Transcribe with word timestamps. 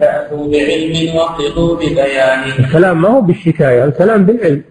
فأتوا 0.00 0.50
بعلم 0.50 1.16
واقضوا 1.16 1.76
ببيان. 1.76 2.48
الكلام 2.58 3.02
ما 3.02 3.08
هو 3.08 3.20
بالشكاية 3.20 3.84
الكلام 3.84 4.24
بالعلم. 4.24 4.62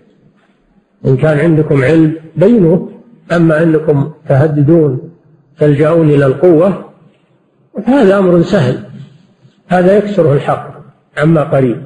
إن 1.06 1.18
كان 1.18 1.40
عندكم 1.40 1.84
علم 1.84 2.16
بينوه 2.36 2.92
أما 3.32 3.64
أنكم 3.64 4.12
تهددون 4.30 5.12
تلجأون 5.60 6.10
إلى 6.10 6.26
القوة 6.26 6.90
فهذا 7.86 8.18
أمر 8.18 8.42
سهل. 8.42 8.84
هذا 9.68 9.98
يكسره 9.98 10.34
الحق 10.34 10.76
عما 11.18 11.44
قريب. 11.44 11.84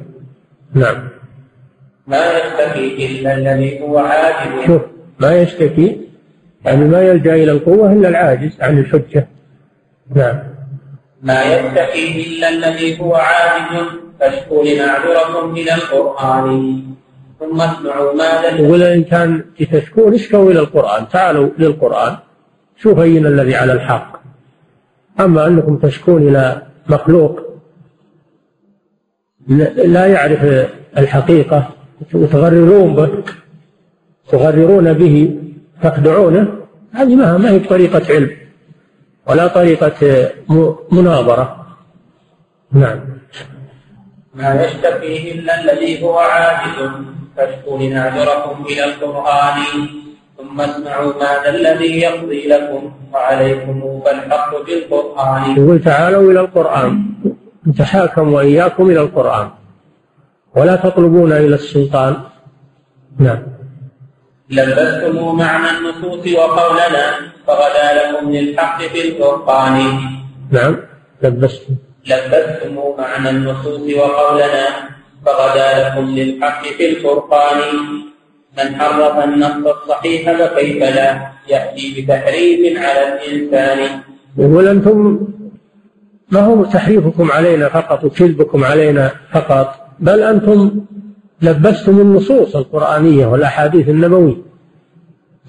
نعم. 0.74 1.10
ما 2.08 2.18
يشتكي 2.18 3.06
إلا 3.06 3.38
الذي 3.38 3.82
هو 3.82 3.98
عاجز 3.98 4.66
شوف 4.66 4.82
ما 5.20 5.42
يشتكي 5.42 6.02
يعني 6.66 6.86
ما 6.86 7.02
يلجأ 7.02 7.36
إلى 7.36 7.52
القوة 7.52 7.94
إلا 7.94 8.10
العاجز 8.10 8.62
عن 8.62 8.78
الحجة. 8.78 9.28
نعم. 10.16 10.40
ما 11.24 11.44
يشتكي 11.44 12.28
إلا 12.28 12.50
الذي 12.50 13.02
هو 13.02 13.16
عاجز 13.16 13.88
فاشكوا 14.20 14.64
لمعذركم 14.64 15.52
إلى 15.52 15.74
القرآن. 15.74 16.84
ثم 17.39 17.62
اسمعوا 17.62 18.14
ماذا 18.14 18.50
يقول 18.50 18.84
إن 18.84 19.04
كان 19.04 19.43
تشكون 19.71 20.14
اشكوا 20.14 20.52
إلى 20.52 20.60
القرآن. 20.60 21.07
تعالوا 21.07 21.50
للقرآن. 21.57 22.18
شوف 22.78 23.00
أين 23.00 23.26
الذي 23.26 23.56
على 23.56 23.74
الحق. 23.74 24.20
أما 25.20 25.48
أنكم 25.48 25.78
تشكون 25.78 26.28
إلى 26.28 26.62
مخلوق 26.90 27.40
لا 29.76 30.06
يعرف 30.06 30.68
الحقيقة. 30.98 31.70
وتغررون 32.14 32.95
به 32.95 33.23
تغررون 34.31 34.94
به 34.94 35.38
تخدعونه. 35.84 36.48
هذه 36.94 37.16
ما 37.16 37.52
هي 37.52 37.59
بطريقة 37.59 38.14
علم. 38.14 38.31
ولا 39.28 39.47
طريقة 39.47 40.30
مناظرة. 40.91 41.66
نعم. 42.72 43.00
ما 44.33 44.64
يشتكيه 44.64 45.33
إلا 45.33 45.61
الذي 45.61 46.03
هو 46.03 46.20
عاجز 46.20 46.92
فاشكوا 47.38 47.80
لنعذركم 47.80 48.66
إلى 48.66 48.84
القرآن. 48.84 49.58
ثم 50.38 50.61
اسمعوا 50.61 51.14
ماذا 51.14 51.50
الذي 51.50 52.00
يقضي 52.00 52.48
لكم. 52.48 52.92
وعليكم 53.14 54.02
فالحق 54.06 54.52
بالقرآن. 54.66 55.58
يقول 55.58 55.81
تعالوا 55.83 56.31
إلى 56.31 56.39
القرآن. 56.39 57.06
نتحاكم 57.67 58.33
وإياكم 58.33 58.89
إلى 58.89 59.02
القرآن. 59.02 59.50
ولا 60.56 60.76
تطلبون 60.76 61.31
إلى 61.31 61.56
السلطان. 61.56 62.16
نعم. 63.20 63.39
لبستم 64.50 65.36
معنى 65.38 65.78
النصوص 65.78 66.33
وقولنا. 66.33 67.06
فغدا 67.50 67.88
لكم 67.97 68.31
للحق 68.31 68.81
في 68.81 69.09
الفرقان 69.09 69.75
نعم 70.52 70.78
لبستم. 71.23 71.73
لبستم 72.05 72.75
معنى 72.97 73.30
النصوص 73.30 73.81
وقولنا 73.97 74.66
فغدا 75.25 75.67
لكم 75.89 76.05
للحق 76.05 76.64
في 76.64 76.89
الفرقان 76.89 77.59
من 78.58 78.75
حرف 78.75 79.23
النص 79.23 79.66
الصحيح 79.75 80.31
فكيف 80.31 80.83
لا 80.83 81.27
يأتي 81.47 81.86
بتحريف 81.97 82.77
على 82.77 83.03
الإنسان؟ 83.14 84.00
يقول 84.38 84.67
أنتم 84.67 85.27
ما 86.31 86.39
هو 86.39 86.64
تحريفكم 86.66 87.31
علينا 87.31 87.70
فقط 87.70 88.03
وكذبكم 88.03 88.64
علينا 88.64 89.11
فقط؟ 89.31 89.75
بل 90.00 90.22
أنتم 90.23 90.86
لبستم 91.42 92.02
النصوص 92.02 92.55
القرآنية 92.55 93.25
والأحاديث 93.25 93.89
النبوية. 93.89 94.36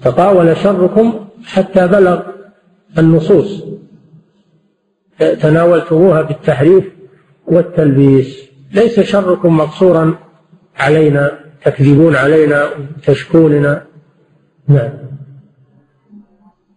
تطاول 0.03 0.57
شركم 0.57 1.27
حتى 1.45 1.87
بلغ 1.87 2.21
النصوص. 2.97 3.63
تناولتموها 5.19 6.21
بالتحريف 6.21 6.83
والتلبيس. 7.47 8.49
ليس 8.71 8.99
شركم 8.99 9.57
مقصورا 9.57 10.15
علينا 10.77 11.39
تكذبون 11.65 12.15
علينا 12.15 12.69
وتشكوننا. 12.97 13.85
نعم. 14.67 14.89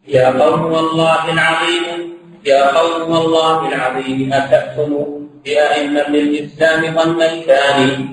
يا 0.08 0.42
قوم 0.42 0.62
والله 0.72 1.32
العظيم 1.32 2.14
يا 2.46 2.78
قوم 2.78 3.10
والله 3.10 3.69
العظيم 3.69 4.32
أتأتم 4.32 5.04
بأئمة 5.44 6.08
الإسلام 6.08 6.94
ظن 6.94 7.22
الثاني 7.22 8.06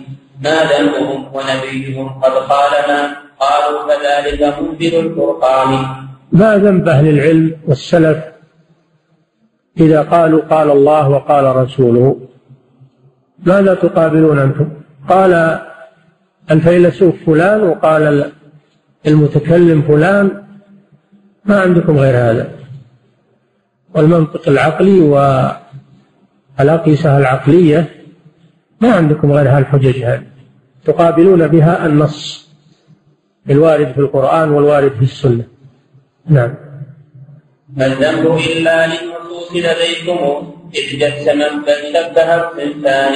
ما 0.43 0.63
ذنبهم 0.63 1.35
ونبيهم 1.35 2.09
قد 2.09 2.31
قال 2.31 2.71
ما 2.87 3.15
قالوا 3.39 3.87
فذلك 3.87 4.41
منزل 4.59 4.99
الفرقان. 4.99 5.85
ما 6.31 6.57
ذنب 6.57 6.87
أهل 6.87 7.07
العلم 7.07 7.55
والسلف 7.67 8.23
إذا 9.79 10.01
قالوا 10.01 10.41
قال 10.41 10.71
الله 10.71 11.09
وقال 11.09 11.55
رسوله؟ 11.55 12.19
ماذا 13.45 13.73
تقابلون 13.73 14.39
أنتم؟ 14.39 14.69
قال 15.09 15.59
الفيلسوف 16.51 17.15
فلان 17.25 17.63
وقال 17.63 18.31
المتكلم 19.07 19.81
فلان 19.81 20.43
ما 21.45 21.59
عندكم 21.59 21.97
غير 21.97 22.15
هذا. 22.15 22.51
والمنطق 23.95 24.49
العقلي 24.49 24.99
والأقيسة 26.59 27.17
العقلية 27.17 27.89
ما 28.81 28.93
عندكم 28.93 29.31
غير 29.31 29.49
هالحجج 29.49 30.03
هذه. 30.03 30.23
تقابلون 30.85 31.47
بها 31.47 31.85
النص 31.85 32.49
الوارد 33.49 33.91
في 33.91 33.97
القرآن 33.97 34.49
والوارد 34.49 34.91
في 34.91 35.01
السنة. 35.01 35.50
نعم. 36.29 36.55
ما 37.77 37.85
الذنب 37.85 38.37
إلا 38.37 38.87
للنصوص 38.87 39.51
لديكم 39.51 40.51
إذ 40.75 40.99
جسمت 40.99 41.65
بل 41.65 41.93
شبه 41.93 42.35
الصنفان 42.35 43.13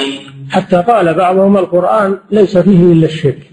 حتى 0.49 0.75
قال 0.75 1.13
بعضهم 1.13 1.57
القرآن 1.57 2.17
ليس 2.31 2.57
فيه 2.57 2.93
إلا 2.93 3.05
الشرك. 3.05 3.51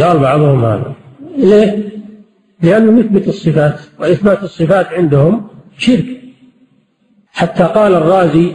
قال 0.00 0.18
بعضهم 0.18 0.64
هذا. 0.64 0.94
ليه؟ 1.36 1.88
لأنه 2.62 3.00
يثبت 3.00 3.28
الصفات 3.28 3.80
وإثبات 3.98 4.42
الصفات 4.42 4.86
عندهم 4.86 5.48
شرك. 5.78 6.06
حتى 7.32 7.64
قال 7.64 7.94
الرازي 7.94 8.52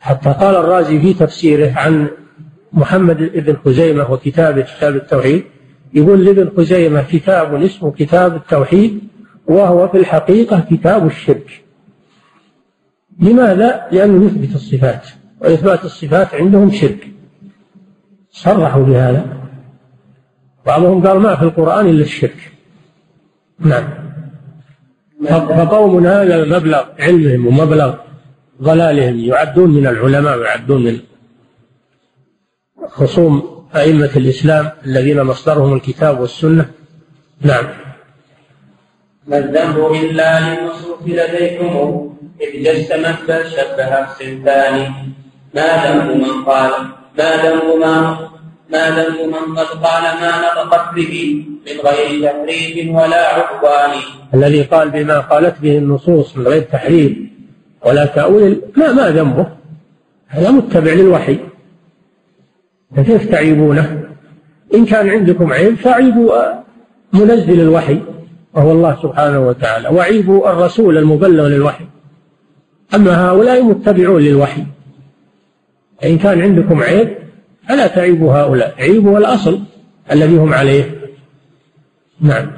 حتى 0.00 0.32
قال 0.32 0.56
الرازي 0.56 1.00
في 1.00 1.14
تفسيره 1.14 1.72
عن 1.76 2.08
محمد 2.72 3.16
بن 3.16 3.56
خزيمة 3.64 4.12
وكتابه 4.12 4.62
كتاب 4.62 4.96
التوحيد 4.96 5.44
يقول 5.94 6.24
لابن 6.24 6.50
خزيمة 6.56 7.02
كتاب 7.02 7.62
اسمه 7.62 7.92
كتاب 7.92 8.36
التوحيد 8.36 9.00
وهو 9.46 9.88
في 9.88 9.98
الحقيقة 9.98 10.60
كتاب 10.70 11.06
الشرك. 11.06 11.64
لماذا؟ 13.20 13.88
لأنه 13.92 14.26
يثبت 14.26 14.54
الصفات 14.54 15.08
وإثبات 15.40 15.84
الصفات 15.84 16.34
عندهم 16.34 16.70
شرك. 16.70 17.08
صرحوا 18.30 18.82
بهذا. 18.84 19.26
بعضهم 20.66 21.06
قال 21.06 21.18
ما 21.18 21.36
في 21.36 21.42
القرآن 21.42 21.86
إلا 21.86 22.02
الشرك. 22.02 22.52
نعم. 23.58 24.04
فقوم 25.28 26.06
هذا 26.06 26.58
مبلغ 26.58 26.84
علمهم 26.98 27.46
ومبلغ 27.46 27.94
ضلالهم 28.62 29.18
يعدون 29.18 29.70
من 29.70 29.86
العلماء 29.86 30.38
ويعدون 30.38 30.84
من 30.84 30.98
خصوم 32.88 33.53
أئمة 33.76 34.10
الإسلام 34.16 34.70
الذين 34.86 35.22
مصدرهم 35.22 35.74
الكتاب 35.76 36.20
والسنة. 36.20 36.70
نعم. 37.40 37.66
ما 39.26 39.38
الذنب 39.38 39.92
إلا 39.92 40.40
للنصوص 40.40 40.98
لديكم؟ 41.06 42.10
إذ 42.40 42.62
جسمت 42.62 43.18
بل 43.28 43.50
شبه 43.50 44.04
الصنفان 44.04 44.92
ما 45.54 45.68
ذنب 45.84 46.16
من 46.16 46.44
قال 46.44 46.70
ما 47.18 47.36
ذنب 47.36 47.80
ما 47.80 48.18
ما 48.72 48.90
ذنب 48.90 49.20
من 49.34 49.58
قد 49.58 49.66
قال 49.66 50.02
ما 50.02 50.32
نطقت 50.40 50.94
به 50.94 51.44
من 51.66 51.80
غير 51.88 52.32
تحريف 52.32 52.96
ولا 52.96 53.34
عقبان 53.34 54.00
الذي 54.34 54.62
قال 54.62 54.90
بما 54.90 55.18
قالت 55.18 55.60
به 55.60 55.78
النصوص 55.78 56.36
من 56.36 56.46
غير 56.48 56.62
تحريف 56.62 57.12
ولا 57.86 58.06
تأويل 58.06 58.60
ما 58.76 58.92
ما 58.92 59.10
ذنبه؟ 59.10 59.46
هذا 60.28 60.50
متبع 60.50 60.92
للوحي. 60.92 61.38
فكيف 62.96 63.30
تعيبونه 63.30 64.04
إن 64.74 64.84
كان 64.84 65.08
عندكم 65.08 65.52
عيب 65.52 65.74
فعيبوا 65.74 66.32
منزل 67.12 67.60
الوحي 67.60 68.00
وهو 68.54 68.72
الله 68.72 69.02
سبحانه 69.02 69.48
وتعالى 69.48 69.88
وعيبوا 69.88 70.50
الرسول 70.50 70.98
المبلغ 70.98 71.48
للوحي. 71.48 71.84
أما 72.94 73.28
هؤلاء 73.28 73.62
متبعون 73.62 74.22
للوحي. 74.22 74.64
إن 76.04 76.18
كان 76.18 76.42
عندكم 76.42 76.82
عيب 76.82 77.16
فلا 77.68 77.86
تعيبوا 77.86 78.34
هؤلاء 78.34 78.74
عيبوا 78.78 79.18
الأصل 79.18 79.60
الذي 80.12 80.36
هم 80.36 80.54
عليه. 80.54 81.00
نعم. 82.20 82.50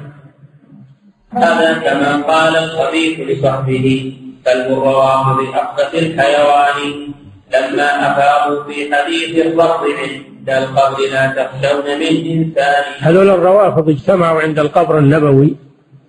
هذا 1.31 1.73
كما 1.73 2.21
قال 2.21 2.55
الخبيث 2.55 3.19
لصحبه 3.19 4.13
كلب 4.45 4.65
الروافض 4.65 5.39
أخبث 5.53 5.95
الحيوان 5.95 7.07
لما 7.53 7.83
أفاضوا 7.83 8.63
في 8.63 8.95
حديث 8.95 9.45
الرفض 9.45 9.83
عند 9.83 10.49
القبر 10.49 10.97
لا 11.11 11.27
تخشون 11.27 11.99
من 11.99 12.31
إنسان 12.31 12.83
هذول 12.99 13.29
الروافض 13.29 13.89
اجتمعوا 13.89 14.41
عند 14.41 14.59
القبر 14.59 14.99
النبوي 14.99 15.55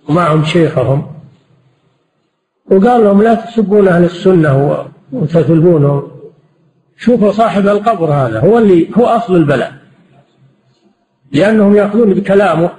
ومعهم 0.09 0.43
شيخهم. 0.43 1.07
وقال 2.71 3.03
لهم 3.03 3.21
لا 3.21 3.33
تسبون 3.33 3.87
أهل 3.87 4.03
السنة 4.03 4.85
وتثلبونه 5.11 6.11
شوفوا 6.97 7.31
صاحب 7.31 7.67
القبر 7.67 8.05
هذا 8.05 8.39
هو 8.39 8.57
اللي 8.57 8.89
هو 8.97 9.05
أصل 9.05 9.35
البلاء. 9.35 9.73
لأنهم 11.31 11.75
يأخذون 11.75 12.13
بكلامه. 12.13 12.69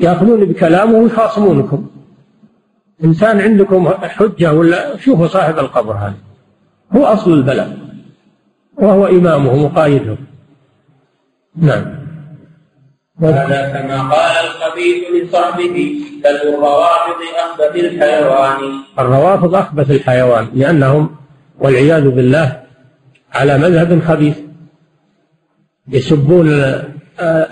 يأخذون 0.00 0.44
بكلامه 0.44 0.98
ويخاصمونكم. 0.98 1.86
إنسان 3.04 3.40
عندكم 3.40 3.88
حجة 3.88 4.52
ولا 4.52 4.96
شوفوا 4.96 5.26
صاحب 5.26 5.58
القبر 5.58 5.92
هذا. 5.92 6.27
هو 6.96 7.04
أصل 7.04 7.32
البلاء 7.32 7.78
وهو 8.76 9.06
إمامه 9.06 9.56
مقايده 9.56 10.16
نعم. 11.56 11.98
هذا 13.22 13.72
كما 13.72 14.02
قال 14.02 14.46
الخبيث 14.46 15.28
لصاحبه 15.28 16.00
بل 16.24 16.48
الروافض 16.48 17.20
أخبث 17.50 17.76
الحيوان. 17.76 18.58
الروافض 18.98 19.54
أخبث 19.54 19.90
الحيوان 19.90 20.48
لأنهم 20.54 21.16
والعياذ 21.58 22.08
بالله 22.08 22.62
على 23.32 23.58
مذهب 23.58 24.02
خبيث 24.02 24.38
يسبون 25.88 26.48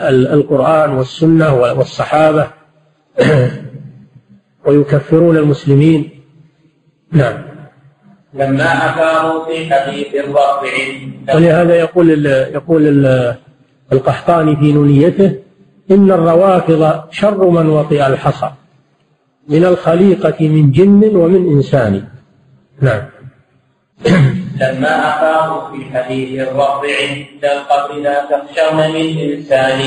القرآن 0.08 0.90
والسنة 0.90 1.54
والصحابة 1.54 2.46
ويكفرون 4.66 5.36
المسلمين. 5.36 6.10
نعم. 7.12 7.55
لما 8.38 8.90
أفاضوا 8.90 9.44
في 9.44 9.74
حديث 9.74 10.14
الرافع. 10.14 10.74
ولهذا 11.34 11.74
يقول 11.74 12.26
يقول 12.26 13.06
القحطاني 13.92 14.56
في 14.56 14.72
نونيته 14.72 15.32
إن 15.90 16.10
الروافض 16.10 17.02
شر 17.10 17.50
من 17.50 17.68
وطئ 17.68 18.06
الحصى 18.06 18.50
من 19.48 19.64
الخليقة 19.64 20.48
من 20.48 20.70
جن 20.70 21.16
ومن 21.16 21.48
إنسان. 21.56 22.04
نعم. 22.80 23.02
لما 24.60 25.08
أفاضوا 25.08 25.70
في 25.70 25.84
حديث 25.94 26.48
الرافع 26.48 26.88
عند 27.08 27.44
القبر 27.44 27.94
لا 27.94 28.24
تخشون 28.24 28.76
من 28.76 29.18
إنسان. 29.18 29.80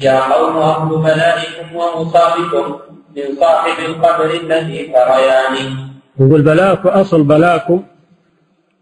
يا 0.00 0.20
قوم 0.20 0.56
أهل 0.56 0.88
بلائكم 0.88 1.76
ومصابكم 1.76 2.78
من 3.16 3.36
صاحب 3.40 3.84
القبر 3.88 4.30
الذي 4.30 4.82
تريان 4.82 5.85
يقول 6.20 6.42
بلاك 6.42 6.86
أصل 6.86 7.22
بلاكم 7.22 7.82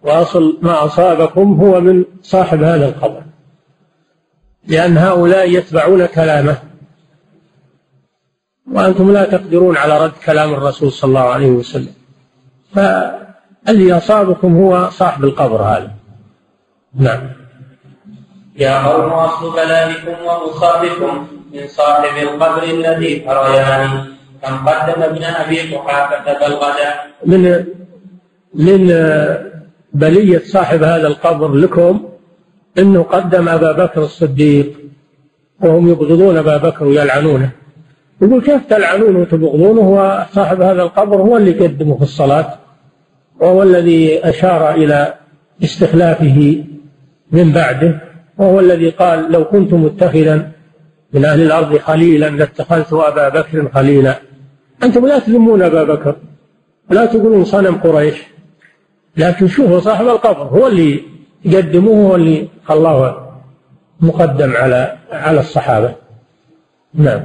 وأصل 0.02 0.58
ما 0.62 0.84
أصابكم 0.84 1.60
هو 1.60 1.80
من 1.80 2.04
صاحب 2.22 2.62
هذا 2.62 2.88
القبر. 2.88 3.22
لأن 4.66 4.98
هؤلاء 4.98 5.50
يتبعون 5.50 6.06
كلامه. 6.06 6.56
وأنتم 8.72 9.12
لا 9.12 9.24
تقدرون 9.24 9.76
على 9.76 10.04
رد 10.04 10.12
كلام 10.26 10.54
الرسول 10.54 10.92
صلى 10.92 11.08
الله 11.08 11.20
عليه 11.20 11.50
وسلم. 11.50 11.94
فالذي 12.74 13.92
أصابكم 13.92 14.56
هو 14.56 14.90
صاحب 14.90 15.24
القبر 15.24 15.62
هذا. 15.62 15.90
نعم. 16.94 17.30
يا 18.56 18.86
قوم 18.86 19.12
أصل 19.12 19.52
بلائكم 19.52 20.14
ومصابكم 20.26 21.26
من 21.52 21.68
صاحب 21.68 22.22
القبر 22.22 22.62
الذي 22.62 23.18
تريان 23.18 24.13
كم 24.44 24.68
قدم 24.68 25.02
ابن 25.02 25.24
أبي 25.24 25.76
قحافة 25.76 26.46
الغداء 26.46 27.06
من 27.26 27.64
من 28.54 28.92
بلية 29.94 30.38
صاحب 30.38 30.82
هذا 30.82 31.06
القبر 31.06 31.54
لكم 31.54 32.08
إنه 32.78 33.02
قدم 33.02 33.48
أبا 33.48 33.72
بكر 33.72 34.02
الصديق 34.02 34.72
وهم 35.60 35.88
يبغضون 35.88 36.36
أبا 36.36 36.56
بكر 36.56 36.84
ويلعنونه. 36.84 37.50
يقول 38.22 38.42
كيف 38.42 38.60
تلعنونه 38.70 39.18
وتبغضونه؟ 39.18 39.80
وصاحب 39.80 40.60
هذا 40.60 40.82
القبر 40.82 41.16
هو 41.16 41.36
اللي 41.36 41.52
قدمه 41.52 41.96
في 41.96 42.02
الصلاة 42.02 42.54
وهو 43.40 43.62
الذي 43.62 44.28
أشار 44.28 44.74
إلى 44.74 45.14
استخلافه 45.64 46.64
من 47.32 47.52
بعده 47.52 48.00
وهو 48.38 48.60
الذي 48.60 48.90
قال 48.90 49.32
لو 49.32 49.44
كنت 49.44 49.72
متخذا 49.72 50.50
من 51.12 51.24
أهل 51.24 51.42
الأرض 51.42 51.76
خليلا 51.76 52.30
لاتخذت 52.30 52.92
أبا 52.92 53.28
بكر 53.28 53.68
خليلا. 53.74 54.18
أنتم 54.84 55.06
لا 55.06 55.18
تذمون 55.18 55.62
أبا 55.62 55.84
بكر 55.84 56.16
لا 56.90 57.06
تقولون 57.06 57.44
صنم 57.44 57.74
قريش 57.74 58.22
لكن 59.16 59.48
شوفوا 59.48 59.80
صاحب 59.80 60.06
القبر 60.08 60.42
هو 60.42 60.66
اللي 60.66 61.02
يقدموه 61.44 62.08
هو 62.08 62.14
اللي 62.16 62.48
خلاه 62.64 63.24
مقدم 64.00 64.52
على 64.56 64.96
على 65.12 65.40
الصحابة. 65.40 65.94
نعم. 66.94 67.22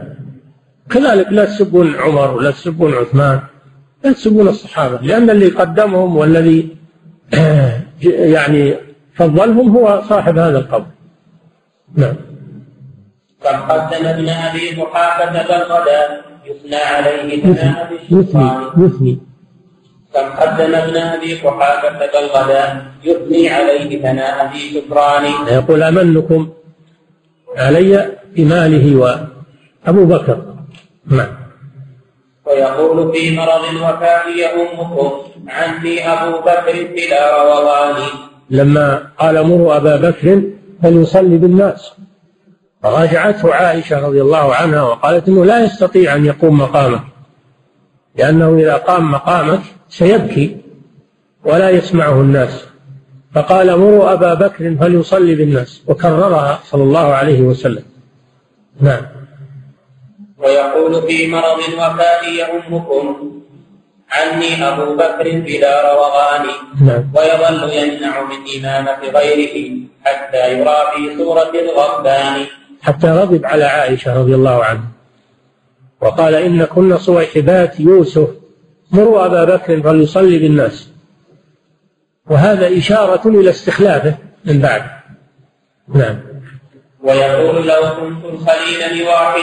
كذلك 0.90 1.28
لا 1.32 1.46
تسبون 1.46 1.96
عمر 1.96 2.36
ولا 2.36 2.52
تسبون 2.52 2.94
عثمان 2.94 3.40
لا 4.04 4.12
تسبون 4.12 4.48
الصحابة 4.48 5.00
لأن 5.02 5.30
اللي 5.30 5.48
قدمهم 5.48 6.18
والذي 6.18 6.78
يعني 8.36 8.76
فضلهم 9.14 9.78
هو 9.78 10.02
صاحب 10.10 10.38
هذا 10.38 10.60
القبر. 10.60 10.86
نعم. 11.96 12.16
كم 13.44 13.58
قدم 13.58 14.06
ابن 14.06 14.30
أبي 14.30 14.82
قحافة 14.82 15.32
بالغداء 15.32 16.29
يثنى 16.50 16.76
عليه 16.76 17.42
ثناء 17.42 17.94
يثني 18.12 18.52
يثني 18.78 19.20
كم 20.14 20.28
قدم 20.40 20.76
ابن 20.76 20.98
أبي 20.98 21.34
قحافة 21.34 22.00
بالغداء 22.12 22.86
يثني 23.04 23.50
عليه 23.50 24.02
ثناء 24.02 24.48
في 24.52 24.60
شكران 24.74 25.24
يقول 25.48 25.84
آمنكم 25.84 26.50
علي 27.58 28.12
بماله 28.36 28.86
وأبو 28.96 30.06
بكر. 30.06 30.38
نعم. 31.06 31.28
ويقول 32.46 33.14
في 33.14 33.38
مرض 33.38 33.64
الوفاء 33.72 34.24
يؤمكم 34.44 35.12
عني 35.48 36.10
أبو 36.14 36.40
بكر 36.40 36.88
بلا 36.96 37.22
روضان 37.44 37.96
لما 38.50 39.10
قال 39.20 39.48
مروا 39.48 39.78
أبا 39.78 39.96
بكر 39.96 40.42
فليصلي 40.84 41.38
بالناس. 41.38 41.94
فراجعته 42.84 43.54
عائشة 43.54 44.08
رضي 44.08 44.22
الله 44.22 44.56
عنها 44.56 44.82
وقالت 44.82 45.28
إنه 45.28 45.46
لا 45.46 45.66
يستطيع 45.66 46.16
أن 46.16 46.26
يقوم 46.26 46.58
مقامك 46.58 47.02
لأنه 48.16 48.58
إذا 48.58 48.76
قام 48.76 49.12
مقامك 49.12 49.62
سيبكي 49.90 50.58
ولا 51.44 51.70
يسمعه 51.70 52.22
الناس. 52.22 52.66
فقال 53.36 53.80
مروا 53.80 54.14
أبا 54.14 54.34
بكر 54.34 54.76
فليصلي 54.80 55.36
بالناس. 55.36 55.82
وكررها 55.88 56.60
صلى 56.64 56.84
الله 56.84 57.14
عليه 57.14 57.42
وسلم. 57.42 57.84
نعم. 58.82 59.02
ويقول 60.38 61.08
في 61.08 61.28
مرض 61.28 61.60
الوفاء 61.70 62.30
يؤمكم 62.30 63.32
عني 64.12 64.68
أبو 64.68 64.96
بكر 64.96 65.40
بلا 65.40 65.94
روغان 65.94 66.46
نعم. 66.82 67.12
ويظل 67.16 67.74
يمنع 67.74 68.24
من 68.24 68.38
إمامة 68.58 69.10
غيره 69.20 69.78
حتى 70.06 70.60
يرى 70.60 70.78
في 70.96 71.18
صورة 71.18 71.52
الغضبان 71.54 72.46
حتى 72.82 73.12
غضب 73.12 73.46
على 73.46 73.64
عائشة 73.64 74.20
رضي 74.20 74.36
الله 74.36 74.64
عنها. 74.64 74.88
وقال 76.02 76.36
إن 76.36 76.66
كن 76.66 76.98
صويحبات 76.98 77.80
يوسف 77.80 78.30
مروا 78.92 79.26
أبا 79.26 79.56
بكر 79.56 79.82
فليصلي 79.82 80.40
بالناس. 80.40 80.90
وهذا 82.30 82.78
إشارة 82.78 83.28
إلى 83.28 83.50
استخلافه 83.50 84.18
من 84.46 84.60
بعد. 84.60 84.84
نعم. 85.94 86.20
ويقول 87.04 87.68
لو 87.68 87.82
كنت 88.00 88.26
الخليل 88.26 89.04
لواحد 89.04 89.42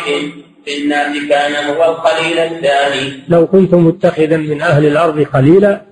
في 0.65 0.83
الناس 0.83 1.29
كان 1.29 1.77
هو 1.77 1.95
الخليل 1.95 2.39
الثاني. 2.39 3.23
لو 3.29 3.47
كنت 3.47 3.75
متخذا 3.75 4.37
من 4.37 4.63
أهل 4.63 4.87
الأرض 4.87 5.23
خليلا 5.23 5.83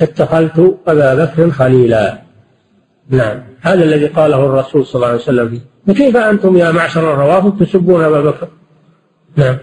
اتخذت 0.00 0.78
أبا 0.86 1.14
بكر 1.14 1.50
خليلا. 1.50 2.18
نعم. 3.12 3.42
هذا 3.60 3.84
الذي 3.84 4.06
قاله 4.06 4.46
الرسول 4.46 4.86
صلى 4.86 4.94
الله 4.94 5.06
عليه 5.06 5.16
وسلم. 5.16 5.48
فيه 5.48 5.92
فكيف 5.94 6.16
أنتم 6.16 6.56
يا 6.56 6.70
معشر 6.70 7.12
الروافض 7.14 7.58
تسبون 7.64 8.04
أبا 8.04 8.20
بكر؟ 8.20 8.48
نعم. 9.36 9.58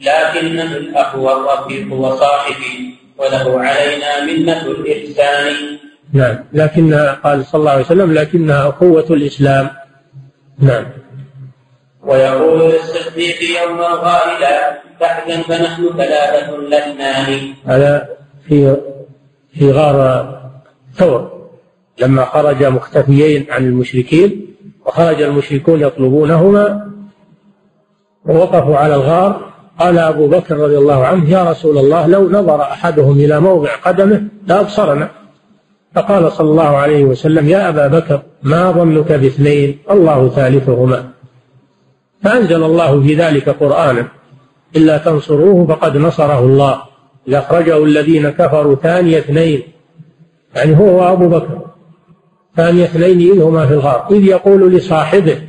لكنه 0.00 0.76
الأخ 0.76 1.14
والرفيق 1.16 1.92
وصاحبي 1.92 2.94
وله 3.18 3.60
علينا 3.60 4.24
منة 4.26 4.66
الإحسان. 4.66 5.54
نعم. 6.12 6.38
لكنها 6.52 7.12
قال 7.12 7.44
صلى 7.44 7.58
الله 7.58 7.70
عليه 7.70 7.84
وسلم 7.84 8.12
لكنها 8.12 8.68
أخوة 8.68 9.06
الإسلام. 9.10 9.70
نعم. 10.58 10.86
ويقول 12.02 12.72
للصديق 12.72 13.36
يوم 13.62 13.78
الغائلة 13.78 14.78
تحزن 15.00 15.42
فنحن 15.42 15.88
ثلاثة 15.96 16.56
لسنان 16.56 17.54
هذا 17.66 18.08
في 18.48 18.76
في 19.58 19.72
غار 19.72 20.28
ثور. 20.94 21.33
لما 22.00 22.24
خرج 22.24 22.64
مختفيين 22.64 23.46
عن 23.50 23.64
المشركين 23.64 24.46
وخرج 24.86 25.22
المشركون 25.22 25.80
يطلبونهما 25.80 26.90
ووقفوا 28.24 28.76
على 28.76 28.94
الغار. 28.94 29.54
قال 29.78 29.98
أبو 29.98 30.28
بكر 30.28 30.56
رضي 30.56 30.78
الله 30.78 31.06
عنه 31.06 31.30
يا 31.30 31.50
رسول 31.50 31.78
الله 31.78 32.06
لو 32.06 32.30
نظر 32.30 32.62
أحدهم 32.62 33.12
إلى 33.18 33.40
موضع 33.40 33.76
قدمه 33.76 34.24
لأبصرنا. 34.46 35.10
فقال 35.94 36.32
صلى 36.32 36.50
الله 36.50 36.76
عليه 36.76 37.04
وسلم 37.04 37.48
يا 37.48 37.68
أبا 37.68 37.86
بكر 37.86 38.22
ما 38.42 38.70
ظنك 38.70 39.12
باثنين؟ 39.12 39.78
الله 39.90 40.28
ثالثهما. 40.28 41.10
فأنزل 42.22 42.64
الله 42.64 43.02
في 43.02 43.14
ذلك 43.14 43.48
قرآنا 43.48 44.08
إلا 44.76 44.98
تنصروه 44.98 45.66
فقد 45.66 45.96
نصره 45.96 46.38
الله. 46.38 46.82
إذا 47.28 47.38
أخرجه 47.38 47.84
الذين 47.84 48.30
كفروا 48.30 48.74
ثاني 48.74 49.18
اثنين. 49.18 49.62
يعني 50.56 50.78
هو 50.78 51.00
وأبو 51.00 51.28
بكر. 51.28 51.73
ثاني 52.56 52.84
اثنين 52.84 53.32
إذ 53.32 53.42
هما 53.42 53.66
في 53.66 53.72
الغار. 53.74 54.06
إذ 54.10 54.24
يقول 54.24 54.74
لصاحبه 54.74 55.48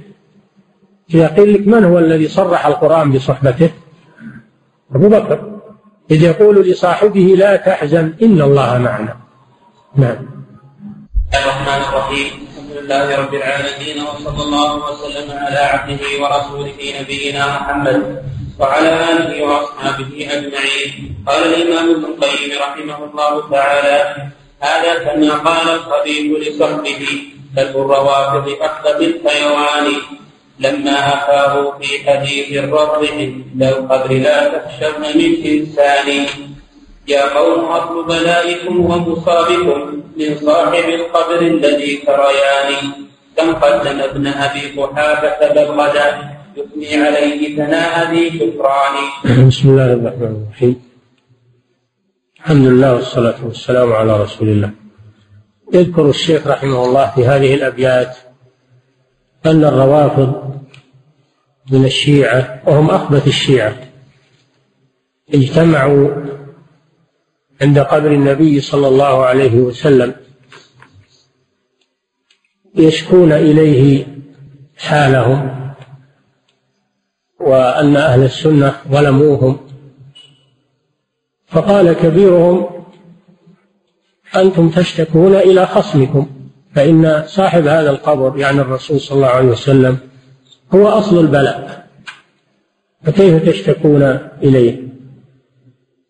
إذا 1.13 1.27
قيل 1.27 1.53
لك 1.53 1.67
من 1.67 1.83
هو 1.83 1.99
الذي 1.99 2.27
صرح 2.27 2.65
القرآن 2.65 3.11
بصحبته؟ 3.11 3.69
أبو 4.95 5.09
بكر. 5.09 5.51
إذ 6.11 6.23
يقول 6.23 6.69
لصاحبه 6.69 7.35
لا 7.37 7.55
تحزن 7.55 8.13
إن 8.21 8.41
الله 8.41 8.77
معنا. 8.77 9.17
نعم. 9.95 10.17
الرحمن 11.33 11.81
الرحيم. 11.89 12.27
الحمد 12.47 12.71
لله 12.77 13.17
رب 13.21 13.33
العالمين 13.33 13.97
وصلى 14.03 14.43
الله 14.43 14.75
وسلم 14.75 15.37
على 15.37 15.59
عبده 15.59 16.03
ورسوله 16.21 16.77
نبينا 17.01 17.45
محمد 17.47 18.23
وعلى 18.59 18.89
آله 19.11 19.43
وأصحابه 19.43 20.27
أجمعين. 20.31 21.15
قال 21.27 21.43
الإمام 21.53 21.89
ابن 21.95 22.05
القيم 22.05 22.51
رحمه 22.61 22.97
الله 23.05 23.49
تعالى 23.49 24.27
هذا 24.59 24.93
كما 25.03 25.33
قال 25.33 25.67
الخبيب 25.69 26.33
لصحبه 26.33 27.01
كلب 27.55 27.75
الروافض 27.77 28.45
اخذ 28.61 28.99
بالحيوان 28.99 29.87
لما 30.59 30.91
أخاه 30.91 31.77
في 31.81 32.09
حديث 32.09 32.63
الرب 32.63 33.05
عند 33.05 33.63
القبر 33.63 34.13
لا 34.13 34.47
تخشون 34.47 35.01
من 35.17 35.45
إنسان. 35.45 36.27
يا 37.07 37.37
قوم 37.37 37.65
أصل 37.65 38.05
بلائكم 38.05 38.79
ومصابكم 38.79 40.03
من 40.17 40.37
صاحب 40.37 40.89
القبر 40.89 41.39
الذي 41.41 41.97
تريان 41.97 42.69
كم 43.37 43.53
قدم 43.53 43.99
ابن 43.99 44.27
أبي 44.27 44.81
قحافة 44.81 45.53
بل 45.53 45.59
غدا 45.79 46.09
يثني 46.57 47.03
عليه 47.03 47.55
ثناء 47.57 48.11
ذي 48.11 48.31
شكران 48.39 48.95
بسم 49.47 49.69
الله 49.69 49.93
الرحمن 49.93 50.33
الرحيم. 50.47 50.84
الحمد 52.45 52.65
لله 52.65 52.93
والصلاة 52.93 53.45
والسلام 53.45 53.93
على 53.93 54.23
رسول 54.23 54.49
الله. 54.49 54.71
يذكر 55.73 56.09
الشيخ 56.09 56.47
رحمه 56.47 56.85
الله 56.85 57.11
في 57.15 57.25
هذه 57.25 57.53
الأبيات 57.53 58.17
أن 59.45 59.63
الروافض 59.63 60.61
من 61.71 61.85
الشيعة 61.85 62.61
وهم 62.67 62.89
أخبث 62.89 63.27
الشيعة 63.27 63.77
اجتمعوا 65.33 66.09
عند 67.61 67.79
قبر 67.79 68.11
النبي 68.11 68.61
صلى 68.61 68.87
الله 68.87 69.25
عليه 69.25 69.55
وسلم 69.55 70.15
يشكون 72.75 73.31
إليه 73.31 74.07
حالهم 74.77 75.71
وأن 77.39 77.95
أهل 77.95 78.23
السنة 78.23 78.75
ظلموهم 78.91 79.64
فقال 81.55 81.93
كبيرهم 81.93 82.65
أنتم 84.35 84.69
تشتكون 84.69 85.35
إلى 85.35 85.65
خصمكم 85.65 86.27
فإن 86.75 87.23
صاحب 87.27 87.67
هذا 87.67 87.89
القبر 87.89 88.37
يعني 88.37 88.61
الرسول 88.61 88.99
صلى 88.99 89.15
الله 89.15 89.27
عليه 89.27 89.47
وسلم 89.47 89.97
هو 90.73 90.87
أصل 90.87 91.19
البلاء 91.19 91.87
فكيف 93.03 93.49
تشتكون 93.49 94.03
إليه؟ 94.43 94.83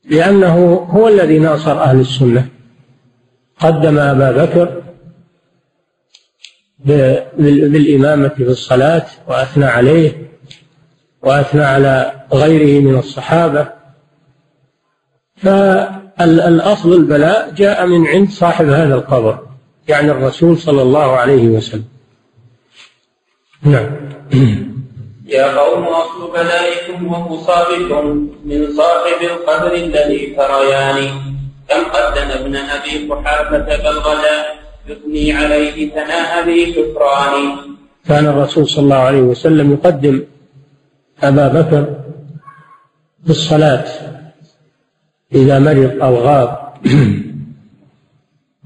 لأنه 0.09 0.73
هو 0.73 1.07
الذي 1.07 1.39
ناصر 1.39 1.81
أهل 1.81 1.99
السنة. 1.99 2.47
قدم 3.59 3.97
أبا 3.97 4.45
بكر 4.45 4.81
بالإمامة 7.37 8.27
في 8.27 8.43
الصلاة 8.43 9.05
وأثنى 9.27 9.65
عليه 9.65 10.29
وأثنى 11.21 11.63
على 11.63 12.11
غيره 12.33 12.81
من 12.81 12.99
الصحابة 12.99 13.67
فالأصل 15.37 16.93
البلاء 16.93 17.51
جاء 17.51 17.85
من 17.85 18.07
عند 18.07 18.29
صاحب 18.29 18.69
هذا 18.69 18.95
القبر 18.95 19.39
يعني 19.87 20.11
الرسول 20.11 20.57
صلى 20.57 20.81
الله 20.81 21.11
عليه 21.11 21.47
وسلم. 21.47 21.85
نعم. 23.61 23.89
يا 25.35 25.59
قوم 25.59 25.83
أصل 25.83 26.31
بلائكم 26.33 27.13
ومصابكم 27.13 28.29
من 28.45 28.67
صاحب 28.77 29.21
القبر 29.21 29.73
الذي 29.73 30.35
تريان 30.37 31.09
كم 31.69 31.83
قدم 31.83 32.29
ابن 32.31 32.55
أبي 32.55 33.09
قحافة 33.09 33.57
بالغدا 33.57 34.45
يثني 34.87 35.33
عليه 35.33 35.89
ثناء 35.89 36.45
ذي 36.45 36.73
شكران 36.73 37.57
كان 38.07 38.25
الرسول 38.25 38.67
صلى 38.67 38.83
الله 38.83 38.95
عليه 38.95 39.21
وسلم 39.21 39.73
يقدم 39.73 40.23
أبا 41.23 41.47
بكر 41.47 41.85
في 43.23 43.29
الصلاة. 43.29 43.85
إذا 45.33 45.59
مرض 45.59 46.01
أو 46.01 46.15
غاب. 46.15 46.73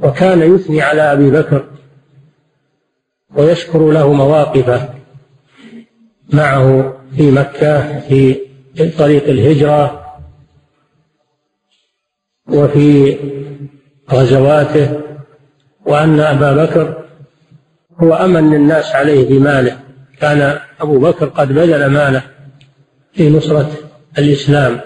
وكان 0.04 0.56
يثني 0.56 0.82
على 0.82 1.02
أبي 1.02 1.32
بكر 1.32 1.66
ويشكر 3.36 3.92
له 3.92 4.14
مواقفه 4.14 4.90
معه 6.34 6.94
في 7.18 7.32
مكة 7.32 8.00
في 8.00 8.40
طريق 8.98 9.24
الهجرة 9.24 10.06
وفي 12.48 13.18
غزواته 14.12 15.02
وأن 15.86 16.20
أبا 16.20 16.66
بكر 16.66 17.04
هو 18.04 18.14
أمن 18.14 18.54
الناس 18.54 18.96
عليه 18.96 19.30
بماله 19.30 19.80
كان 20.20 20.60
أبو 20.82 21.00
بكر 21.00 21.26
قد 21.26 21.48
بذل 21.48 21.86
ماله 21.86 22.24
في 23.14 23.30
نصرة 23.30 23.72
الإسلام. 24.18 24.82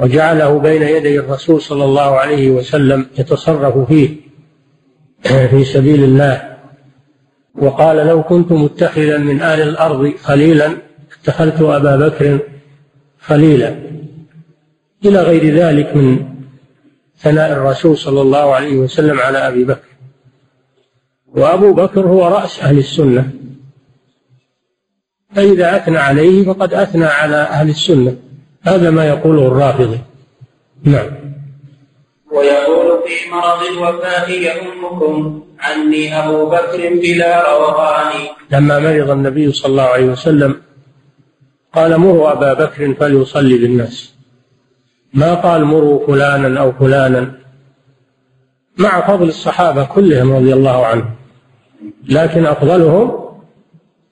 وجعله 0.00 0.58
بين 0.58 0.82
يدي 0.82 1.20
الرسول 1.20 1.60
صلى 1.60 1.84
الله 1.84 2.16
عليه 2.16 2.50
وسلم 2.50 3.06
يتصرف 3.18 3.88
فيه 3.88 4.16
في 5.50 5.64
سبيل 5.64 6.04
الله. 6.04 6.56
وقال 7.54 7.96
لو 7.96 8.22
كنت 8.22 8.52
متخذا 8.52 9.18
من 9.18 9.42
آل 9.42 9.60
الأرض 9.60 10.12
خليلا 10.22 10.76
اتخذت 11.20 11.62
أبا 11.62 11.96
بكر 11.96 12.38
خليلا. 13.20 13.76
إلى 15.04 15.22
غير 15.22 15.54
ذلك 15.54 15.96
من 15.96 16.28
ثناء 17.18 17.52
الرسول 17.52 17.96
صلى 17.98 18.20
الله 18.20 18.54
عليه 18.54 18.76
وسلم 18.76 19.20
على 19.20 19.38
أبي 19.38 19.64
بكر. 19.64 19.88
وأبو 21.26 21.72
بكر 21.72 22.06
هو 22.06 22.26
رأس 22.26 22.60
أهل 22.60 22.78
السنة. 22.78 23.30
فإذا 25.34 25.76
أثنى 25.76 25.98
عليه 25.98 26.44
فقد 26.44 26.74
أثنى 26.74 27.04
على 27.04 27.36
أهل 27.36 27.68
السنة. 27.68 28.16
هذا 28.66 28.90
ما 28.90 29.08
يقوله 29.08 29.46
الرافضي 29.46 29.98
نعم. 30.82 31.10
ويقول 32.32 33.02
في 33.06 33.30
مرض 33.30 33.62
الوفاة 33.72 34.28
يؤمكم 34.30 35.42
عني 35.60 36.18
أبو 36.18 36.50
بكر 36.50 36.94
بلا 37.02 37.58
روغان 37.58 38.12
لما 38.50 38.78
مرض 38.78 39.10
النبي 39.10 39.52
صلى 39.52 39.70
الله 39.70 39.82
عليه 39.82 40.06
وسلم 40.06 40.60
قال 41.74 41.98
مروا 41.98 42.32
أبا 42.32 42.52
بكر 42.52 42.94
فليصلي 42.94 43.58
بالناس 43.58 44.16
ما 45.16 45.34
قال 45.34 45.64
مروا 45.64 46.06
فلانا 46.06 46.60
أو 46.60 46.72
فلانا. 46.72 47.32
مع 48.78 49.06
فضل 49.06 49.28
الصحابة 49.28 49.84
كلهم 49.84 50.32
رضي 50.32 50.52
الله 50.52 50.86
عنهم. 50.86 51.10
لكن 52.08 52.46
أفضلهم 52.46 53.12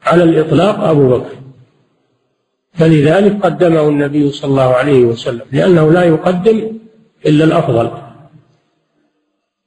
على 0.02 0.22
الإطلاق 0.22 0.80
أبو 0.80 1.08
بكر. 1.08 1.34
فلذلك 2.74 3.40
قدمه 3.42 3.88
النبي 3.88 4.30
صلى 4.30 4.50
الله 4.50 4.74
عليه 4.74 5.04
وسلم 5.04 5.42
لأنه 5.52 5.92
لا 5.92 6.02
يقدم 6.02 6.78
إلا 7.26 7.44
الأفضل. 7.44 7.90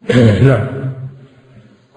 نعم. 0.49 0.67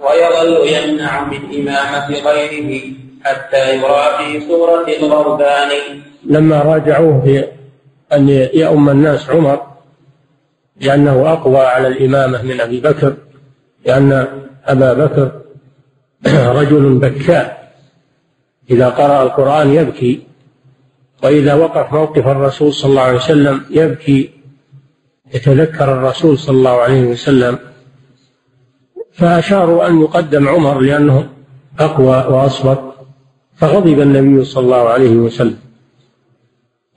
ويظل 0.00 0.68
يمنع 0.68 1.24
من 1.24 1.40
إمامة 1.60 2.08
غيره 2.08 2.82
حتى 3.24 3.76
يرى 3.76 4.04
في 4.18 4.46
صورة 4.48 4.88
الغربان. 5.00 5.70
لما 6.24 6.62
راجعوه 6.62 7.22
في 7.24 7.44
أن 8.12 8.28
يؤم 8.54 8.88
الناس 8.88 9.30
عمر 9.30 9.66
لأنه 10.80 11.32
أقوى 11.32 11.60
على 11.60 11.88
الإمامة 11.88 12.42
من 12.42 12.60
أبي 12.60 12.80
بكر 12.80 13.14
لأن 13.86 14.26
أبا 14.66 14.92
بكر 14.92 15.32
رجل 16.60 16.98
بكاء. 16.98 17.72
إذا 18.70 18.88
قرأ 18.88 19.22
القرآن 19.22 19.74
يبكي. 19.74 20.29
وإذا 21.22 21.54
وقف 21.54 21.92
موقف 21.92 22.26
الرسول 22.26 22.72
صلى 22.72 22.90
الله 22.90 23.02
عليه 23.02 23.16
وسلم 23.16 23.64
يبكي 23.70 24.30
يتذكر 25.34 25.92
الرسول 25.92 26.38
صلى 26.38 26.56
الله 26.56 26.80
عليه 26.80 27.02
وسلم 27.02 27.58
فأشاروا 29.12 29.86
أن 29.86 30.00
يقدم 30.00 30.48
عمر 30.48 30.80
لأنه 30.80 31.28
أقوى 31.80 32.16
وأصبر 32.36 32.92
فغضب 33.56 34.00
النبي 34.00 34.44
صلى 34.44 34.64
الله 34.64 34.88
عليه 34.88 35.10
وسلم. 35.10 35.58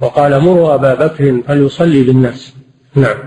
وقال 0.01 0.39
مروا 0.39 0.75
أبا 0.75 0.93
بكر 0.93 1.41
فليصلي 1.47 2.03
بالناس. 2.03 2.53
نعم. 2.95 3.17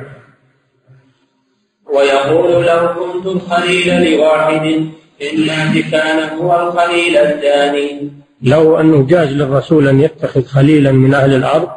ويقول 1.95 2.67
لو 2.67 2.89
كنت 2.95 3.27
الخليل 3.27 4.13
لواحد 4.13 4.87
إلا 5.23 5.81
كان 5.91 6.39
هو 6.39 6.69
الخليل 6.69 7.17
الثاني. 7.17 8.11
لو 8.43 8.81
أنه 8.81 9.07
جاز 9.07 9.29
للرسول 9.29 9.89
أن 9.89 10.01
يتخذ 10.01 10.45
خليلا 10.45 10.93
من 10.93 11.15
أهل 11.15 11.35
الأرض 11.35 11.69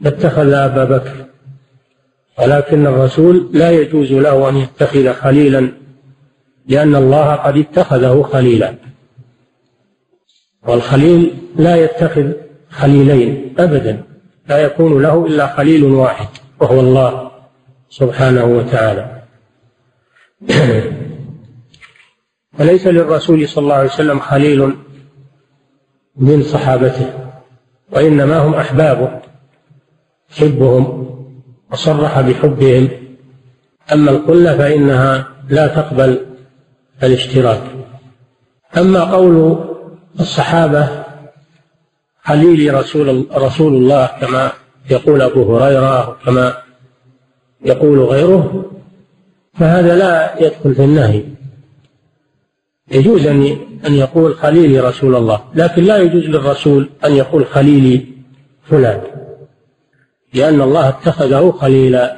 لاتخذ 0.00 0.52
أبا 0.52 0.84
بكر. 0.84 1.24
ولكن 2.38 2.86
الرسول 2.86 3.50
لا 3.52 3.70
يجوز 3.70 4.12
له 4.12 4.48
أن 4.48 4.56
يتخذ 4.56 5.12
خليلا 5.12 5.72
لأن 6.66 6.96
الله 6.96 7.34
قد 7.34 7.56
اتخذه 7.56 8.22
خليلا. 8.22 8.74
والخليل 10.68 11.34
لا 11.56 11.76
يتخذ 11.76 12.32
خليلين 12.70 13.54
أبدا 13.58 14.04
لا 14.48 14.58
يكون 14.58 15.02
له 15.02 15.26
إلا 15.26 15.56
خليل 15.56 15.84
واحد 15.84 16.28
وهو 16.60 16.80
الله 16.80 17.30
سبحانه 17.90 18.44
وتعالى. 18.44 19.22
وليس 22.60 22.86
للرسول 22.86 23.48
صلى 23.48 23.62
الله 23.62 23.74
عليه 23.74 23.88
وسلم 23.88 24.18
خليل 24.18 24.74
من 26.18 26.42
صحابته 26.42 27.12
وإنما 27.92 28.38
هم 28.38 28.54
أحبابه 28.54 29.20
حبهم 30.30 31.08
وصرح 31.72 32.20
بحبهم. 32.20 32.88
أما 33.92 34.10
القلة 34.10 34.58
فإنها 34.58 35.28
لا 35.48 35.66
تقبل 35.66 36.26
الاشتراك. 37.02 37.62
أما 38.76 39.04
قول 39.04 39.58
الصحابة 40.20 41.04
خليل 42.22 42.74
رسول 42.74 43.26
رسول 43.34 43.74
الله 43.74 44.06
كما 44.20 44.52
يقول 44.90 45.22
أبو 45.22 45.56
هريرة 45.56 46.08
وكما 46.10 46.54
يقول 47.64 47.98
غيره 47.98 48.64
فهذا 49.54 49.96
لا 49.96 50.42
يدخل 50.46 50.74
في 50.74 50.84
النهي. 50.84 51.24
يجوز 52.90 53.26
أن 53.26 53.56
أن 53.86 53.94
يقول 53.94 54.34
خليلي 54.34 54.80
رسول 54.80 55.16
الله 55.16 55.40
لكن 55.54 55.84
لا 55.84 55.96
يجوز 55.96 56.24
للرسول 56.24 56.88
أن 57.04 57.12
يقول 57.12 57.46
خليلي 57.46 58.06
فلان 58.62 59.00
لأن 60.34 60.60
الله 60.60 60.88
اتخذه 60.88 61.50
خليلا. 61.50 62.16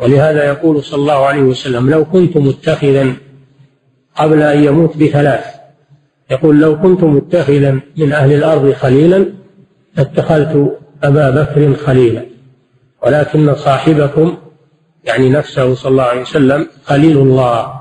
ولهذا 0.00 0.44
يقول 0.44 0.82
صلى 0.82 1.00
الله 1.00 1.26
عليه 1.26 1.42
وسلم 1.42 1.90
لو 1.90 2.04
كنت 2.04 2.36
متخذا 2.36 3.14
قبل 4.16 4.42
أن 4.42 4.64
يموت 4.64 4.96
بثلاث 4.96 5.44
يقول 6.30 6.60
لو 6.60 6.80
كنت 6.80 7.04
متخذا 7.04 7.80
من 7.96 8.12
أهل 8.12 8.32
الأرض 8.32 8.72
خليلا 8.72 9.26
لاتخذت 9.96 10.78
أبا 11.02 11.30
بكر 11.30 11.74
خليلا. 11.74 12.24
ولكن 13.02 13.54
صاحبكم 13.54 14.36
يعني 15.04 15.30
نفسه 15.30 15.74
صلى 15.74 15.90
الله 15.90 16.02
عليه 16.02 16.20
وسلم 16.20 16.68
خليل 16.84 17.18
الله. 17.18 17.77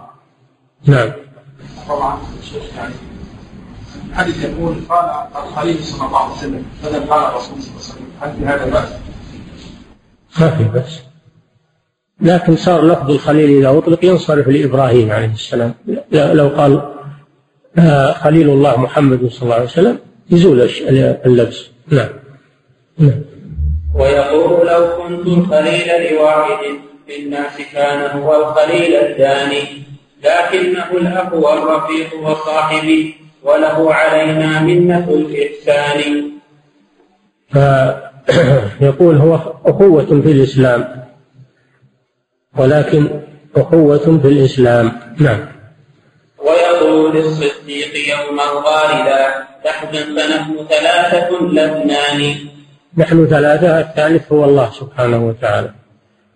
نعم. 0.86 1.12
طبعا. 1.90 2.18
يعني 2.78 2.94
الحديث 4.10 4.44
يقول 4.44 4.76
قال 4.90 5.28
الخليل 5.36 5.78
صلى 5.84 6.08
الله 6.08 6.20
عليه 6.20 6.34
وسلم 6.34 6.66
بدل 6.84 7.00
قال 7.00 7.26
الرسول 7.26 7.62
صلى 7.62 7.72
الله 7.72 7.82
عليه 7.82 7.86
وسلم 7.86 8.08
هل 8.22 8.34
في 8.34 8.46
هذا 8.46 8.72
بأس؟ 8.72 8.90
ما 10.40 10.50
في 10.50 10.64
بأس 10.64 11.02
لكن 12.22 12.56
صار 12.56 12.88
لفظ 12.88 13.12
الخليل 13.12 13.58
إذا 13.58 13.78
أطلق 13.78 14.06
ينصرف 14.06 14.48
لإبراهيم 14.48 15.12
عليه 15.12 15.34
السلام. 15.34 15.74
لو 16.12 16.48
قال 16.48 16.94
آه، 17.80 18.14
خليل 18.14 18.50
الله 18.50 18.78
محمد 18.78 19.30
صلى 19.32 19.44
الله 19.44 19.56
عليه 19.56 19.66
وسلم 19.66 20.00
يزول 20.30 20.70
اللبس. 21.26 21.70
نعم. 21.88 22.10
نعم. 22.98 23.22
ويقول 23.96 24.68
لو 24.68 24.88
كنت 24.98 25.28
الخليل 25.28 26.14
لواحد 26.14 26.58
في 27.08 27.24
الناس 27.24 27.58
كان 27.74 28.22
هو 28.22 28.42
الخليل 28.42 28.96
الثاني 28.96 29.88
لكنه 30.24 30.92
الأخ 30.92 31.34
والرفيق 31.34 32.10
وصاحبي 32.24 33.16
وله 33.44 33.94
علينا 33.94 34.62
منة 34.62 35.08
الإحسان. 35.10 36.32
فيقول 38.80 39.16
هو 39.18 39.36
أخوة 39.66 40.06
في 40.06 40.32
الإسلام 40.32 41.06
ولكن 42.58 43.10
أخوة 43.56 44.20
في 44.22 44.28
الإسلام. 44.28 44.92
نعم. 45.20 45.40
ويقول 46.38 47.16
للصديق 47.16 47.94
يوم 48.10 48.40
الغار 48.40 49.20
تحزن 49.66 50.16
فنحن 50.16 50.68
ثلاثة 50.70 51.30
لبنان 51.42 52.36
نحن 52.98 53.28
ثلاثة 53.28 53.80
الثالث 53.80 54.32
هو 54.32 54.46
الله 54.46 54.70
سبحانه 54.70 55.28
وتعالى. 55.28 55.72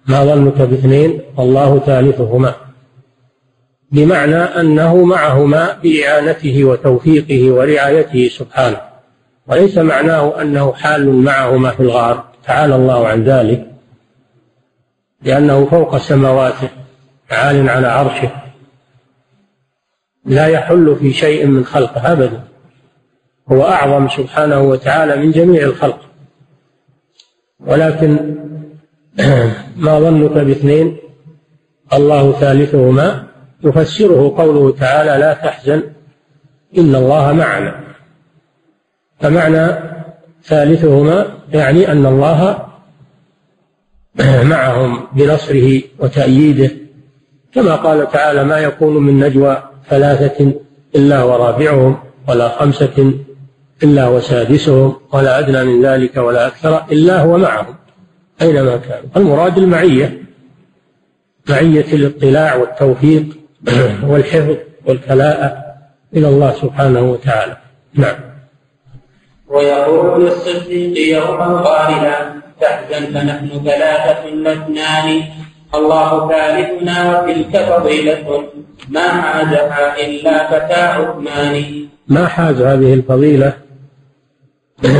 ما 0.05 0.25
ظنك 0.25 0.61
باثنين؟ 0.61 1.21
الله 1.39 1.79
ثالثهما. 1.79 2.55
بمعنى 3.91 4.35
أنه 4.35 5.05
معهما 5.05 5.77
بإعانته 5.83 6.63
وتوفيقه 6.63 7.51
ورعايته 7.51 8.27
سبحانه. 8.27 8.81
وليس 9.47 9.77
معناه 9.77 10.41
أنه 10.41 10.73
حال 10.73 11.15
معهما 11.15 11.71
في 11.71 11.79
الغار. 11.79 12.23
تعالى 12.43 12.75
الله 12.75 13.07
عن 13.07 13.23
ذلك. 13.23 13.67
لأنه 15.23 15.65
فوق 15.65 15.97
سماواته 15.97 16.69
عال 17.31 17.69
على 17.69 17.87
عرشه. 17.87 18.31
لا 20.25 20.47
يحل 20.47 20.95
في 20.99 21.13
شيء 21.13 21.45
من 21.45 21.65
خلقه 21.65 22.11
أبدا. 22.11 22.43
هو 23.51 23.63
أعظم 23.63 24.09
سبحانه 24.09 24.61
وتعالى 24.61 25.15
من 25.15 25.31
جميع 25.31 25.63
الخلق. 25.63 25.99
ولكن 27.59 28.35
ما 29.85 29.99
ظنك 29.99 30.31
باثنين؟ 30.31 30.97
الله 31.93 32.31
ثالثهما. 32.31 33.30
يفسره 33.63 34.33
قوله 34.37 34.71
تعالى 34.71 35.21
لا 35.21 35.33
تحزن 35.33 35.83
إن 36.77 36.95
الله 36.95 37.33
معنا. 37.33 37.79
فمعنى 39.19 39.67
ثالثهما 40.43 41.25
يعني 41.53 41.91
أن 41.91 42.05
الله 42.05 42.65
معهم 44.43 45.07
بنصره 45.13 45.81
وتأييده. 45.99 46.71
كما 47.53 47.75
قال 47.75 48.11
تعالى 48.11 48.43
ما 48.43 48.59
يكون 48.59 48.97
من 48.97 49.19
نجوى 49.19 49.63
ثلاثة 49.89 50.53
إلا 50.95 51.23
ورابعهم 51.23 51.97
ولا 52.29 52.49
خمسة 52.49 53.13
إلا 53.83 54.07
وسادسهم 54.07 54.95
ولا 55.13 55.39
أدنى 55.39 55.63
من 55.63 55.85
ذلك 55.85 56.17
ولا 56.17 56.47
أكثر 56.47 56.83
إلا 56.91 57.21
هو 57.21 57.37
معهم. 57.37 57.75
أينما 58.41 58.77
كانوا 58.77 59.09
المراد 59.17 59.57
المعية 59.57 60.23
معية 61.49 61.93
الاطلاع 61.93 62.55
والتوفيق. 62.55 63.40
والحفظ 64.09 64.55
والكلاءة 64.85 65.57
إلى 66.15 66.27
الله 66.29 66.51
سبحانه 66.51 67.01
وتعالى. 67.11 67.57
نعم. 67.93 68.15
ويقول 69.47 70.25
للصديق 70.25 71.17
يوما 71.17 71.61
قائلا 71.61 72.41
تحزن 72.61 73.05
فنحن 73.05 73.47
ثلاثة 73.65 74.29
لاثنان 74.29 75.23
الله 75.75 76.29
ثالثنا 76.29 77.21
وتلك 77.21 77.57
فضيلة 77.57 78.43
ما 78.89 79.07
حازها 79.07 80.05
إلا 80.05 80.47
فتى 80.51 80.81
عثمان 80.81 81.87
ما 82.07 82.27
حاز 82.27 82.61
هذه 82.61 82.93
الفضيلة؟ 82.93 83.53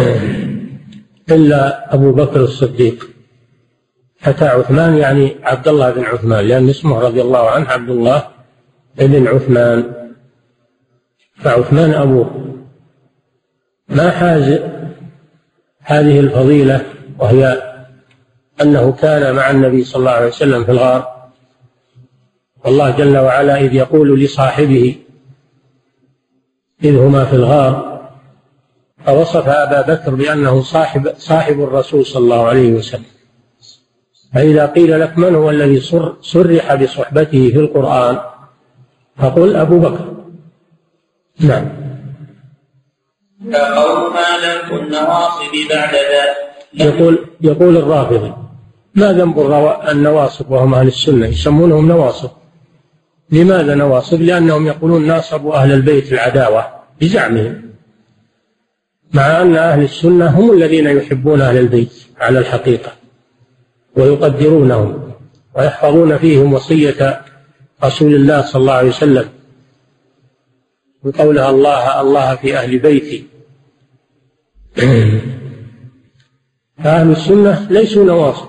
إلا 1.32 1.94
أبو 1.96 2.12
بكر 2.12 2.40
الصديق. 2.40 3.10
فتى 4.20 4.46
عثمان 4.46 4.98
يعني 4.98 5.36
عبد 5.44 5.68
الله 5.68 5.92
بن 5.92 6.04
عثمان 6.04 6.46
لأن 6.46 6.70
اسمه 6.70 7.00
رضي 7.00 7.22
الله 7.22 7.50
عنه 7.50 7.70
عبد 7.70 7.90
الله 7.90 8.28
بن 8.98 9.28
عثمان. 9.28 9.94
فعثمان 11.36 11.94
أبوه 11.94 12.56
ما 13.90 14.12
حاز 14.12 14.60
هذه 15.80 16.20
الفضيلة 16.20 16.86
وهي 17.20 17.72
أنه 18.62 18.92
كان 18.92 19.36
مع 19.36 19.52
النبي 19.52 19.84
صلى 19.84 20.00
الله 20.00 20.12
عليه 20.12 20.28
وسلم 20.28 20.64
في 20.64 20.72
الغار. 20.72 21.32
والله 22.66 22.90
جل 22.98 23.18
وعلا 23.18 23.60
إذ 23.60 23.74
يقول 23.74 24.20
لصاحبه 24.20 24.96
إذ 26.84 26.98
هما 26.98 27.26
في 27.26 27.36
الغار 27.36 28.02
فوصف 29.06 29.48
أبا 29.48 29.94
بكر 29.94 30.16
بأنه 30.16 30.62
صاحب 30.62 31.14
صاحب 31.18 31.62
الرسول 31.62 32.06
صلى 32.06 32.24
الله 32.24 32.48
عليه 32.48 32.74
وسلم. 32.74 33.06
فإذا 34.34 34.66
قيل 34.66 35.00
لك 35.00 35.18
من 35.18 35.36
هو 35.36 35.50
الذي 35.50 35.80
صرح 36.22 36.76
بصحبته 36.76 37.50
في 37.50 37.60
القرآن 37.60 38.31
فقل 39.18 39.56
أبو 39.56 39.80
بكر. 39.80 40.14
نعم. 41.40 41.68
قول 43.54 44.14
ما 44.14 44.30
لم 44.44 44.80
النواصب 44.80 45.52
بعد 45.70 45.94
ذلك. 45.94 46.52
يقول 46.74 47.28
يقول 47.42 47.78
الرافضي 47.78 48.34
ما 48.96 49.14
ذنب 49.14 49.40
النواصب 49.90 50.52
وهم 50.52 50.74
أهل 50.74 50.88
السنة؟ 50.88 51.28
يسمونهم 51.28 51.88
نواصب. 51.88 52.30
لماذا 53.32 53.76
نواصب؟ 53.76 54.22
لأنهم 54.22 54.68
يقولون 54.68 55.08
ناصبوا 55.08 55.56
أهل 55.56 55.72
البيت 55.72 56.14
العداوة 56.14 56.68
بزعمهم 57.02 57.72
مع 59.14 59.42
أن 59.42 59.56
أهل 59.56 59.84
السنة 59.84 60.40
هم 60.40 60.52
الذين 60.52 60.88
يحبون 60.88 61.42
أهل 61.42 61.58
البيت 61.58 61.94
على 62.20 62.40
الحقيقة 62.40 62.92
ويقدرونهم 63.96 65.12
ويحفظون 65.56 66.18
فيهم 66.18 66.54
وصية 66.54 67.22
رسول 67.84 68.16
الله 68.16 68.42
صلى 68.42 68.62
الله 68.62 68.74
عليه 68.74 68.90
وسلم 68.90 69.30
بقولها 71.04 71.50
الله 71.50 72.02
الله 72.02 72.36
في 72.36 72.58
أهل 72.58 72.80
بيتي. 72.80 73.26
فأهل 76.84 77.12
السنة 77.12 77.68
ليسوا 77.70 78.06
نواصب 78.06 78.48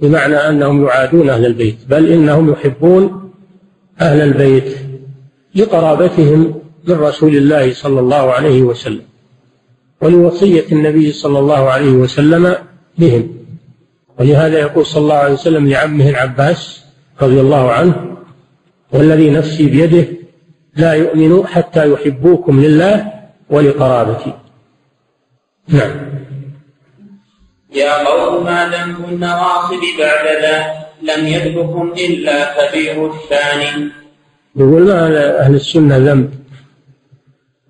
بمعنى 0.00 0.36
أنهم 0.36 0.86
يعادون 0.86 1.30
أهل 1.30 1.46
البيت 1.46 1.76
بل 1.88 2.12
إنهم 2.12 2.52
يحبون 2.52 3.32
أهل 4.00 4.20
البيت 4.20 4.76
لقرابتهم 5.54 6.60
من 6.84 6.94
رسول 6.94 7.36
الله 7.36 7.72
صلى 7.72 8.00
الله 8.00 8.32
عليه 8.32 8.62
وسلم 8.62 9.02
ولوصية 10.00 10.72
النبي 10.72 11.12
صلى 11.12 11.38
الله 11.38 11.70
عليه 11.70 11.92
وسلم 11.92 12.56
بهم. 12.98 13.34
ولهذا 14.18 14.58
يقول 14.58 14.86
صلى 14.86 15.02
الله 15.02 15.14
عليه 15.14 15.34
وسلم 15.34 15.68
لعمه 15.68 16.08
العباس 16.08 16.83
رضي 17.22 17.40
الله 17.40 17.72
عنه 17.72 18.16
والذي 18.92 19.30
نفسي 19.30 19.66
بيده 19.66 20.06
لا 20.76 20.92
يؤمن 20.92 21.46
حتى 21.46 21.92
يحبوكم 21.92 22.60
لله 22.60 23.12
ولقرابتي. 23.50 24.32
نعم. 25.68 25.90
يا 27.74 28.06
قوم 28.06 28.44
ما 28.44 28.68
ذنب 28.68 29.08
النواصب 29.08 29.80
بعد 29.98 30.26
ذا؟ 30.42 30.84
لم 31.02 31.26
يدركم 31.26 31.92
إلا 31.92 32.68
كبير 32.70 33.10
الشان. 33.12 33.90
يقول 34.56 34.82
ما 34.82 35.40
أهل 35.40 35.54
السنة 35.54 35.96
ذنب؟ 35.96 36.30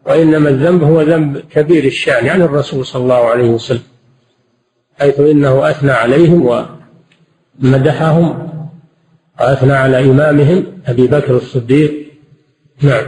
وإنما 0.07 0.49
الذنب 0.49 0.85
هو 0.85 1.03
ذنب 1.03 1.39
كبير 1.51 1.85
الشأن 1.85 2.27
يعني 2.27 2.45
الرسول 2.45 2.87
صلى 2.87 3.03
الله 3.03 3.25
عليه 3.25 3.49
وسلم 3.49 3.83
حيث 5.01 5.21
إنه 5.21 5.71
أثنى 5.71 5.91
عليهم 5.91 6.67
ومدحهم 7.63 8.54
وأثنى 9.41 9.73
على 9.73 10.01
إمامهم 10.01 10.83
أبي 10.87 11.07
بكر 11.07 11.37
الصديق. 11.37 12.13
نعم. 12.83 13.07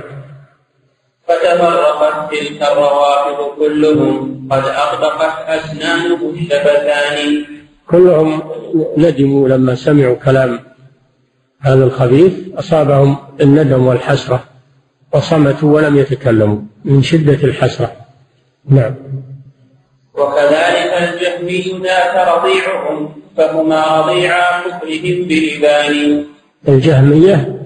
فتفرقت 1.28 2.30
تلك 2.32 2.62
الروافض 2.62 3.58
كلهم 3.58 4.48
قد 4.52 4.62
أغدقت 4.64 5.48
أسنانه 5.48 6.32
الشفتان 6.34 7.44
كلهم 7.90 8.42
ندموا 8.96 9.48
لما 9.48 9.74
سمعوا 9.74 10.14
كلام 10.14 10.60
هذا 11.60 11.84
الخبيث. 11.84 12.32
أصابهم 12.58 13.16
الندم 13.40 13.86
والحسرة 13.86 14.44
وصمتوا 15.14 15.74
ولم 15.74 15.96
يتكلموا 15.96 16.58
من 16.84 17.02
شدة 17.02 17.44
الحسرة. 17.44 17.92
نعم. 18.68 18.94
وكذلك 20.14 20.92
الجهمي 20.92 21.82
ذاك 21.82 22.28
رضيعهم. 22.28 23.25
فهما 23.36 24.00
رضيعا 24.00 24.60
كفرهم 24.60 25.28
بلبان. 25.28 26.24
الجهمية 26.68 27.62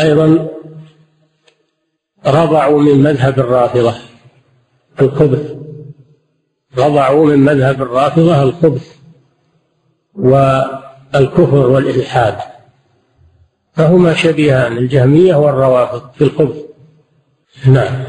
أيضا 0.00 0.48
رضعوا 2.26 2.82
من 2.82 3.02
مذهب 3.02 3.38
الرافضة 3.38 3.94
الخبث. 5.00 5.54
رضعوا 6.78 7.26
من 7.26 7.38
مذهب 7.38 7.82
الرافضة 7.82 8.42
الخبث 8.42 8.94
والكفر 10.14 11.56
والإلحاد. 11.56 12.36
فهما 13.72 14.14
شبيهان 14.14 14.78
الجهمية 14.78 15.34
والروافض 15.34 16.10
في 16.14 16.24
الخبث. 16.24 16.56
نعم. 17.66 18.04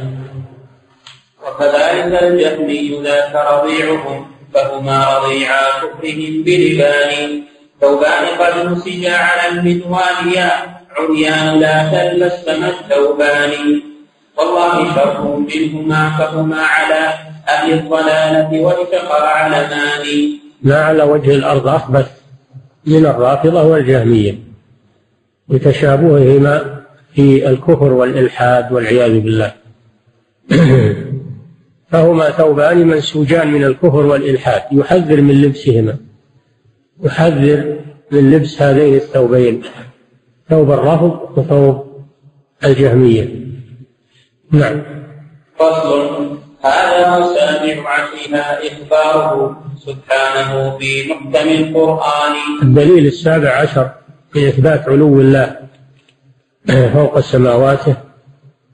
وكذلك 1.47 2.23
الجهمي 2.23 3.03
ذاك 3.03 3.35
رضيعهم. 3.35 4.38
فهما 4.53 5.17
رضيعا 5.17 5.67
كفرهم 5.81 6.43
بلبان 6.43 7.41
ثوبان 7.81 8.25
قد 8.39 8.71
نسجا 8.71 9.13
على 9.13 9.59
المنوال 9.59 10.33
يا 10.35 10.51
عريان 10.97 11.59
لا 11.59 11.77
تلبسم 11.91 12.63
الثوبان. 12.63 13.81
والله 14.37 14.95
شر 14.95 15.35
منهما 15.35 16.09
فهما 16.19 16.61
على 16.61 17.13
أهل 17.49 17.73
الضلالة 17.73 18.61
والفقر 18.61 19.25
علمان. 19.25 20.05
ما 20.61 20.75
على 20.75 21.03
وجه 21.03 21.35
الأرض 21.35 21.67
أخبث 21.67 22.07
من 22.85 23.05
الرافضة 23.05 23.63
والجهمية. 23.63 24.35
لتشابههما 25.49 26.79
في 27.15 27.49
الكفر 27.49 27.93
والإلحاد 27.93 28.71
والعياذ 28.71 29.19
بالله. 29.19 29.51
فهما 31.91 32.29
ثوبان 32.29 32.87
منسوجان 32.87 33.51
من 33.51 33.63
الكفر 33.63 34.05
والإلحاد. 34.05 34.61
يحذر 34.71 35.21
من 35.21 35.41
لبسهما. 35.41 35.97
يحذر 37.03 37.77
من 38.11 38.31
لبس 38.31 38.61
هذين 38.61 38.95
الثوبين. 38.95 39.61
ثوب 40.49 40.71
الرفض 40.71 41.37
وثوب 41.37 41.85
الجهمية. 42.63 43.29
نعم. 44.51 44.81
فصل. 45.59 46.37
هذا 46.63 47.19
مسامع 47.19 48.05
فيها 48.05 48.59
إخباره 48.67 49.63
سبحانه 49.85 50.77
في 50.77 51.09
محكم 51.09 51.49
القرآن. 51.49 52.35
الدليل 52.63 53.05
السابع 53.05 53.49
عشر 53.49 53.89
في 54.33 54.49
إثبات 54.49 54.89
علو 54.89 55.21
الله 55.21 55.55
فوق 56.93 57.19
سماواته. 57.19 57.95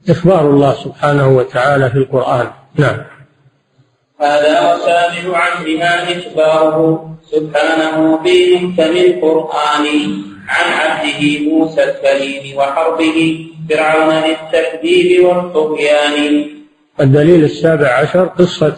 إخبار 0.10 0.49
الله 0.49 0.73
سبحانه 0.73 1.28
وتعالى 1.28 1.89
في 1.89 1.97
القرآن. 1.97 2.47
نعم. 2.77 2.97
هذا 4.21 4.73
وسامع 4.73 5.38
عهدها 5.38 6.19
إخباره 6.19 7.15
سبحانه 7.31 8.23
في 8.23 8.55
محكم 8.55 8.97
القرآن 8.97 9.85
عن 10.47 10.73
عبده 10.73 11.39
موسى 11.49 11.83
الكريم 11.83 12.57
وحربه 12.57 13.47
فرعون 13.69 14.13
للتكذيب 14.13 15.25
والطغيان. 15.25 16.49
الدليل 16.99 17.43
السابع 17.43 17.88
عشر 17.88 18.25
قصة 18.25 18.75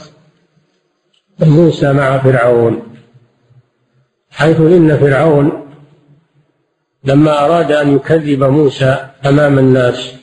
موسى 1.39 1.93
مع 1.93 2.17
فرعون 2.17 2.97
حيث 4.31 4.59
إن 4.59 4.97
فرعون 4.97 5.67
لما 7.03 7.45
أراد 7.45 7.71
أن 7.71 7.95
يكذب 7.95 8.43
موسى 8.43 9.09
أمام 9.25 9.59
الناس 9.59 10.13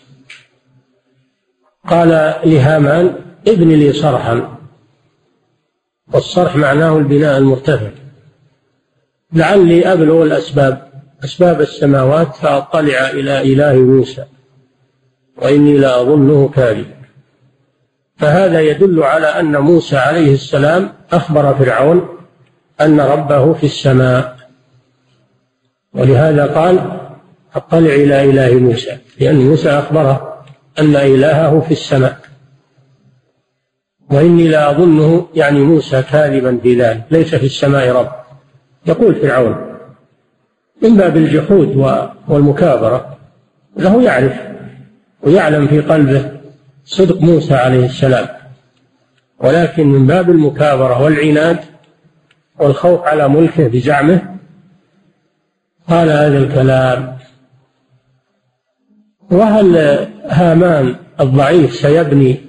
قال 1.88 2.34
لهامان 2.44 3.23
ابن 3.48 3.68
لي 3.68 3.92
صرحا 3.92 4.58
والصرح 6.12 6.56
معناه 6.56 6.98
البناء 6.98 7.38
المرتفع. 7.38 7.90
لعلي 9.32 9.92
أبلغ 9.92 10.22
الأسباب 10.22 10.94
أسباب 11.24 11.60
السماوات 11.60 12.36
فأطلع 12.36 13.10
إلى 13.10 13.52
إله 13.52 13.74
موسى 13.74 14.24
وإني 15.36 15.78
لأظنه 15.78 16.48
كاذبا 16.48 16.94
فهذا 18.16 18.60
يدل 18.60 19.02
على 19.02 19.26
أن 19.26 19.56
موسى 19.56 19.96
عليه 19.96 20.34
السلام 20.34 20.92
أخبر 21.12 21.54
فرعون 21.54 22.08
أن 22.80 23.00
ربه 23.00 23.52
في 23.52 23.64
السماء. 23.64 24.36
ولهذا 25.94 26.46
قال 26.46 27.00
أطلع 27.54 27.94
إلى 27.94 28.30
إله 28.30 28.58
موسى 28.58 28.98
لأن 29.20 29.36
موسى 29.36 29.70
أخبره 29.70 30.44
أن 30.78 30.96
إلهه 30.96 31.60
في 31.60 31.72
السماء. 31.72 32.23
وإني 34.14 34.48
لأظنه 34.48 35.26
يعني 35.34 35.60
موسى 35.60 36.02
كاذبا 36.02 36.58
في 36.62 36.80
ذلك 36.80 37.02
ليس 37.10 37.34
في 37.34 37.46
السماء 37.46 37.90
رب. 37.90 38.12
يقول 38.86 39.14
فرعون 39.14 39.56
من 40.82 40.96
باب 40.96 41.16
الجحود 41.16 41.76
والمكابرة 42.28 43.16
له 43.76 44.02
يعرف 44.02 44.32
ويعلم 45.22 45.66
في 45.66 45.80
قلبه 45.80 46.30
صدق 46.84 47.20
موسى 47.20 47.54
عليه 47.54 47.84
السلام. 47.84 48.28
ولكن 49.38 49.86
من 49.86 50.06
باب 50.06 50.30
المكابرة 50.30 51.02
والعناد 51.02 51.58
والخوف 52.58 53.02
على 53.02 53.28
ملكه 53.28 53.68
بزعمه 53.68 54.34
قال 55.88 56.10
هذا 56.10 56.38
الكلام 56.38 57.16
وهل 59.30 59.76
هامان 60.26 60.96
الضعيف 61.20 61.74
سيبني 61.74 62.43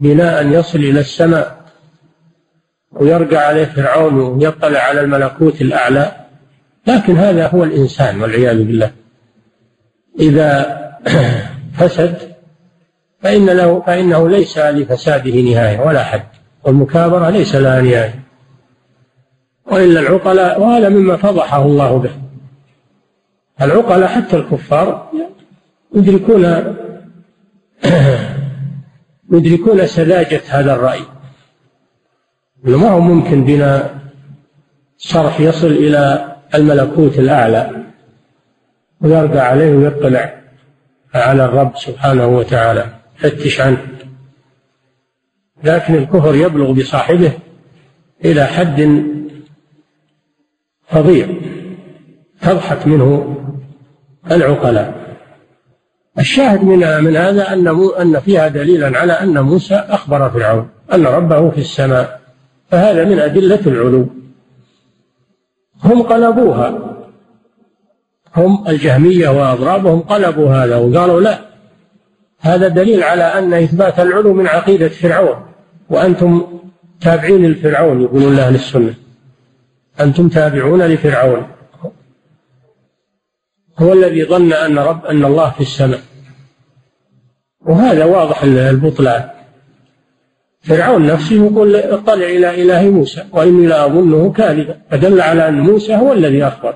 بناء 0.00 0.46
يصل 0.46 0.78
إلى 0.78 1.00
السماء 1.00 1.60
ويرجع 2.92 3.46
عليه 3.46 3.64
فرعون 3.64 4.14
ويطلع 4.14 4.78
على 4.78 5.00
الملكوت 5.00 5.60
الأعلى. 5.60 6.12
لكن 6.86 7.16
هذا 7.16 7.46
هو 7.46 7.64
الإنسان 7.64 8.22
والعياذ 8.22 8.64
بالله. 8.64 8.90
إذا 10.20 10.80
فسد 11.78 12.16
فإن 13.22 13.50
له 13.50 13.80
فإنه 13.80 14.28
ليس 14.28 14.58
لفساده 14.58 15.30
نهاية 15.30 15.80
ولا 15.80 16.04
حد 16.04 16.22
والمكابرة 16.64 17.30
ليس 17.30 17.54
لها 17.54 17.80
نهاية. 17.80 18.20
وإلا 19.66 20.00
العقلاء 20.00 20.60
وهذا 20.60 20.88
مما 20.88 21.16
فضحه 21.16 21.62
الله 21.62 21.98
به. 21.98 22.10
العقلاء 23.62 24.08
حتى 24.08 24.36
الكفار 24.36 25.10
يدركون 25.94 26.44
يدركون 29.30 29.86
سذاجة 29.86 30.42
هذا 30.48 30.74
الرأي. 30.74 31.00
ما 32.64 32.90
هو 32.90 33.00
ممكن 33.00 33.44
بنا 33.44 34.00
صرح 34.98 35.40
يصل 35.40 35.66
إلى 35.66 36.36
الملكوت 36.54 37.18
الأعلى 37.18 37.84
ويرجع 39.00 39.42
عليه 39.42 39.76
ويطلع 39.76 40.40
على 41.14 41.44
الرب 41.44 41.76
سبحانه 41.76 42.26
وتعالى. 42.26 42.86
فتش 43.16 43.60
عنه. 43.60 43.86
لكن 45.64 45.94
الكفر 45.94 46.34
يبلغ 46.34 46.72
بصاحبه 46.72 47.32
إلى 48.24 48.46
حد 48.46 49.04
فظيع. 50.88 51.28
تضحك 52.40 52.86
منه 52.86 53.36
العقلاء. 54.30 55.09
الشاهد 56.20 56.64
من 56.64 57.04
من 57.04 57.16
هذا 57.16 57.52
أن 57.52 57.68
أن 58.00 58.20
فيها 58.20 58.48
دليلا 58.48 58.98
على 58.98 59.12
أن 59.12 59.40
موسى 59.40 59.74
أخبر 59.74 60.30
فرعون 60.30 60.68
أن 60.94 61.06
ربه 61.06 61.50
في 61.50 61.58
السماء 61.58 62.20
فهذا 62.70 63.04
من 63.04 63.18
أدلة 63.18 63.60
العلو. 63.66 64.06
هم 65.84 66.02
قلبوها. 66.02 66.96
هم 68.36 68.68
الجهمية 68.68 69.28
وأضرابهم 69.28 70.00
قلبوا 70.00 70.50
هذا 70.50 70.76
وقالوا 70.76 71.20
لا. 71.20 71.38
هذا 72.40 72.68
دليل 72.68 73.02
على 73.02 73.24
أن 73.24 73.54
إثبات 73.54 74.00
العلو 74.00 74.34
من 74.34 74.46
عقيدة 74.46 74.88
فرعون. 74.88 75.46
وأنتم 75.90 76.46
تابعين 77.00 77.50
لفرعون 77.50 78.02
يقولون 78.02 78.38
أهل 78.38 78.54
السنة. 78.54 78.94
أنتم 80.00 80.28
تابعون 80.28 80.82
لفرعون. 80.82 81.46
هو 83.78 83.92
الذي 83.92 84.24
ظن 84.24 84.52
أن 84.52 84.78
رب 84.78 85.06
أن 85.06 85.24
الله 85.24 85.50
في 85.50 85.60
السماء. 85.60 86.00
وهذا 87.66 88.04
واضح 88.04 88.42
البطلان 88.42 89.24
فرعون 90.62 91.06
نفسه 91.06 91.36
يقول 91.36 91.76
اطلع 91.76 92.26
إلى 92.26 92.62
إله 92.62 92.90
موسى 92.90 93.24
وإني 93.32 93.66
لأظنه 93.66 94.32
كاذبا. 94.32 94.76
فدل 94.90 95.20
على 95.20 95.48
أن 95.48 95.60
موسى 95.60 95.96
هو 95.96 96.12
الذي 96.12 96.44
أخبر. 96.44 96.74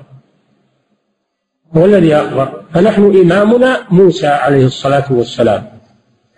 هو 1.77 1.85
الذي 1.85 2.15
أخبر. 2.15 2.61
فنحن 2.73 3.03
إمامنا 3.03 3.77
موسى 3.91 4.27
عليه 4.27 4.65
الصلاة 4.65 5.05
والسلام. 5.09 5.63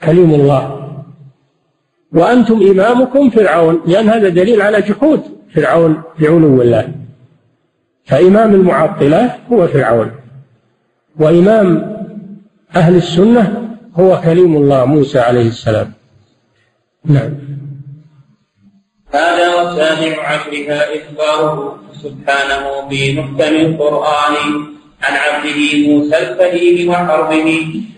كليم 0.03 0.33
الله. 0.33 0.89
وأنتم 2.13 2.61
إمامكم 2.71 3.29
فرعون 3.29 3.81
لأن 3.87 4.09
هذا 4.09 4.29
دليل 4.29 4.61
على 4.61 4.81
جحود 4.81 5.21
فرعون 5.55 6.01
بعلو 6.19 6.61
الله. 6.61 6.93
فإمام 8.05 8.55
المعطلة 8.55 9.35
هو 9.51 9.67
فرعون. 9.67 10.11
وإمام 11.19 11.97
أهل 12.75 12.95
السنة 12.95 13.66
هو 13.99 14.21
كليم 14.21 14.57
الله 14.57 14.85
موسى 14.85 15.19
عليه 15.19 15.47
السلام. 15.47 15.93
نعم. 17.05 17.33
هذا 19.13 19.47
وسامع 19.55 20.17
عبدها 20.17 20.79
إخباره 20.97 21.79
سبحانه 22.03 22.89
في 22.89 23.19
محكم 23.19 23.55
القرآن 23.55 24.35
عن 25.03 25.13
عبده 25.25 25.59
موسى 25.87 26.17
الفهيم 26.17 26.89
وحربه 26.89 27.47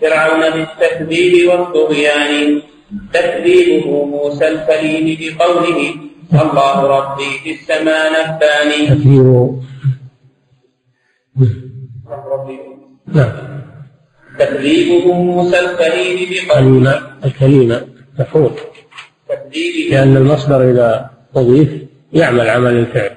فرعون 0.00 0.42
بالتكذيب 0.50 1.48
والطغيان. 1.48 2.62
تكذيبه 3.12 4.04
موسى 4.04 4.48
الكريم 4.48 5.06
بقوله 5.20 5.94
الله 6.32 6.86
ربي 6.86 7.30
في 7.44 7.50
السماء 7.50 8.12
نباني 8.12 8.86
تكذيبه 8.86 9.62
نعم. 13.06 13.59
تكذيبه 14.40 15.12
موسى 15.12 15.60
الكريم 15.60 16.18
بقوله 16.30 17.02
الكلمة 17.24 17.86
مفعول. 18.18 18.50
تكذيبه 19.28 19.90
لأن 19.90 20.16
المصدر 20.16 20.70
إذا 20.70 21.10
أضيف 21.36 21.68
يعمل 22.12 22.48
عمل 22.48 22.72
الفعل. 22.72 23.10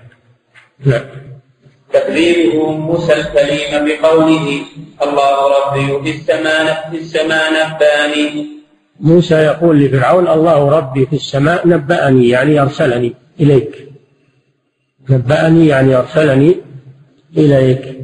نعم. 0.86 1.02
تكذيبه 1.94 2.72
موسى 2.72 3.14
الكريم 3.14 3.72
بقوله 3.88 4.46
الله 5.04 5.38
ربي 5.58 6.12
في 6.12 6.18
السماء 6.18 6.90
في 6.92 6.98
السماء 6.98 7.44
نبأني. 7.54 8.48
موسى 9.00 9.36
يقول 9.36 9.80
لفرعون 9.80 10.28
الله 10.28 10.70
ربي 10.70 11.06
في 11.06 11.16
السماء 11.16 11.68
نبأني 11.68 12.30
يعني 12.30 12.62
أرسلني 12.62 13.14
إليك. 13.40 13.90
نبأني 15.10 15.68
يعني 15.68 15.96
أرسلني 15.96 16.56
إليك. 17.38 18.00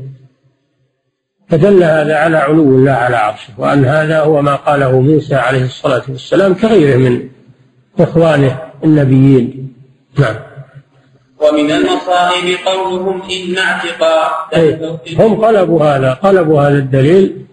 فدل 1.49 1.83
هذا 1.83 2.15
على 2.15 2.37
علو 2.37 2.63
الله 2.63 2.91
على 2.91 3.15
عرشه 3.15 3.53
وأن 3.57 3.85
هذا 3.85 4.19
هو 4.19 4.41
ما 4.41 4.55
قاله 4.55 5.01
موسى 5.01 5.35
عليه 5.35 5.63
الصلاة 5.63 6.01
والسلام 6.09 6.53
كغيره 6.53 6.97
من 6.97 7.29
إخوانه 7.99 8.59
النبيين. 8.83 9.73
نعم. 10.19 10.35
ومن 11.39 11.71
المصائب 11.71 12.57
قولهم 12.65 13.21
إن 13.21 13.57
اعتقاد 13.57 14.99
هم 15.19 15.45
قلبوا 15.45 15.83
هذا 15.83 16.13
قلبوا 16.13 16.61
هذا 16.61 16.77
الدليل 16.77 17.45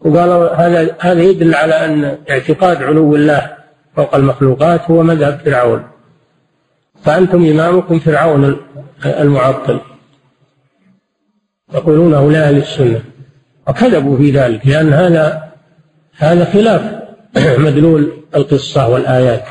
وقالوا 0.00 0.54
هذا 0.54 0.96
هذا 0.98 1.22
يدل 1.22 1.54
على 1.54 1.74
أن 1.84 2.18
اعتقاد 2.30 2.82
علو 2.82 3.16
الله 3.16 3.56
فوق 3.96 4.14
المخلوقات 4.14 4.90
هو 4.90 5.02
مذهب 5.02 5.40
فرعون. 5.44 5.82
فأنتم 7.02 7.46
إمامكم 7.46 7.98
فرعون 7.98 8.56
المعطل. 9.06 9.80
يقولونه 11.74 12.32
لاهل 12.32 12.56
السنة. 12.56 13.02
وكذبوا 13.68 14.16
في 14.16 14.30
ذلك 14.30 14.66
لأن 14.66 14.92
هذا 14.92 15.52
هذا 16.16 16.44
خلاف. 16.44 16.96
مدلول 17.66 18.12
القصة 18.36 18.88
والآيات. 18.88 19.44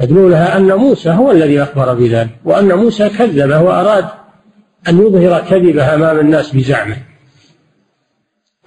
مدلولها 0.00 0.56
أن 0.56 0.72
موسى 0.72 1.10
هو 1.10 1.30
الذي 1.30 1.62
أخبر 1.62 1.94
بذلك 1.94 2.30
وأن 2.44 2.72
موسى 2.72 3.08
كذبه 3.08 3.60
واراد 3.60 4.04
أن 4.88 5.06
يظهر 5.06 5.40
كذبه 5.50 5.94
أمام 5.94 6.18
الناس 6.18 6.56
بزعمه. 6.56 6.96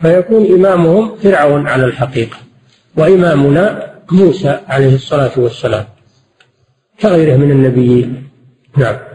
فيكون 0.02 0.46
إمامهم 0.46 1.16
فرعون 1.16 1.68
على 1.68 1.86
الحقيقة 1.86 2.38
وإمامنا 2.98 3.94
موسى 4.12 4.60
عليه 4.68 4.96
الصلاة 4.96 5.32
والسلام 5.38 5.86
كغيره 7.00 7.38
من 7.38 7.52
النبيين. 7.52 8.30
نعم. 8.78 9.09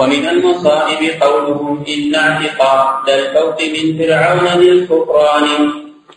ومن 0.00 0.28
المصائب 0.28 1.22
قولهم 1.22 1.84
إن 1.88 2.14
اعتقاد 2.14 3.08
الفوق 3.08 3.58
من 3.62 3.98
فرعون 3.98 4.62
للكفران 4.62 5.46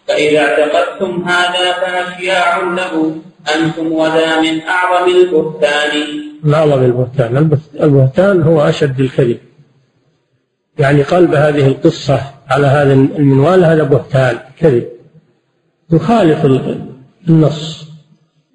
فإذا 0.08 0.40
اعتقدتم 0.40 1.24
هذا 1.24 1.72
فأشياع 1.72 2.58
له 2.58 3.16
أنتم 3.56 3.92
وذا 3.92 4.42
من 4.42 4.62
أعظم 4.62 5.12
البهتان. 5.12 5.92
من 6.44 6.54
أعظم 6.54 6.84
البهتان. 6.84 7.60
البهتان 7.82 8.42
هو 8.42 8.62
أشد 8.62 9.00
الكذب. 9.00 9.38
يعني 10.80 11.04
قلب 11.04 11.34
هذه 11.34 11.68
القصة 11.68 12.20
على 12.50 12.68
هذا 12.68 12.94
المنوال 12.94 13.66
هذا 13.66 13.84
بهتان 13.84 14.40
كذب. 14.60 14.88
يخالف 15.92 16.46
النص. 17.30 17.88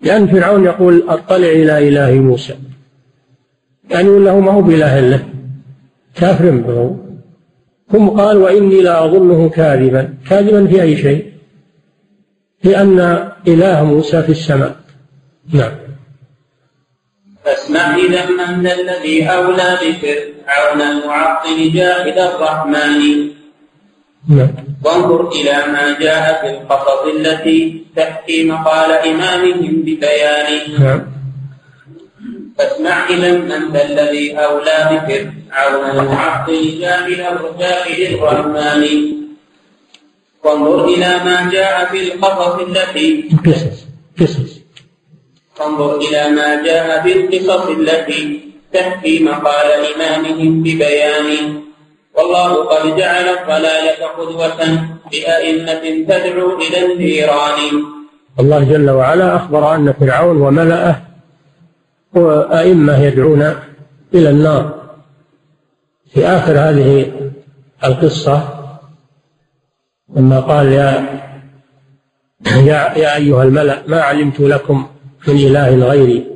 لأن 0.02 0.26
فرعون 0.26 0.64
يقول 0.64 1.04
أطلع 1.08 1.36
إلى 1.36 1.88
إله 1.88 2.10
موسى. 2.12 2.54
يعني 3.92 4.08
ولا 4.08 4.30
هو 4.30 4.40
ما 4.40 4.52
هو 4.52 4.62
بإله 4.62 5.00
له 5.00 5.24
كافر 6.14 6.50
به 6.50 6.96
ثم 7.92 8.08
قال 8.08 8.36
وإني 8.36 8.82
لا 8.82 9.04
أظنه 9.04 9.48
كاذبا. 9.48 10.14
كاذبا 10.30 10.66
في 10.66 10.82
أي 10.82 10.96
شيء؟ 10.96 11.32
لأن 12.64 13.28
إله 13.48 13.84
موسى 13.84 14.22
في 14.22 14.28
السماء. 14.28 14.76
نعم. 15.52 15.72
فاسمع 17.44 17.96
إذا 17.96 18.30
من 18.56 18.66
الذي 18.66 19.26
أولى 19.26 19.78
بفرعون 19.82 20.80
المعطل 20.80 21.72
جاهد 21.72 22.18
الرحمن. 22.18 23.30
نعم. 24.28 24.48
وانظر 24.84 25.28
إلى 25.28 25.72
ما 25.72 25.98
جاء 26.00 26.40
في 26.40 26.50
القصص 26.50 27.02
التي 27.16 27.84
تحكي 27.96 28.44
مقال 28.44 28.90
إمامهم 28.92 29.82
ببيان 29.82 30.80
نعم. 30.80 31.11
فاسمع 32.62 33.08
إلى 33.10 33.32
من 33.42 33.52
الذي 33.76 34.38
أولى 34.38 34.78
بفرعون. 34.90 35.90
المعطل 35.98 36.78
جاهد 36.80 37.20
جاهد 37.58 38.00
الرحمن 38.14 38.82
وانظر 40.44 40.84
إلى 40.84 41.10
ما 41.24 41.50
جاء 41.52 41.84
في 41.90 41.98
القصص 42.14 42.54
التي 42.60 43.28
قصص 43.46 43.78
قصص. 44.20 44.52
فانظر 45.54 45.96
إلى 45.96 46.30
ما 46.30 46.62
جاء 46.62 47.02
في 47.02 47.12
القصص 47.12 47.68
التي 47.68 48.40
تحكي 48.72 49.24
مقال 49.24 49.68
إمامهم 49.94 50.62
ببيان. 50.62 51.28
والله 52.14 52.64
قد 52.64 52.96
جعل 52.96 53.26
الضلالة 53.28 54.06
قدوة 54.18 54.60
لأئمة 55.12 55.84
تدعو 56.08 56.58
إلى 56.62 56.78
النيران. 56.86 57.58
الله 58.40 58.64
جل 58.64 58.90
وعلا 58.90 59.36
أخبر 59.36 59.74
أن 59.74 59.94
فرعون 60.00 60.36
وملأه 60.42 61.11
وأئمة 62.14 62.98
يدعون 62.98 63.42
إلى 64.14 64.30
النار. 64.30 64.82
في 66.12 66.26
آخر 66.26 66.52
هذه 66.52 67.12
القصة 67.84 68.48
لما 70.16 70.40
قال 70.40 70.66
يا 70.66 71.22
يا, 72.46 72.98
يا 72.98 73.16
أيها 73.16 73.42
الملأ 73.42 73.82
ما 73.86 74.00
علمت 74.00 74.40
لكم 74.40 74.86
من 75.28 75.34
إله 75.34 75.74
غيري؟ 75.74 76.26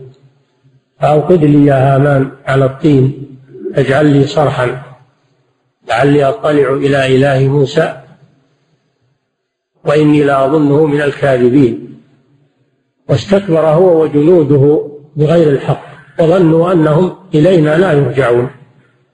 فأوقد 1.00 1.44
لي 1.44 1.66
يا 1.66 1.94
هامان 1.94 2.30
على 2.46 2.64
الطين 2.64 3.36
اجعل 3.74 4.06
لي 4.06 4.26
صرحا 4.26 4.82
لعلي 5.88 6.24
أطلع 6.24 6.72
إلى 6.72 7.16
إله 7.16 7.48
موسى 7.48 8.02
وإني 9.84 10.22
لأظنه 10.22 10.86
من 10.86 11.00
الكاذبين. 11.00 12.00
واستكبر 13.08 13.60
هو 13.60 14.02
وجنوده 14.02 14.90
بغير 15.16 15.50
الحق 15.50 15.82
وظنوا 16.20 16.72
أنهم 16.72 17.12
إلينا 17.34 17.78
لا 17.78 17.92
يرجعون. 17.92 18.50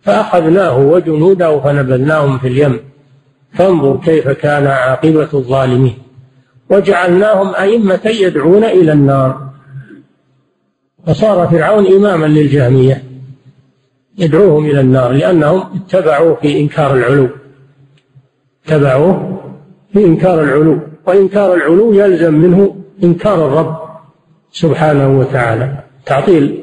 فأخذناه 0.03 0.79
وجنوده 0.79 1.61
فنبذناهم 1.61 2.39
في 2.39 2.49
اليم. 2.49 2.81
فانظر 3.53 3.97
كيف 3.97 4.29
كان 4.29 4.67
عاقبة 4.67 5.29
الظالمين. 5.35 5.95
وجعلناهم 6.71 7.55
أئمة 7.55 8.01
يدعون 8.05 8.65
إلى 8.65 8.93
النار. 8.93 9.49
فصار 11.07 11.49
فرعون 11.49 11.87
إماما 11.87 12.27
للجهمية 12.27 13.03
يدعوهم 14.19 14.65
إلى 14.65 14.81
النار 14.81 15.13
لأنهم 15.13 15.65
اتبعوا 15.77 16.35
في 16.35 16.61
إنكار 16.61 16.95
العلو. 16.95 17.29
اتبعوا 18.67 19.39
في 19.93 20.05
إنكار 20.05 20.43
العلو. 20.43 20.79
وإنكار 21.07 21.55
العلو 21.55 21.93
يلزم 21.93 22.35
منه 22.35 22.77
إنكار 23.05 23.47
الرب 23.47 23.77
سبحانه 24.53 25.19
وتعالى. 25.19 25.85
تعطيل 26.07 26.63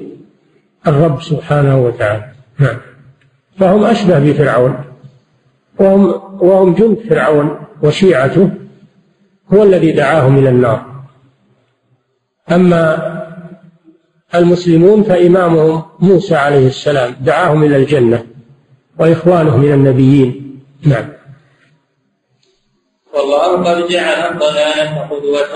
الرب 0.88 1.22
سبحانه 1.22 1.86
وتعالى. 1.86 2.32
نعم. 2.60 2.78
فهم 3.60 3.84
أشبه 3.84 4.20
بفرعون. 4.20 4.76
وهم 5.80 6.22
وهم 6.42 6.74
جند 6.74 6.98
فرعون 7.10 7.60
وشيعته 7.84 8.50
هو 9.54 9.64
الذي 9.64 9.92
دعاهم 9.92 10.38
إلى 10.38 10.50
النار. 10.50 10.86
أما 12.52 13.10
المسلمون 14.36 15.04
فإمامهم 15.04 15.84
موسى 16.00 16.36
عليه 16.36 16.68
السلام 16.68 17.16
دعاهم 17.22 17.64
إلى 17.64 17.76
الجنة 17.76 18.26
وإخوانه 19.00 19.58
من 19.58 19.74
النبيين. 19.74 20.60
نعم. 20.86 21.10
والله 23.14 23.64
قد 23.64 23.88
جعل 23.88 24.34
الضلالة 24.34 25.08
قدوة 25.12 25.56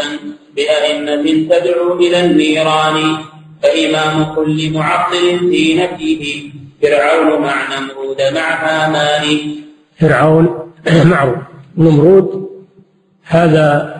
بأئمة 0.56 1.24
تدعو 1.50 1.98
إلى 2.00 2.26
النيران. 2.26 3.17
فإمام 3.63 4.36
كل 4.36 4.73
معطل 4.73 5.39
في 5.39 5.78
نفيه 5.78 6.49
فرعون 6.82 7.41
مع 7.41 7.80
نمرود 7.80 8.21
مع 8.36 8.65
هامان 8.65 9.56
فرعون 9.99 10.71
معروف 11.12 11.38
نمرود. 11.78 12.49
هذا 13.23 13.93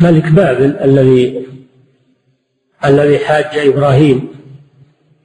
ملك 0.00 0.32
بابل 0.32 0.76
الذي 0.84 1.46
الذي 2.84 3.18
حاج 3.18 3.68
إبراهيم 3.68 4.28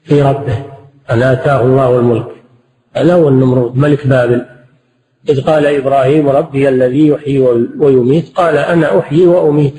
في 0.04 0.22
ربه. 0.22 0.66
أن 1.12 1.24
آتاه 1.24 1.62
الله 1.62 2.00
الملك. 2.00 2.28
هذا 2.96 3.14
هو 3.14 3.30
النمرود 3.30 3.78
ملك 3.78 4.08
بابل. 4.08 4.46
إذ 5.30 5.42
قال 5.42 5.66
إبراهيم 5.66 6.30
ربي 6.30 6.70
الذي 6.70 7.08
يحيي 7.08 7.40
ويميت 7.80 8.34
قال 8.36 8.58
أنا 8.58 9.00
أحيي 9.00 9.28
وأميت. 9.28 9.74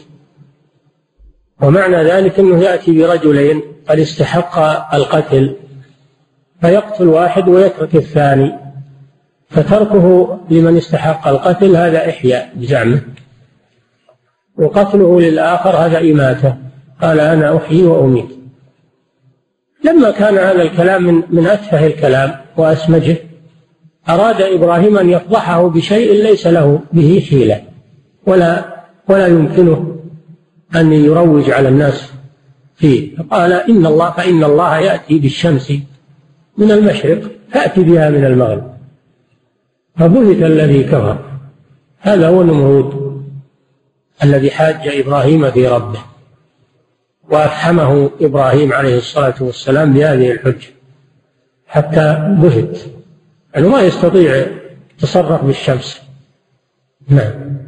ومعنى 1.64 1.96
ذلك 1.96 2.38
أنه 2.38 2.62
يأتي 2.62 2.98
برجلين 2.98 3.62
قد 3.88 3.98
استحق 3.98 4.58
القتل 4.94 5.56
فيقتل 6.60 7.08
واحد 7.08 7.48
ويترك 7.48 7.94
الثاني 7.96 8.52
فتركه 9.50 10.38
لمن 10.50 10.76
استحق 10.76 11.28
القتل 11.28 11.76
هذا 11.76 12.08
إحياء 12.10 12.52
بزعمه. 12.56 13.00
وقتله 14.58 15.20
للآخر 15.20 15.70
هذا 15.70 16.00
إماتة 16.00 16.56
قال 17.02 17.20
أنا 17.20 17.56
أحيي 17.56 17.82
وأميت. 17.82 18.28
لما 19.84 20.10
كان 20.10 20.34
هذا 20.34 20.62
الكلام 20.62 21.04
من 21.04 21.22
من 21.30 21.46
أتفه 21.46 21.86
الكلام 21.86 22.34
وأسمجه 22.56 23.16
أراد 24.08 24.42
إبراهيم 24.42 24.98
أن 24.98 25.10
يفضحه 25.10 25.68
بشيء 25.68 26.22
ليس 26.22 26.46
له 26.46 26.80
به 26.92 27.26
حيلة 27.30 27.62
ولا 28.26 28.64
ولا 29.08 29.26
يمكنه. 29.26 29.96
أن 30.76 30.92
يروج 30.92 31.50
على 31.50 31.68
الناس 31.68 32.12
فيه. 32.76 33.16
فقال 33.16 33.52
إن 33.52 33.86
الله 33.86 34.10
فإن 34.10 34.44
الله 34.44 34.78
يأتي 34.78 35.18
بالشمس 35.18 35.72
من 36.58 36.70
المشرق 36.70 37.30
فأتي 37.50 37.82
بها 37.82 38.10
من 38.10 38.24
المغرب. 38.24 38.74
فبهت 39.96 40.42
الذي 40.42 40.84
كفر. 40.84 41.18
هذا 41.98 42.28
هو 42.28 42.42
نمرود 42.42 43.04
الذي 44.24 44.50
حاج 44.50 44.88
إبراهيم 44.88 45.50
في 45.50 45.68
ربه 45.68 46.00
وأفحمه 47.30 48.10
إبراهيم 48.20 48.72
عليه 48.72 48.96
الصلاة 48.98 49.34
والسلام 49.40 49.92
بهذه 49.92 50.32
الحجة 50.32 50.68
حتى 51.66 52.36
بهت 52.38 52.78
أنه 53.56 53.68
ما 53.68 53.80
يستطيع 53.80 54.46
يتصرف 54.98 55.44
بالشمس. 55.44 56.00
نعم. 57.08 57.63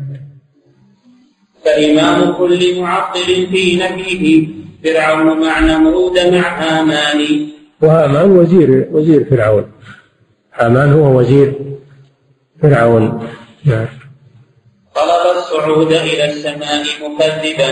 فإمام 1.66 2.32
كل 2.32 2.80
معطل 2.80 3.46
في 3.52 3.76
نفيه 3.76 4.48
فرعون 4.84 5.40
مع 5.40 5.58
نمرود 5.60 6.18
مع 6.18 6.62
هامان 6.62 7.48
وهامان 7.82 8.30
وزير 8.30 8.88
وزير 8.92 9.24
فرعون. 9.30 9.72
هامان 10.54 10.92
هو 10.92 11.18
وزير 11.18 11.52
فرعون. 12.62 13.28
نعم. 13.64 13.86
طلب 14.94 15.36
الصعود 15.36 15.92
إلى 15.92 16.24
السماء 16.24 16.84
مكذبا. 17.02 17.70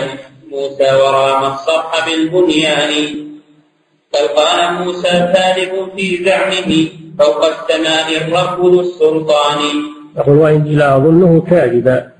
موسى 0.51 0.95
ورام 0.95 1.43
الصرح 1.53 1.91
بالبنيان. 2.05 2.91
بل 4.13 4.27
قال 4.37 4.73
موسى 4.83 5.11
كاذب 5.33 5.89
في 5.97 6.25
زعمه 6.25 6.87
فوق 7.19 7.45
السماء 7.45 8.07
الرب 8.17 8.59
ذو 8.65 8.79
السلطان. 8.81 9.59
يقول 10.17 10.37
وإني 10.37 10.75
لا 10.75 10.95
أظنه 10.97 11.45
كاذبا. 11.49 12.14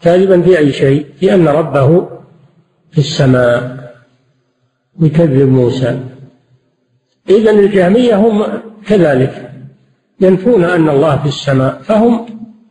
كاذبا 0.00 0.42
في 0.42 0.58
أي 0.58 0.72
شيء 0.72 1.06
في 1.20 1.34
أن 1.34 1.48
ربه 1.48 2.08
في 2.90 2.98
السماء. 2.98 3.78
يكذب 5.00 5.48
موسى. 5.48 6.00
إذا 7.30 7.50
الجهمية 7.50 8.16
هم 8.16 8.46
كذلك 8.86 9.52
ينفون 10.20 10.64
أن 10.64 10.88
الله 10.88 11.16
في 11.16 11.28
السماء 11.28 11.82
فهم 11.82 12.26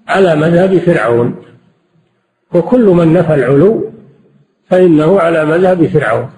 على 0.08 0.36
مذهب 0.36 0.78
فرعون. 0.78 1.36
وكل 2.54 2.86
من 2.86 3.14
نفى 3.14 3.34
العلو 3.34 3.92
فإنه 4.70 5.20
على 5.20 5.46
مذهب 5.46 5.88
فرعون. 5.88 6.30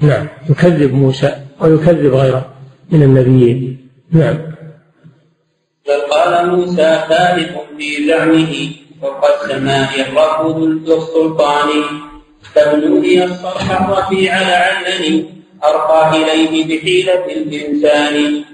نعم 0.00 0.26
يكذب 0.50 0.94
موسى 0.94 1.32
ويكذب 1.60 2.14
غيره 2.14 2.52
من 2.92 3.02
النبيين. 3.02 3.88
نعم. 4.12 4.38
بل 5.86 6.00
قال 6.10 6.48
موسى 6.48 7.04
ثابت 7.08 7.50
في 7.78 8.06
زعمه 8.06 8.70
فوق 9.02 9.24
السماء 9.24 10.00
الرب 10.00 10.58
ذو 10.86 10.96
السلطان. 10.98 11.68
تبدو 12.54 13.00
لي 13.00 13.24
الصرح 13.24 13.80
الرفيع 13.80 14.40
لعلني 14.40 15.24
أرقى 15.64 16.10
إليه 16.16 16.64
بحيلة 16.68 17.24
الإنسان. 17.24 18.44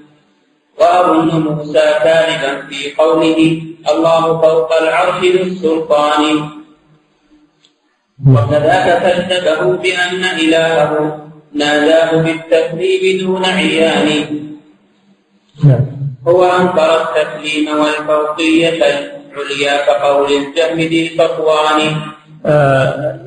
وأظن 0.80 1.28
موسى 1.40 1.86
كاذبا 2.04 2.66
في 2.66 2.94
قوله 2.98 3.62
الله 3.90 4.40
فوق 4.40 4.82
العرش 4.82 5.24
ذو 5.24 5.42
السلطان. 5.42 6.48
وكذاك 8.26 8.88
كذبه 9.02 9.76
بأن 9.76 10.24
إلهه 10.24 11.20
ناداه 11.52 12.10
بالتكذيب 12.22 13.20
دون 13.20 13.44
عيان. 13.44 14.08
نعم. 15.64 15.86
هو 16.28 16.44
أنكر 16.44 17.02
التكليم 17.02 17.68
والفوقية. 17.78 19.13
العليا 19.42 19.86
كقول 19.86 20.32
الجهم 20.32 20.78
ذي 20.78 21.20
آه 22.46 23.20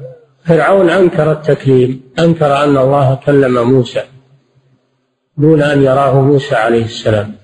فرعون 0.46 0.90
أنكر 0.90 1.32
التكليم 1.32 2.02
أنكر 2.20 2.64
أن 2.64 2.78
الله 2.78 3.20
كلم 3.26 3.70
موسى 3.72 4.02
دون 5.38 5.62
أن 5.62 5.84
يراه 5.84 6.22
موسى 6.22 6.56
عليه 6.56 6.86
السلام. 6.86 7.36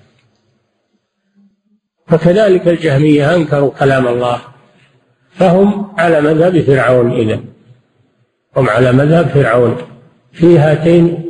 فكذلك 2.06 2.68
الجهمية 2.68 3.34
أنكروا 3.34 3.70
كلام 3.70 4.08
الله 4.08 4.40
فهم 5.30 5.94
على 5.98 6.20
مذهب 6.20 6.60
فرعون 6.60 7.12
إذا 7.12 7.40
هم 8.56 8.68
على 8.68 8.92
مذهب 8.92 9.28
فرعون 9.28 9.76
في 10.32 10.58
هاتين 10.58 11.24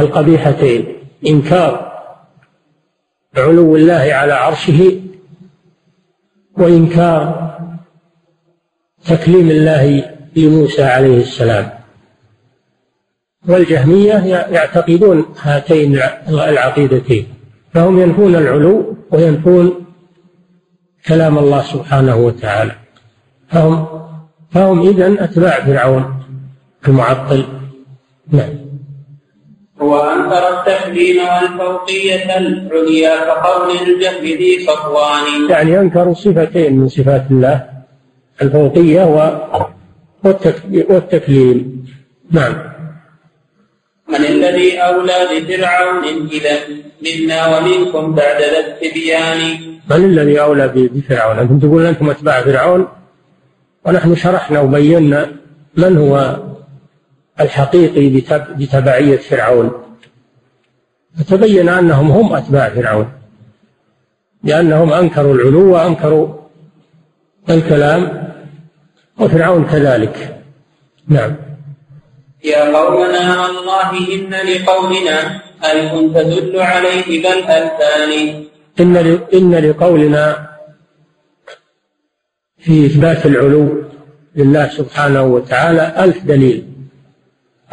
القبيحتين 0.00 0.96
إنكار 1.26 1.87
علو 3.38 3.76
الله 3.76 3.94
على 3.94 4.32
عرشه 4.32 5.00
وإنكار 6.58 7.48
تكليم 9.04 9.50
الله 9.50 10.04
لموسى 10.36 10.82
عليه 10.82 11.20
السلام. 11.20 11.70
والجهمية 13.48 14.14
يعتقدون 14.50 15.24
هاتين 15.42 16.00
العقيدتين 16.28 17.26
فهم 17.74 18.00
ينفون 18.00 18.36
العلو 18.36 18.96
وينفون 19.10 19.84
كلام 21.06 21.38
الله 21.38 21.62
سبحانه 21.62 22.16
وتعالى. 22.16 22.72
فهم 23.48 23.86
فهم 24.50 24.88
إذن 24.88 25.18
أتباع 25.18 25.64
فرعون 25.64 26.22
المعطل. 26.88 27.44
نعم. 28.32 28.57
هو 29.82 30.00
أنكر 30.00 30.42
التكليم 30.58 31.16
والفوقية 31.18 32.38
العليا 32.38 33.16
كقول 33.24 33.76
الجهل 33.76 34.24
ذي 34.24 34.66
صفوان. 34.66 35.50
يعني 35.50 35.80
أنكروا 35.80 36.14
صفتين 36.14 36.76
من 36.76 36.88
صفات 36.88 37.24
الله. 37.30 37.64
الفوقية 38.42 39.04
والتكليم 40.90 41.86
نعم. 42.30 42.54
من 44.08 44.24
الذي 44.24 44.48
الذي 44.48 44.78
أولى 44.78 45.14
بفرعون 45.32 46.04
إذا 46.32 46.56
منا 47.02 47.58
ومنكم 47.58 48.14
بعد 48.14 48.40
ذا 48.40 48.60
التبيان. 48.66 49.38
من 49.90 50.04
الذي 50.04 50.40
أولى 50.40 50.68
بفرعون؟ 50.68 51.38
أنتم 51.38 51.58
تقولون 51.58 51.86
أنتم 51.86 52.10
أتباع 52.10 52.40
فرعون 52.40 52.88
ونحن 53.84 54.14
شرحنا 54.14 54.60
وبينا 54.60 55.30
من 55.76 55.96
هو 55.96 56.36
الحقيقي 57.40 58.22
بتبعية 58.56 59.16
فرعون. 59.16 59.70
فتبين 61.18 61.68
أنهم 61.68 62.10
هم 62.10 62.34
أتباع 62.34 62.68
فرعون. 62.68 63.12
لأنهم 64.44 64.92
أنكروا 64.92 65.34
العلو 65.34 65.74
وأنكروا 65.74 66.28
الكلام 67.50 68.32
وفرعون 69.20 69.64
كذلك. 69.64 70.42
نعم. 71.08 71.36
يا 72.44 72.76
قومنا 72.78 73.42
والله 73.42 74.14
إن 74.14 74.34
لقولنا 74.34 75.40
ألف 75.64 75.92
تدل 76.16 76.60
عليه 76.60 77.22
بل 77.22 77.38
ألفان 77.38 78.44
إن 78.80 78.96
إن 79.34 79.54
لقولنا 79.54 80.48
في 82.58 82.86
إثبات 82.86 83.26
العلو 83.26 83.82
لله 84.36 84.68
سبحانه 84.68 85.22
وتعالى 85.22 86.04
ألف 86.04 86.24
دليل. 86.24 86.77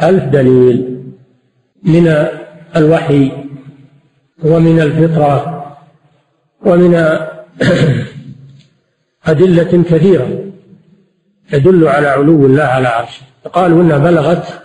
ألف 0.02 0.24
دليل 0.24 1.02
من 1.82 2.26
الوحي 2.76 3.32
ومن 4.44 4.80
الفطرة 4.80 5.66
ومن 6.64 6.94
أدلة 9.26 9.84
كثيرة 9.90 10.44
تدل 11.50 11.88
على 11.88 12.08
علو 12.08 12.46
الله 12.46 12.62
على 12.62 12.88
عرشه. 12.88 13.22
قالوا 13.52 13.82
إنها 13.82 13.98
بلغت 13.98 14.62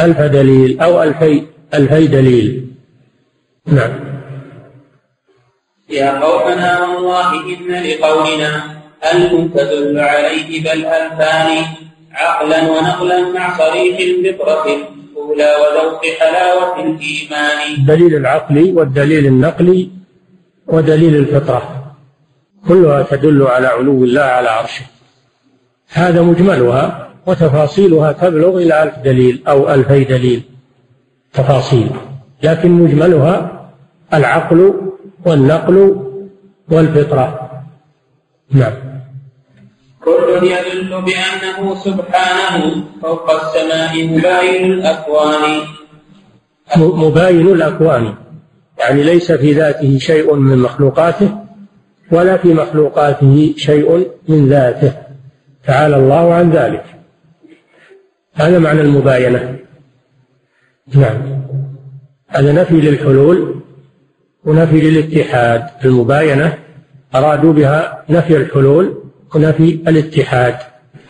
ألف 0.00 0.20
دليل 0.20 0.80
أو 0.80 1.02
ألفي 1.02 1.46
ألفي 1.74 2.06
دليل. 2.06 2.74
نعم. 3.66 3.90
يا 5.90 6.20
قومنا 6.20 6.86
والله 6.86 7.32
إن 7.54 7.72
لقولنا 7.72 8.80
ألف 9.12 9.54
تدل 9.54 9.98
عليه 9.98 10.60
بل 10.60 10.86
ألفان. 10.86 11.87
عقلا 12.12 12.70
ونقلا 12.70 13.32
مع 13.32 13.58
صريح 13.58 13.98
الفطرة 13.98 14.64
الأولى 14.64 15.50
وذوق 15.62 16.06
حلاوة 16.20 16.80
الإيمان. 16.80 17.74
الدليل 17.78 18.16
العقلي 18.16 18.72
والدليل 18.72 19.26
النقلي 19.26 19.90
ودليل 20.66 21.16
الفطرة 21.16 21.94
كلها 22.68 23.02
تدل 23.02 23.42
على 23.42 23.66
علو 23.66 24.04
الله 24.04 24.20
على 24.20 24.48
عرشه. 24.48 24.84
هذا 25.92 26.22
مجملها 26.22 27.08
وتفاصيلها 27.26 28.12
تبلغ 28.12 28.58
إلى 28.58 28.82
ألف 28.82 28.98
دليل 28.98 29.42
أو 29.48 29.74
ألفي 29.74 30.04
دليل. 30.04 30.42
تفاصيل. 31.32 31.90
لكن 32.42 32.70
مجملها 32.70 33.64
العقل 34.14 34.74
والنقل 35.26 35.96
والفطرة. 36.70 37.50
نعم. 38.50 38.72
كل 40.08 40.46
يدل 40.46 40.90
بأنه 41.02 41.74
سبحانه 41.74 42.84
فوق 43.02 43.30
السماء 43.30 44.06
مباين 44.06 44.72
الأكوان. 44.72 45.60
مباين 46.76 47.48
الأكوان. 47.48 48.14
يعني 48.78 49.02
ليس 49.02 49.32
في 49.32 49.52
ذاته 49.52 49.98
شيء 49.98 50.34
من 50.34 50.58
مخلوقاته 50.58 51.30
ولا 52.12 52.36
في 52.36 52.54
مخلوقاته 52.54 53.54
شيء 53.56 54.10
من 54.28 54.48
ذاته. 54.48 54.92
تعالى 55.66 55.96
الله 55.96 56.34
عن 56.34 56.50
ذلك. 56.50 56.84
هذا 58.34 58.58
معنى 58.58 58.80
المباينة. 58.80 59.58
نعم. 60.94 61.42
هذا 62.28 62.52
نفي 62.52 62.74
للحلول 62.74 63.60
ونفي 64.44 64.80
للاتحاد. 64.80 65.66
المباينة 65.84 66.58
أرادوا 67.14 67.52
بها 67.52 68.04
نفي 68.10 68.36
الحلول 68.36 68.97
ونفي 69.34 69.68
الاتحاد. 69.88 70.56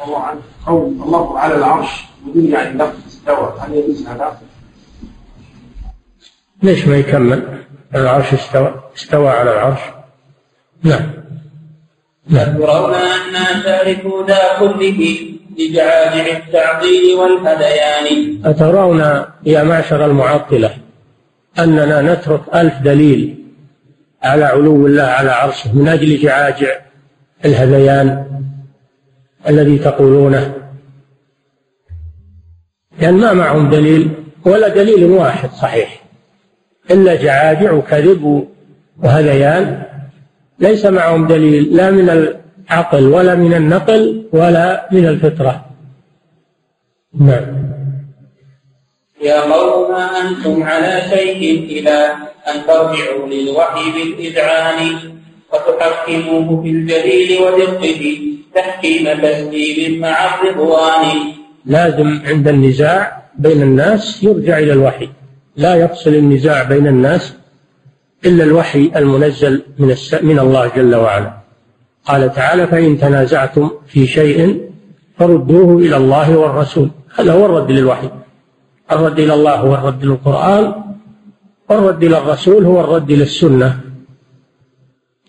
الله 0.04 0.18
عن 0.18 0.36
قول 0.66 0.86
الله 0.86 1.38
على 1.38 1.54
العرش 1.54 2.04
بدون 2.26 2.44
يعني 2.44 2.78
لفظ 2.78 3.06
استوى 3.06 3.54
هل 3.60 3.74
يجوز 3.74 4.06
هذا؟ 4.06 4.38
ليش 6.62 6.86
ما 6.86 6.96
يكمل؟ 6.96 7.58
العرش 7.94 8.34
استوى 8.34 8.74
استوى 8.96 9.28
على 9.28 9.52
العرش. 9.52 9.80
نعم. 10.82 11.10
نعم. 12.26 12.58
ترون 12.58 12.94
أنا 12.94 13.62
تاركوا 13.64 14.26
ذا 14.26 14.38
كله 14.58 15.18
لجعاجع 15.58 16.36
التعطيل 16.36 17.14
والهذيان 17.14 18.40
أترون 18.44 19.00
يا 19.46 19.62
معشر 19.62 20.06
المعطلة 20.06 20.74
أننا 21.58 22.14
نترك 22.14 22.40
ألف 22.54 22.74
دليل 22.82 23.44
على 24.22 24.44
علو 24.44 24.86
الله 24.86 25.02
على 25.02 25.30
عرشه 25.30 25.76
من 25.76 25.88
أجل 25.88 26.18
جعاجع 26.18 26.80
الهذيان 27.44 28.26
الذي 29.48 29.78
تقولونه. 29.78 30.54
لأن 33.00 33.14
ما 33.14 33.32
معهم 33.32 33.70
دليل 33.70 34.10
ولا 34.44 34.68
دليل 34.68 35.04
واحد 35.04 35.50
صحيح. 35.50 36.02
إلا 36.90 37.14
جعاجع 37.14 37.72
وكذب 37.72 38.48
وهذيان. 39.02 39.82
ليس 40.58 40.86
معهم 40.86 41.26
دليل 41.26 41.76
لا 41.76 41.90
من 41.90 42.10
العقل 42.10 43.06
ولا 43.06 43.34
من 43.34 43.54
النقل 43.54 44.28
ولا 44.32 44.88
من 44.92 45.06
الفطرة. 45.06 45.64
نعم. 47.20 47.68
يا 49.22 49.40
قوم 49.40 49.94
أنتم 49.94 50.62
على 50.62 51.02
شيء 51.10 51.64
إلى 51.64 52.12
أن 52.48 52.66
ترجعوا 52.66 53.26
للوحي 53.26 53.90
بالإذعان. 53.92 55.17
وتحكموه 55.52 56.62
في 56.62 56.70
الجليل 56.70 57.42
ودقه 57.42 58.18
تحكيم 58.54 59.04
تسليم 59.22 60.00
مع 60.00 60.16
الرضوان. 60.34 61.06
لازم 61.66 62.20
عند 62.26 62.48
النزاع 62.48 63.22
بين 63.38 63.62
الناس 63.62 64.22
يرجع 64.22 64.58
إلى 64.58 64.72
الوحي. 64.72 65.08
لا 65.56 65.74
يفصل 65.74 66.14
النزاع 66.14 66.62
بين 66.62 66.86
الناس 66.86 67.34
إلا 68.26 68.44
الوحي 68.44 68.90
المنزل 68.96 69.62
من. 69.78 69.96
من 70.22 70.38
الله 70.38 70.70
جل 70.76 70.94
وعلا. 70.94 71.32
قال 72.04 72.34
تعالى 72.34 72.66
فإن 72.66 72.98
تنازعتم 72.98 73.70
في 73.86 74.06
شيء 74.06 74.70
فردوه 75.18 75.78
إلى 75.78 75.96
الله 75.96 76.38
والرسول. 76.38 76.90
هذا 77.18 77.32
هو 77.32 77.46
الرد 77.46 77.70
للوحي. 77.70 78.10
الرد 78.92 79.18
إلى 79.18 79.34
الله 79.34 79.54
هو 79.54 79.74
الرد 79.74 80.04
للقرآن. 80.04 80.72
والرد 81.68 82.04
إلى 82.04 82.18
الرسول 82.18 82.64
هو 82.64 82.80
الرد 82.80 83.12
للسنة. 83.12 83.80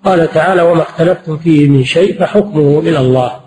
قال 0.05 0.31
تعالى 0.31 0.61
وما 0.61 0.81
اختلفتم 0.81 1.37
فيه 1.37 1.69
من 1.69 1.83
شيء 1.83 2.19
فحكمه 2.19 2.79
إلى 2.79 2.99
الله. 2.99 3.39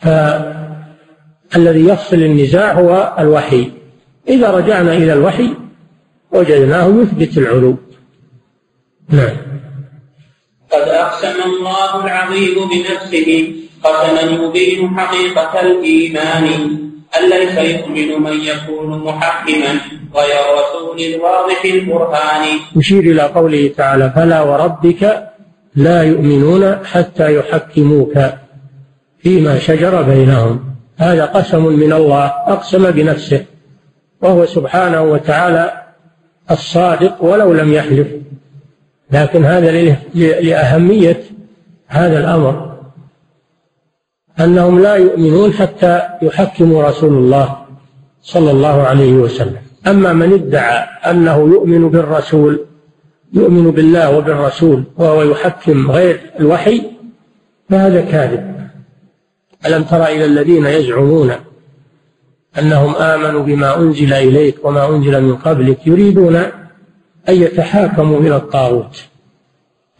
فالذي 0.00 1.88
يفصل 1.88 2.16
النزاع 2.16 2.72
هو 2.72 3.16
الوحي. 3.18 3.72
إذا 4.28 4.50
رجعنا 4.50 4.92
إلى 4.92 5.12
الوحي 5.12 5.54
وجدناه 6.32 6.86
يثبت 6.86 7.38
العلو. 7.38 7.76
نعم. 9.08 9.36
قد 10.72 10.88
أقسم 10.88 11.42
الله 11.42 12.04
العظيم 12.04 12.54
بنفسه 12.68 13.54
قسما 13.84 14.20
يبين 14.20 15.00
حقيقة 15.00 15.60
الإيمان. 15.60 16.78
أن 17.20 17.30
ليس 17.30 17.58
يؤمن 17.58 18.22
من 18.22 18.40
يكون 18.40 19.04
محكما 19.04 19.70
غير 20.14 20.40
رسول 20.58 21.00
الواضح 21.00 21.64
البرهان. 21.64 22.58
يشير 22.76 23.00
إلى 23.00 23.22
قوله 23.22 23.70
تعالى 23.76 24.12
فلا 24.16 24.40
وربك 24.40 25.28
لا 25.74 26.02
يؤمنون 26.02 26.84
حتى 26.84 27.36
يحكموك 27.36 28.14
فيما 29.22 29.58
شجر 29.58 30.02
بينهم. 30.02 30.64
هذا 30.98 31.24
قسم 31.24 31.66
من 31.66 31.92
الله 31.92 32.26
أقسم 32.26 32.90
بنفسه 32.90 33.44
وهو 34.20 34.46
سبحانه 34.46 35.02
وتعالى 35.02 35.82
الصادق 36.50 37.24
ولو 37.24 37.52
لم 37.52 37.72
يحلف. 37.72 38.06
لكن 39.10 39.44
هذا 39.44 39.96
لأهمية 40.14 41.20
هذا 41.86 42.18
الأمر. 42.20 42.71
أنهم 44.40 44.82
لا 44.82 44.94
يؤمنون 44.94 45.52
حتى 45.52 46.02
يحكموا 46.22 46.84
رسول 46.88 47.12
الله 47.12 47.56
صلى 48.22 48.50
الله 48.50 48.82
عليه 48.82 49.12
وسلم. 49.12 49.56
أما 49.86 50.12
من 50.12 50.32
ادعى 50.32 50.86
أنه 51.10 51.36
يؤمن 51.36 51.88
بالرسول 51.88 52.60
يؤمن 53.32 53.70
بالله 53.70 54.16
وبالرسول 54.16 54.84
وهو 54.96 55.22
يحكم 55.22 55.90
غير 55.90 56.20
الوحي 56.40 56.82
فهذا 57.70 58.00
كاذب. 58.00 58.68
ألم 59.66 59.82
تر 59.82 60.04
إلى 60.04 60.24
الذين 60.24 60.66
يزعمون 60.66 61.32
أنهم 62.58 62.94
آمنوا 62.94 63.42
بما 63.42 63.78
أنزل 63.78 64.12
إليك 64.12 64.64
وما 64.64 64.88
أنزل 64.88 65.22
من 65.22 65.36
قبلك 65.36 65.86
يريدون 65.86 66.36
أن 67.28 67.34
يتحاكموا 67.34 68.20
إلى 68.20 68.36
الطاغوت. 68.36 69.04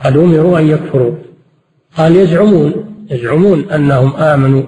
قد 0.05 0.16
أمروا 0.16 0.59
أن 0.59 0.68
يكفروا. 0.68 1.14
قال 1.97 2.16
يزعمون. 2.16 2.91
يزعمون 3.12 3.70
أنهم 3.70 4.16
آمنوا 4.16 4.62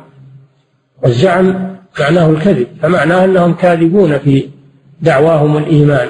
والزعم 1.02 1.76
معناه 2.00 2.30
الكذب 2.30 2.68
فمعناه 2.82 3.24
أنهم 3.24 3.54
كاذبون 3.54 4.18
في 4.18 4.48
دعواهم 5.02 5.56
الإيمان 5.56 6.08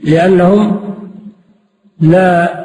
لأنهم 0.00 0.80
لا 2.00 2.62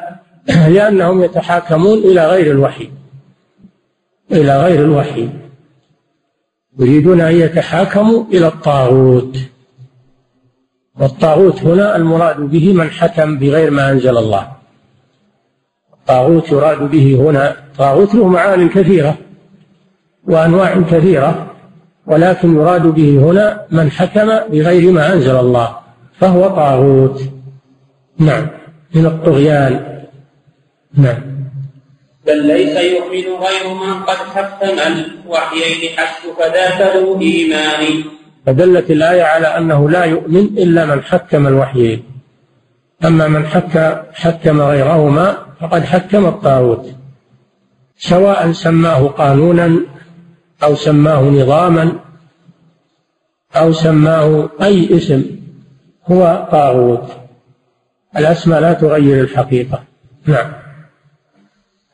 لأنهم 0.73 1.23
يتحاكمون 1.23 1.97
إلى 1.97 2.27
غير 2.27 2.51
الوحي 2.51 2.89
إلى 4.31 4.63
غير 4.63 4.81
الوحي 4.81 5.29
يريدون 6.79 7.21
أن 7.21 7.35
يتحاكموا 7.35 8.23
إلى 8.33 8.47
الطاغوت 8.47 9.37
والطاغوت 10.99 11.63
هنا 11.63 11.95
المراد 11.95 12.39
به 12.39 12.73
من 12.73 12.89
حكم 12.89 13.37
بغير 13.37 13.71
ما 13.71 13.91
أنزل 13.91 14.17
الله. 14.17 14.56
الطاغوت 16.07 16.51
يراد 16.51 16.91
به 16.91 17.15
هنا 17.15 17.55
طاغوت 17.77 18.15
له 18.15 18.27
معان 18.27 18.69
كثيرة 18.69 19.17
وأنواع 20.27 20.81
كثيرة 20.91 21.51
ولكن 22.05 22.55
يراد 22.55 22.81
به 22.81 23.09
هنا 23.19 23.65
من 23.71 23.91
حكم 23.91 24.27
بغير 24.51 24.91
ما 24.91 25.13
أنزل 25.13 25.35
الله 25.35 25.77
فهو 26.19 26.47
طاغوت. 26.47 27.21
نعم. 28.19 28.47
من 28.95 29.05
الطغيان. 29.05 30.03
نعم. 30.93 31.17
بل 32.27 32.47
ليس 32.47 32.77
يؤمن 32.77 33.27
غير 33.45 33.73
من 33.73 34.03
قد 34.03 34.15
حكم 34.15 34.79
الوحيين 34.79 35.97
حسب 35.97 36.23
فذاك 36.39 36.95
ذو 36.95 37.21
إيمان. 37.21 38.03
فدلت 38.45 38.91
الآية 38.91 39.23
على 39.23 39.47
أنه 39.47 39.89
لا 39.89 40.03
يؤمن 40.03 40.45
إلا 40.57 40.85
من 40.85 41.03
حكم 41.03 41.47
الوحيين. 41.47 42.03
أما 43.05 43.27
من 43.27 43.45
حكم, 43.45 43.95
حكم 44.13 44.61
غيرهما 44.61 45.46
فقد 45.61 45.83
حكم 45.83 46.25
الطاغوت 46.25 46.95
سواء 47.97 48.51
سماه 48.51 49.07
قانونا 49.07 49.79
أو 50.63 50.75
سماه 50.75 51.21
نظاما 51.21 51.99
أو 53.55 53.71
سماه 53.71 54.49
أي 54.61 54.97
اسم 54.97 55.25
هو 56.11 56.47
طاغوت 56.51 57.11
الأسماء 58.17 58.61
لا 58.61 58.73
تغير 58.73 59.23
الحقيقة. 59.23 59.83
نعم. 60.25 60.51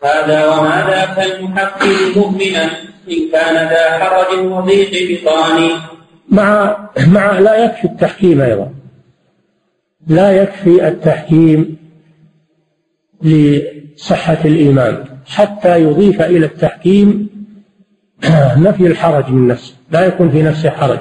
هذا 0.03 0.47
وما 0.47 0.88
ذاك 0.89 1.36
المحقق 1.36 2.18
مؤمنا 2.18 2.64
إن 3.09 3.32
كان 3.32 3.70
ذا 3.70 3.99
حرج 3.99 4.45
وضيق 4.45 4.91
بطان. 5.22 5.70
مع 6.30 6.78
مع 7.07 7.39
لا 7.39 7.66
يكفي 7.66 7.84
التحكيم 7.88 8.41
أيضا. 8.41 8.74
لا 10.07 10.32
يكفي 10.32 10.88
التحكيم 10.88 11.83
لصحة 13.24 14.38
الإيمان 14.46 15.06
حتى 15.26 15.82
يضيف 15.82 16.22
إلى 16.22 16.46
التحكيم 16.46 17.30
نفي 18.58 18.88
الحرج 18.88 19.30
من 19.30 19.48
نفسه 19.48 19.74
لا 19.92 20.06
يكون 20.06 20.32
في 20.32 20.44
نفسه 20.44 20.70
حرج. 20.70 21.00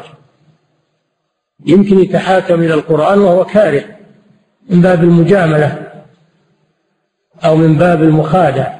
يمكن 1.66 1.98
يتحاكم 1.98 2.54
إلى 2.54 2.74
القرآن 2.74 3.18
وهو 3.18 3.44
كاره 3.44 3.84
من 4.70 4.80
باب 4.80 5.04
المجاملة 5.04 5.92
أو 7.44 7.56
من 7.56 7.76
باب 7.76 8.02
المخادع. 8.02 8.72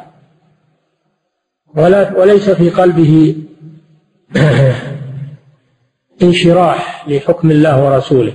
ولا 1.75 2.19
وليس 2.19 2.51
في 2.51 2.71
قلبه 2.71 3.37
انشراح 6.23 7.09
لحكم 7.09 7.51
الله 7.51 7.85
ورسوله. 7.85 8.35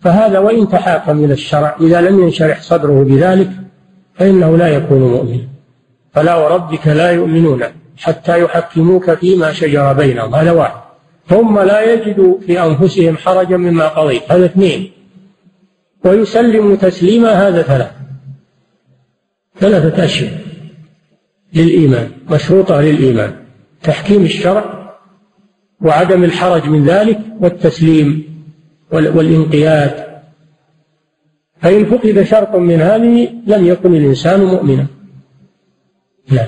فهذا 0.00 0.38
وإن 0.38 0.68
تحاكم 0.68 1.24
إلى 1.24 1.32
الشرع 1.32 1.76
إذا 1.80 2.00
لم 2.00 2.20
ينشرح 2.20 2.62
صدره 2.62 3.04
بذلك 3.04 3.50
فإنه 4.18 4.56
لا 4.56 4.68
يكون 4.68 5.00
مؤمنا 5.00 5.48
فلا 6.12 6.34
وربك 6.36 6.86
لا 6.86 7.10
يؤمنون 7.10 7.64
حتى 7.96 8.42
يحكموك 8.42 9.14
فيما 9.14 9.52
شجر 9.52 9.92
بينهم. 9.92 10.34
هذا 10.34 10.52
واحد. 10.52 10.80
ثم 11.28 11.58
لا 11.58 11.92
يجدوا 11.92 12.38
في 12.46 12.62
أنفسهم 12.62 13.16
حرجا 13.16 13.56
مما 13.56 13.88
قضيت 13.88 14.32
هذا 14.32 14.44
اثنين. 14.44 14.90
ويسلم 16.04 16.74
تسليما 16.74 17.48
هذا 17.48 17.62
ثلاث 17.62 17.90
ثلاثة 19.60 20.04
أشياء 20.04 20.32
للإيمان. 21.54 22.10
مشروطة 22.30 22.80
للإيمان. 22.80 23.34
تحكيم 23.82 24.22
الشرع 24.22 24.94
وعدم 25.80 26.24
الحرج 26.24 26.68
من 26.68 26.84
ذلك 26.84 27.18
والتسليم 27.40 28.24
والانقياد 28.92 30.07
فإن 31.62 31.84
فقد 31.86 32.22
شرط 32.22 32.54
من 32.56 32.80
هذه 32.80 33.28
لم 33.46 33.66
يكن 33.66 33.94
الإنسان 33.94 34.44
مؤمنا. 34.44 34.86
نعم. 36.30 36.46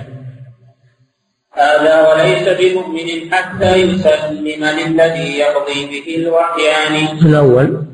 هذا 1.52 1.94
وليس 2.08 2.48
بمؤمن 2.48 3.08
حتى 3.32 3.76
يسلم 3.76 4.64
للذي 4.64 5.38
يقضي 5.38 5.86
به 5.86 6.16
الوحيان 6.16 7.18
الأول. 7.22 7.84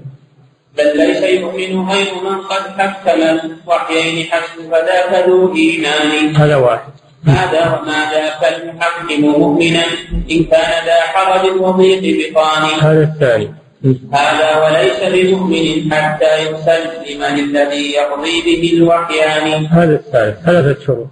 بل 0.79 0.97
ليس 0.97 1.23
يؤمن 1.23 1.89
غير 1.89 2.15
من 2.25 2.39
قد 2.51 2.65
حكم 2.79 3.21
الوحيين 3.23 4.27
حسب 4.31 4.71
فذاك 4.71 5.29
ذو 5.29 5.55
إيمان. 5.55 6.37
هذا 6.37 6.57
واحد. 6.57 6.93
هذا 7.27 7.63
وما 7.67 8.11
ذاك 8.13 8.43
المحكم 8.55 9.21
مؤمنا 9.21 9.85
إن 10.31 10.45
كان 10.45 10.73
ذا 10.87 11.01
حرج 11.01 11.61
وضيق 11.61 12.31
بطان 12.31 12.63
هذا 12.81 13.03
الثاني. 13.03 13.66
هذا 14.13 14.65
وليس 14.65 15.15
بمؤمن 15.15 15.93
حتى 15.93 16.37
يسلم 16.39 17.25
للذي 17.25 17.93
يقضي 17.93 18.43
به 18.47 18.73
الوحيان 18.77 19.67
هذا 19.67 19.95
الثالث 19.95 20.45
ثلاثة 20.45 20.85
شروط. 20.85 21.09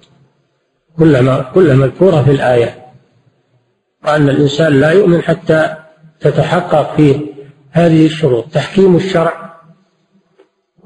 كلما 0.99 1.51
كلها 1.55 1.75
مذكورة 1.75 2.23
في 2.23 2.31
الآية. 2.31 2.85
وأن 4.05 4.29
الإنسان 4.29 4.81
لا 4.81 4.91
يؤمن 4.91 5.23
حتى 5.23 5.75
تتحقق 6.21 6.97
فيه 6.97 7.17
هذه 7.71 8.07
الشروط. 8.07 8.45
تحكيم 8.53 8.97
الشرع 8.97 9.55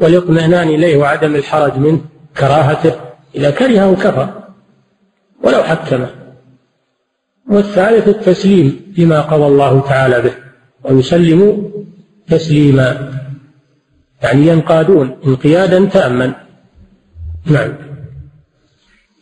والإطمئنان 0.01 0.69
إليه 0.69 0.97
وعدم 0.97 1.35
الحرج 1.35 1.77
منه 1.77 2.01
كراهته 2.39 2.95
إذا 3.35 3.51
كرهه 3.51 3.95
كفر 3.95 4.29
ولو 5.43 5.63
حكمه. 5.63 6.11
والثالث 7.51 8.09
التسليم 8.09 8.95
لما 8.99 9.21
قضى 9.21 9.47
الله 9.47 9.81
تعالى 9.81 10.23
به 10.23 10.33
ويسلموا 10.85 11.55
تسليما. 12.31 13.11
يعني 14.23 14.47
ينقادون. 14.47 15.17
انقيادا 15.27 15.85
تاما. 15.85 16.35
نعم. 17.47 17.73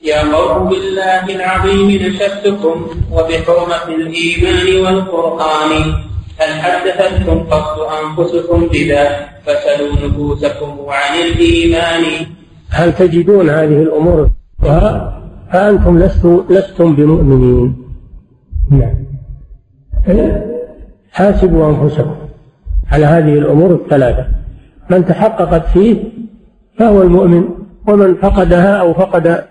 يا 0.02 0.20
قوم 0.34 0.68
بالله 0.68 1.24
العظيم 1.36 1.90
نشدتكم 1.90 2.86
وبحرمة 3.12 3.84
الإيمان 3.88 4.66
والقرآن. 4.84 5.72
هل 6.38 6.60
حدثتكم 6.60 7.38
قط 7.40 7.78
أنفسكم 7.80 8.66
بذا؟ 8.66 9.28
فسلوا 9.46 10.08
نفوسكم 10.08 10.76
عن 10.88 11.18
الإيمان. 11.18 12.02
هل 12.70 12.92
تجدون 12.92 13.50
هذه 13.50 13.82
الأمور 13.82 14.30
فأنتم 14.62 15.98
لستم 15.98 16.44
لستم 16.50 16.94
بمؤمنين. 16.96 17.76
نعم. 18.70 19.06
حاسبوا 21.12 21.70
أنفسكم. 21.70 22.25
على 22.92 23.06
هذه 23.06 23.34
الأمور 23.38 23.74
الثلاثة. 23.74 24.26
من 24.90 25.06
تحققت 25.06 25.66
فيه 25.66 25.96
فهو 26.78 27.02
المؤمن 27.02 27.48
ومن 27.88 28.14
فقدها 28.14 28.76
أو 28.76 28.94
فقد 28.94 29.44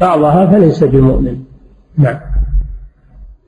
بعضها 0.00 0.46
فليس 0.46 0.84
بمؤمن. 0.84 1.36
نعم. 1.98 2.18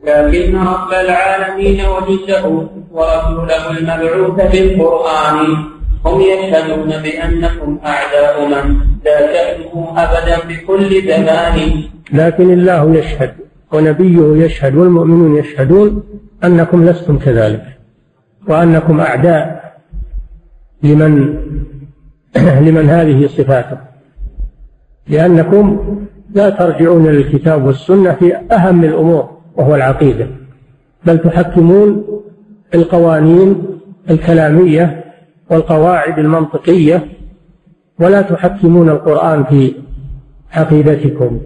لكن 0.07 0.57
رب 0.57 0.93
العالمين 0.93 1.81
وجده 1.81 2.69
ورسوله 2.93 3.71
المبعوث 3.71 4.53
بالقرآن 4.53 5.57
هم 6.05 6.21
يشهدون 6.21 7.03
بأنكم 7.03 7.79
أعداء 7.87 8.49
من 8.49 8.77
لا 9.05 9.21
تأتوا 9.21 9.85
أبدا 9.97 10.39
بكل 10.49 11.03
زمان. 11.03 11.83
لكن 12.13 12.51
الله 12.51 12.97
يشهد 12.97 13.35
ونبيه 13.73 14.45
يشهد 14.45 14.75
والمؤمنون 14.75 15.37
يشهدون 15.37 16.03
أنكم 16.45 16.85
لستم 16.85 17.19
كذلك. 17.19 17.78
وأنكم 18.49 19.01
أعداء 19.01 19.75
لمن 20.83 21.35
لمن 22.67 22.89
هذه 22.89 23.27
صفاته. 23.27 23.79
لأنكم 25.09 25.79
لا 26.35 26.51
ترجعون 26.51 27.07
للكتاب 27.07 27.65
والسنة 27.65 28.13
في 28.13 28.37
أهم 28.37 28.85
الأمور 28.85 29.31
وهو 29.57 29.75
العقيدة. 29.75 30.27
بل 31.07 31.19
تحكمون 31.19 32.05
القوانين 32.75 33.63
الكلامية 34.11 35.05
والقواعد 35.51 36.19
المنطقية 36.19 37.09
ولا 38.01 38.23
تحكمون 38.23 38.89
القرآن 38.89 39.45
في 39.45 39.75
عقيدتكم. 40.53 41.41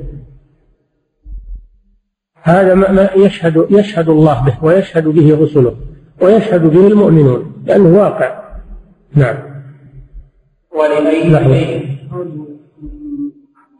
هذا 2.43 2.75
ما 2.75 3.11
يشهد 3.17 3.67
يشهد 3.71 4.09
الله 4.09 4.45
به 4.45 4.55
ويشهد 4.63 5.09
به 5.09 5.39
رسله. 5.41 5.75
ويشهد 6.23 6.63
به 6.63 6.87
المؤمنون 6.87 7.63
لأنه 7.67 7.99
واقع. 7.99 8.43
نعم. 9.15 9.37
ولأي 10.71 11.99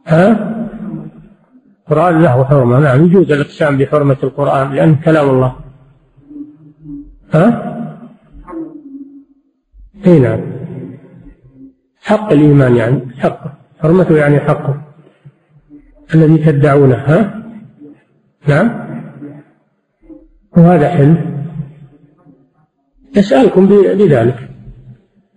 ها؟ 0.07 0.53
القرآن 1.81 2.21
له 2.21 2.43
حرمة. 2.43 2.79
نعم 2.79 3.05
يجوز 3.05 3.31
الإقسام 3.31 3.77
بحرمة 3.77 4.17
القرآن 4.23 4.73
لأنه 4.73 4.97
كلام 5.05 5.29
الله. 5.29 5.55
ها؟ 7.33 7.73
إي 10.05 10.19
نعم. 10.19 10.41
حق 12.01 12.31
الإيمان 12.31 12.75
يعني 12.75 13.01
حقه 13.19 13.53
حرمته 13.81 14.17
يعني 14.17 14.39
حقه. 14.39 14.81
الذي 16.15 16.37
تدعونه 16.37 16.95
ها؟ 16.95 17.43
نعم. 18.47 18.83
وهذا 20.57 20.89
حلف 20.89 21.32
يسألكم 23.15 23.67
بذلك. 23.67 24.49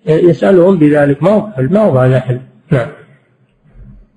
يسألهم 0.06 0.78
بذلك. 0.78 1.22
ما 1.22 1.30
هو 1.30 1.52
ما 1.58 1.80
هو 1.80 1.98
هذا 1.98 2.20
حلف 2.20 2.42
نعم. 2.70 2.88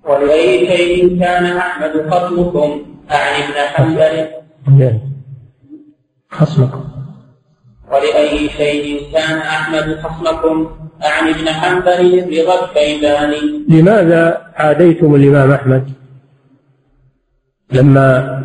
ولأي 0.05 0.67
شيء 0.67 1.19
كان 1.19 1.45
أحمد 1.45 2.09
خصمكم. 2.11 2.85
أعني 3.11 3.43
ابن 3.43 3.57
حنبل. 3.73 4.27
خصمكم. 6.29 6.83
ولأي 7.91 8.49
شيء 8.49 9.11
كان 9.13 9.37
أحمد 9.37 9.99
خصمكم. 9.99 10.69
أعني 11.05 11.31
ابن 11.31 11.47
حنبل 11.49 12.39
رضا 12.41 12.65
الكيلاني 12.65 13.65
لماذا 13.69 14.51
عاديتم 14.55 15.15
الإمام 15.15 15.51
أحمد؟ 15.51 15.89
لما 17.71 18.39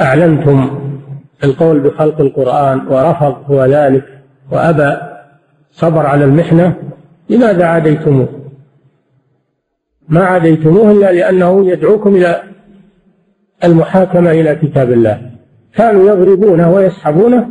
أعلنتم 0.00 0.79
القول 1.44 1.80
بخلق 1.80 2.20
القرآن 2.20 2.86
ورفض 2.88 3.36
هو 3.50 3.64
ذلك 3.64 4.04
وأبى 4.52 4.96
صبر 5.70 6.06
على 6.06 6.24
المحنة 6.24 6.76
لماذا 7.30 7.64
عاديتموه؟ 7.64 8.28
ما 10.08 10.24
عاديتموه 10.24 10.92
إلا 10.92 11.12
لأنه 11.12 11.70
يدعوكم 11.70 12.16
إلى 12.16 12.42
المحاكمة 13.64 14.30
إلى 14.30 14.54
كتاب 14.54 14.92
الله. 14.92 15.30
كانوا 15.74 16.10
يضربونه 16.10 16.70
ويسحبونه 16.70 17.48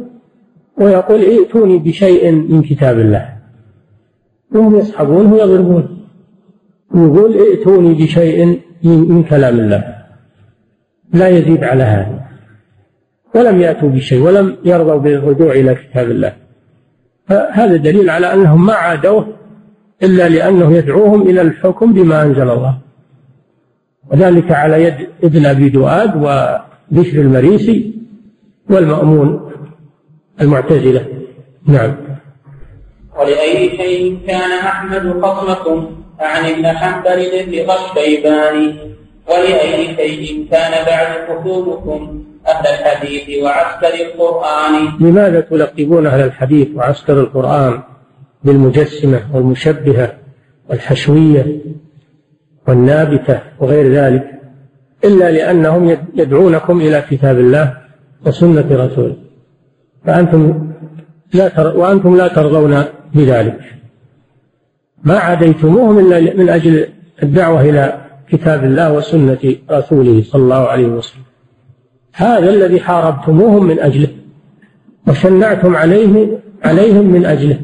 ويقول 0.78 1.22
ائتوني 1.22 1.78
بشيء 1.78 2.32
من 2.32 2.62
كتاب 2.62 3.00
الله. 3.00 3.30
وهم 4.52 4.76
يسحبونه 4.76 5.34
ويضربونه 5.34 5.88
يقول 6.96 7.38
ائتوني 7.38 7.94
بشيء 7.94 8.60
من 8.84 9.24
كلام 9.24 9.60
الله. 9.60 9.96
لا 11.14 11.28
يزيد 11.28 11.64
على 11.64 11.84
هذا. 11.84 12.29
ولم 13.36 13.62
يأتوا 13.62 13.90
بشيء 13.90 14.22
ولم 14.22 14.58
يرضوا 14.66 14.98
بالرجوع 14.98 15.52
إلى 15.52 15.76
كتاب 15.76 16.12
الله. 16.12 16.36
فهذا 17.28 17.76
دليل 17.76 18.10
على 18.10 18.34
أنهم 18.34 18.66
ما 18.66 18.74
عادوه 18.74 19.28
إلا 20.04 20.30
لأنه 20.30 20.74
يدعوهم 20.74 21.22
إلى 21.22 21.42
الحكم 21.42 21.94
بما 21.94 22.24
أنزل 22.24 22.50
الله. 22.50 22.78
وذلك 24.12 24.52
على 24.52 24.84
يد 24.84 25.08
ابن 25.24 25.46
أبي 25.46 25.70
دؤاد 25.70 26.16
وبشر 26.16 27.22
المريسي 27.22 27.94
والمأمون 28.70 29.52
المعتزلة. 30.42 31.06
نعم. 31.68 31.96
ولأي 33.20 33.70
شيء 33.78 34.20
كان 34.28 34.52
أحمد 34.52 35.22
خصمكم 35.22 36.00
عن 36.20 36.46
ابن 36.46 36.68
حنبل 36.68 37.46
بن 37.46 37.72
الشيباني 37.72 38.76
ولأي 39.28 39.96
شيء 39.96 40.48
كان 40.52 40.86
بعد 40.86 41.40
خصومكم 41.40 42.24
أهل 42.50 42.68
الحديث 42.68 43.44
وعسكر 43.44 43.94
القرآن. 44.06 44.74
لماذا 45.00 45.40
تلقبون 45.42 46.08
أهل 46.08 46.22
الحديث 46.26 46.68
وعسكر 46.76 47.20
القرآن 47.20 47.80
بالمجسمة 48.44 49.20
والمشبهة 49.34 50.14
والحشوية 50.70 51.62
والنابتة 52.68 53.40
وغير 53.60 53.94
ذلك 53.94 54.26
إلا 55.04 55.32
لأنهم 55.32 55.98
يدعونكم 56.16 56.82
إلى 56.82 57.04
كتاب 57.10 57.40
الله 57.40 57.78
وسنة 58.26 58.68
رسوله؟ 58.72 59.16
فأنتم 60.06 60.72
لا 61.34 61.48
تر... 61.48 61.78
وأنتم 61.78 62.18
لا 62.18 62.28
ترضون 62.28 62.84
بذلك. 63.16 63.60
ما 65.04 65.18
عاديتموهم 65.18 66.00
إلا 66.00 66.36
من 66.36 66.50
أجل 66.50 66.88
الدعوة 67.24 67.62
إلى 67.62 68.02
كتاب 68.30 68.64
الله 68.64 68.94
وسنة 68.94 69.56
رسوله 69.72 70.24
صلى 70.24 70.42
الله 70.42 70.68
عليه 70.68 70.88
وسلم. 70.88 71.29
هذا 72.14 72.50
الذي 72.50 72.80
حاربتموهم 72.80 73.66
من 73.66 73.80
أجله 73.80 74.08
وشنعتم 75.08 75.76
عليه 75.76 76.40
عليهم 76.64 77.06
من 77.06 77.26
أجله 77.26 77.60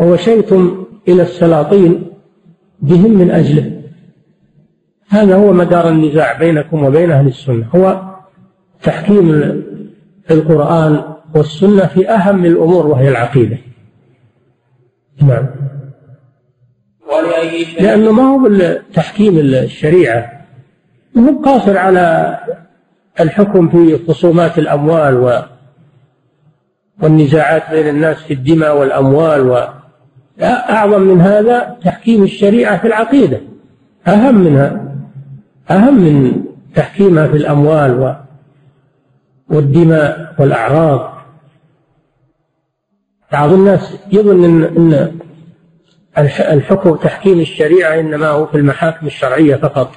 ووشيتم 0.00 0.84
إلى 1.08 1.22
السلاطين 1.22 2.04
بهم 2.82 3.18
من 3.18 3.30
أجله. 3.30 3.82
هذا 5.08 5.36
هو 5.36 5.52
مدار 5.52 5.88
النزاع 5.88 6.38
بينكم 6.38 6.84
وبين 6.84 7.10
أهل 7.10 7.26
السنة. 7.26 7.66
هو 7.74 8.02
تحكيم 8.82 9.30
القرآن 10.30 11.02
والسنة 11.34 11.86
في 11.86 12.10
أهم 12.10 12.44
الأمور 12.44 12.86
وهي 12.86 13.08
العقيدة. 13.08 13.58
نعم. 15.22 15.46
لأنه 17.80 18.12
ما 18.12 18.22
هو 18.22 18.78
تحكيم 18.94 19.38
الشريعة. 19.38 20.32
هو 21.18 21.42
قاصر 21.42 21.78
على 21.78 22.38
الحكم 23.20 23.68
في 23.68 24.06
خصومات 24.08 24.58
الأموال 24.58 25.16
و 25.16 25.42
والنزاعات 27.02 27.70
بين 27.70 27.88
الناس 27.88 28.16
في 28.16 28.34
الدماء 28.34 28.78
والأموال 28.78 29.50
و 29.50 29.68
أعظم 30.42 31.00
من 31.00 31.20
هذا 31.20 31.76
تحكيم 31.84 32.22
الشريعة 32.22 32.78
في 32.78 32.86
العقيدة. 32.86 33.40
أهم 34.08 34.34
منها 34.34 34.94
أهم 35.70 35.94
من 35.94 36.44
تحكيمها 36.74 37.26
في 37.26 37.36
الأموال 37.36 38.00
و 38.00 38.14
والدماء 39.48 40.34
والأعراض. 40.38 41.18
بعض 43.32 43.52
الناس 43.52 43.98
يظن 44.12 44.44
أن, 44.44 44.64
أن 44.64 45.10
الحكم 46.52 46.96
تحكيم 46.96 47.40
الشريعة 47.40 48.00
إنما 48.00 48.28
هو 48.28 48.46
في 48.46 48.56
المحاكم 48.56 49.06
الشرعية 49.06 49.56
فقط. 49.56 49.90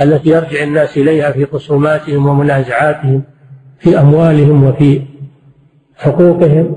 التي 0.00 0.28
يرجع 0.28 0.62
الناس 0.62 0.96
إليها 0.98 1.32
في 1.32 1.46
خصوماتهم 1.46 2.26
ومنازعاتهم 2.26 3.22
في 3.78 4.00
أموالهم 4.00 4.64
وفي 4.64 5.02
حقوقهم. 5.96 6.76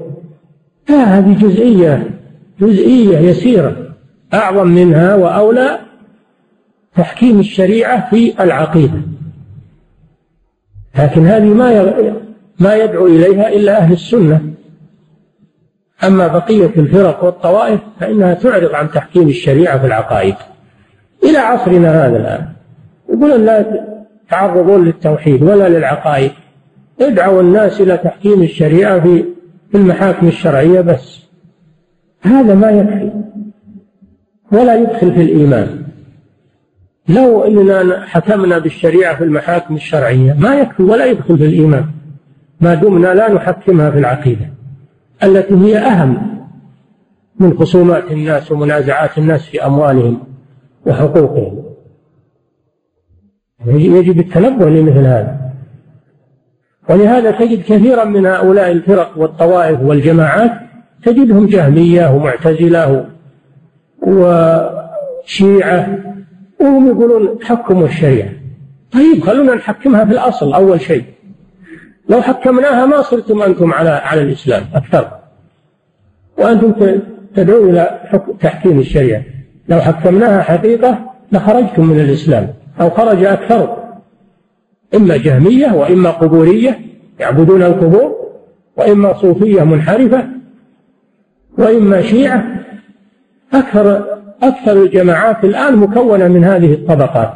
لا 0.90 1.04
هذه 1.04 1.38
جزئية 1.40 2.10
جزئية 2.60 3.18
يسيرة 3.18 3.96
أعظم 4.34 4.68
منها 4.68 5.16
وأولى 5.16 5.80
تحكيم 6.96 7.40
الشريعة 7.40 8.10
في 8.10 8.44
العقيدة. 8.44 9.02
لكن 11.00 11.26
هذه 11.26 11.54
ما 11.54 11.94
ما 12.60 12.76
يدعو 12.76 13.08
إليها 13.08 13.50
إلا 13.50 13.78
أهل 13.78 13.94
السنة. 13.94 14.42
أما 16.04 16.28
بقية 16.28 16.72
الفرق 16.78 17.24
والطوائف 17.24 17.80
فإنها 18.00 18.34
تعرض 18.34 18.72
عن 18.76 18.92
تحكيم 18.92 19.30
الشريعة 19.30 19.80
في 19.80 19.86
العقائد. 19.86 20.36
إلى 21.24 21.38
عصرنا 21.38 22.06
هذا 22.06 22.18
الآن. 22.18 22.61
يقولون 23.22 23.46
لا 23.46 23.86
تعرضون 24.30 24.86
للتوحيد 24.86 25.44
ولا 25.44 25.70
للعقائد. 25.70 26.32
ادعوا 27.02 27.42
الناس 27.42 27.82
إلى 27.82 27.98
تحكيم 27.98 28.44
الشريعة 28.44 29.00
في 29.00 29.26
المحاكم 29.76 30.28
الشرعية 30.28 30.82
بس. 30.82 31.22
هذا 32.22 32.56
ما 32.56 32.72
يكفي. 32.72 33.12
ولا 34.52 34.76
يدخل 34.76 35.14
في 35.14 35.22
الإيمان. 35.22 35.82
لو 37.10 37.44
أننا 37.44 38.06
حكمنا 38.06 38.58
بالشريعة 38.58 39.16
في 39.16 39.24
المحاكم 39.24 39.76
الشرعية 39.76 40.34
ما 40.34 40.56
يكفي 40.56 40.84
ولا 40.84 41.06
يدخل 41.06 41.38
في 41.38 41.46
الإيمان. 41.46 41.86
ما 42.62 42.74
دمنا 42.74 43.14
لا 43.14 43.34
نحكمها 43.34 43.92
في 43.92 43.98
العقيدة 43.98 44.50
التي 45.24 45.54
هي 45.54 45.78
أهم 45.78 46.42
من 47.40 47.58
خصومات 47.58 48.12
الناس 48.12 48.52
ومنازعات 48.52 49.18
الناس 49.18 49.46
في 49.46 49.66
أموالهم 49.66 50.24
وحقوقهم. 50.86 51.61
يجب 53.68 54.20
التنبه 54.20 54.70
لمثل 54.70 54.98
هذا. 54.98 55.38
ولهذا 56.90 57.32
تجد 57.32 57.62
كثيرا 57.62 58.04
من 58.04 58.26
هؤلاء 58.26 58.72
الفرق 58.72 59.12
والطوائف 59.18 59.82
والجماعات 59.82 60.52
تجدهم 61.04 61.48
جهمية 61.48 62.16
ومعتزلة 62.16 63.06
وشيعة 64.02 65.98
وهم 66.62 66.88
يقولون 66.88 67.40
حكموا 67.44 67.88
الشريعة. 67.88 68.30
طيب 68.92 69.24
خلونا 69.24 69.56
نحكمها 69.56 70.06
في 70.06 70.12
الأصل 70.12 70.54
أول 70.54 70.82
شيء. 70.82 71.04
لو 72.10 72.22
حكمناها 72.22 72.86
ما 72.86 73.02
صرتم 73.02 73.42
أنتم 73.42 73.74
على 73.74 73.90
على 73.90 74.22
الإسلام 74.22 74.64
أكثر. 74.76 75.08
وأنتم 76.38 77.00
تدعون 77.36 77.70
إلى 77.70 78.00
تحكيم 78.40 78.80
الشريعة. 78.80 79.22
لو 79.68 79.82
حكمناها 79.82 80.42
حقيقة 80.42 81.00
لخرجتم 81.32 81.86
من 81.86 82.00
الإسلام. 82.00 82.54
أو 82.80 82.90
خرج 82.90 83.24
أكثر 83.24 83.82
إما 84.96 85.18
جهمية 85.18 85.72
وإما 85.72 86.10
قبورية 86.12 86.80
يعبدون 87.20 87.64
القبور 87.64 88.16
وإما 88.78 89.14
صوفية 89.14 89.64
منحرفة 89.64 90.28
وإما 91.58 92.02
شيعة. 92.02 92.46
أكثر 93.54 94.06
أكثر 94.44 94.84
الجماعات 94.84 95.44
الآن 95.44 95.76
مكونة 95.76 96.28
من 96.28 96.44
هذه 96.44 96.74
الطبقات. 96.74 97.34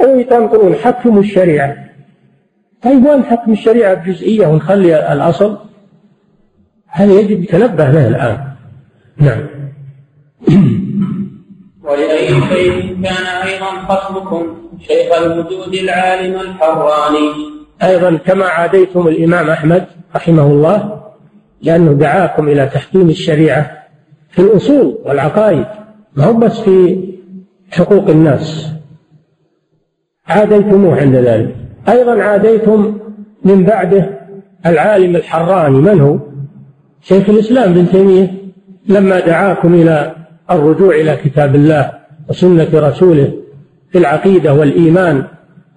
ويتنطرون 0.00 0.74
حكم 0.74 1.18
الشريعة. 1.18 1.76
طيب 2.82 3.06
وين 3.06 3.22
حكم 3.22 3.52
الشريعة 3.52 3.94
بجزئية 3.94 4.46
ونخلي 4.46 5.12
الأصل. 5.12 5.58
هذا 6.88 7.12
يجب 7.12 7.42
يتنبه 7.42 7.90
له 7.90 8.08
الآن؟ 8.08 8.38
نعم. 9.16 9.46
ولأي 11.86 12.28
شيء 12.28 13.02
كان 13.02 13.26
أيضا 13.46 13.66
خصمكم 13.88 14.56
شيخ 14.80 15.18
الوجود 15.22 15.74
العالم 15.74 16.40
الحراني. 16.40 17.32
أيضا 17.82 18.16
كما 18.16 18.44
عاديتم 18.44 19.08
الإمام 19.08 19.50
أحمد 19.50 19.86
رحمه 20.16 20.46
الله 20.46 21.02
لأنه 21.62 21.92
دعاكم 21.92 22.48
إلى 22.48 22.66
تحكيم 22.66 23.08
الشريعة 23.08 23.70
في 24.30 24.38
الأصول 24.38 24.98
والعقائد 25.04 25.64
ما 26.16 26.24
هو 26.24 26.32
بس 26.32 26.60
في 26.60 27.08
حقوق 27.70 28.08
الناس. 28.08 28.72
عاديتموه 30.26 31.00
عند 31.00 31.14
ذلك. 31.14 31.56
أيضا 31.88 32.22
عاديتم 32.22 32.98
من 33.44 33.64
بعده 33.64 34.20
العالم 34.66 35.16
الحراني 35.16 35.78
من 35.78 36.00
هو؟ 36.00 36.18
شيخ 37.02 37.28
الإسلام 37.28 37.74
بن 37.74 37.88
تيمية 37.88 38.34
لما 38.88 39.20
دعاكم 39.20 39.74
إلى 39.74 40.16
الرجوع 40.50 40.94
إلى 40.94 41.16
كتاب 41.16 41.54
الله 41.54 41.92
وسنة 42.28 42.68
رسوله 42.74 43.32
في 43.92 43.98
العقيدة 43.98 44.54
والإيمان 44.54 45.24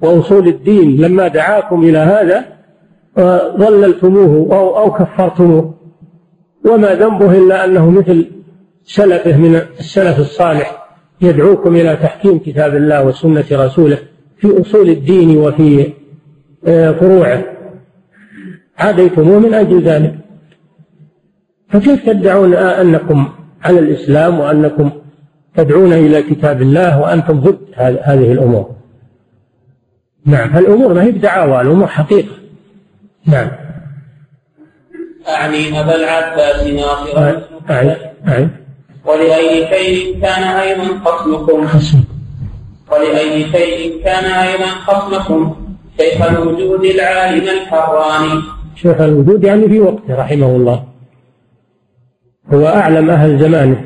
وأصول 0.01 0.47
الدين. 0.47 1.01
لما 1.01 1.27
دعاكم 1.27 1.83
إلى 1.83 1.97
هذا 1.97 2.45
ضللتموه 3.57 4.57
أو, 4.57 4.77
أو 4.77 4.91
كفرتموه. 4.91 5.73
وما 6.65 6.95
ذنبه 6.95 7.37
إلا 7.37 7.65
أنه 7.65 7.89
مثل 7.89 8.25
سلفه 8.83 9.37
من 9.37 9.61
السلف 9.79 10.19
الصالح. 10.19 10.87
يدعوكم 11.21 11.75
إلى 11.75 11.95
تحكيم 11.95 12.39
كتاب 12.39 12.75
الله 12.75 13.05
وسنة 13.05 13.45
رسوله 13.51 13.97
في 14.37 14.61
أصول 14.61 14.89
الدين 14.89 15.37
وفي 15.37 15.93
آه، 16.67 16.91
فروعه. 16.91 17.43
عاديتموه 18.77 19.39
من 19.39 19.53
أجل 19.53 19.81
ذلك. 19.81 20.15
فكيف 21.69 22.05
تدعون 22.05 22.53
أنكم 22.53 23.29
على 23.63 23.79
الإسلام 23.79 24.39
وأنكم 24.39 24.91
تدعون 25.55 25.93
إلى 25.93 26.21
كتاب 26.21 26.61
الله 26.61 27.01
وأنتم 27.01 27.39
ضد 27.39 27.59
هذه 27.77 28.31
الأمور. 28.31 28.69
نعم. 30.25 30.57
الأمور 30.57 30.93
ما 30.93 31.03
هي 31.03 31.11
بدعاوى 31.11 31.61
الأمور 31.61 31.87
حقيقة. 31.87 32.35
نعم. 33.25 33.51
أعني 35.29 35.79
أبا 35.81 35.95
العباس 35.95 36.67
ناصرا. 36.67 37.41
أعد 37.69 37.97
أعد 38.27 38.49
ولأي 39.05 39.67
شيء 39.67 40.21
كان 40.21 40.43
أيضا 40.43 40.83
خصمكم. 41.05 41.67
ولأي 42.91 43.51
شيء 43.51 44.03
كان 44.03 44.25
أيضا 44.25 44.65
خصمكم. 44.65 45.55
شيخ 45.99 46.21
الوجود 46.21 46.85
العالم 46.85 47.43
الحراني 47.43 48.41
شيخ 48.75 49.01
الوجود 49.01 49.43
يعني 49.43 49.69
في 49.69 49.79
وقته 49.79 50.15
رحمه 50.15 50.55
الله. 50.55 50.88
هو 52.53 52.67
أعلم 52.67 53.09
أهل 53.09 53.39
زمانه 53.39 53.85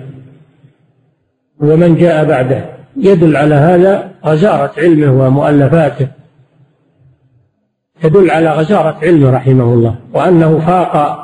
ومن 1.59 1.95
جاء 1.95 2.25
بعده. 2.25 2.65
يدل 2.97 3.37
على 3.37 3.55
هذا 3.55 4.11
غزارة 4.25 4.71
علمه 4.77 5.25
ومؤلفاته. 5.25 6.07
تدل 8.01 8.31
على 8.31 8.51
غزارة 8.51 8.97
علمه 9.03 9.31
رحمه 9.31 9.63
الله 9.63 9.95
وأنه 10.13 10.59
فاق 10.59 11.23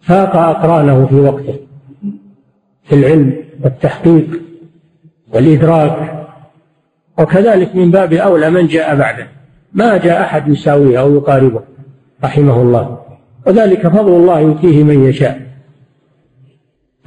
فاق 0.00 0.36
أقرانه 0.36 1.06
في 1.06 1.14
وقته. 1.14 1.58
في 2.84 2.94
العلم 2.94 3.36
والتحقيق 3.64 4.26
والإدراك. 5.32 6.26
وكذلك 7.18 7.76
من 7.76 7.90
باب 7.90 8.12
أولى 8.12 8.50
من 8.50 8.66
جاء 8.66 8.96
بعده. 8.96 9.26
ما 9.72 9.96
جاء 9.96 10.22
أحد 10.22 10.48
يساويه 10.48 11.00
أو 11.00 11.14
يقاربه 11.14 11.60
رحمه 12.24 12.62
الله. 12.62 12.98
وذلك 13.46 13.88
فضل 13.88 14.12
الله 14.12 14.40
يؤتيه 14.40 14.84
من 14.84 15.04
يشاء. 15.04 15.45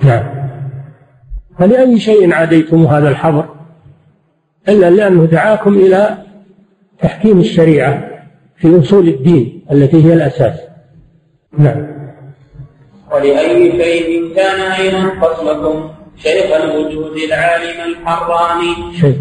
نعم. 0.03 0.49
فلأي 1.59 1.99
شيء 1.99 2.33
عاديتم 2.33 2.85
هذا 2.85 3.09
الحظر؟ 3.09 3.49
إلا 4.69 4.89
لأنه 4.89 5.25
دعاكم 5.25 5.73
إلى 5.73 6.17
تحكيم 7.01 7.39
الشريعة 7.39 8.09
في 8.57 8.79
أصول 8.79 9.07
الدين 9.07 9.65
التي 9.71 10.05
هي 10.05 10.13
الأساس. 10.13 10.59
نعم. 11.57 11.87
ولأي 13.11 13.71
شيء 13.71 14.35
كان 14.35 14.71
أيضا 14.71 15.21
خصمكم 15.21 15.89
شيخ 16.17 16.51
الوجود 16.55 17.17
العالم 17.17 17.91
الحراني. 17.91 18.93
شيخ. 18.93 19.15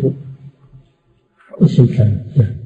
اسم 1.63 1.87
كان 1.87 2.23
نعم. 2.37 2.57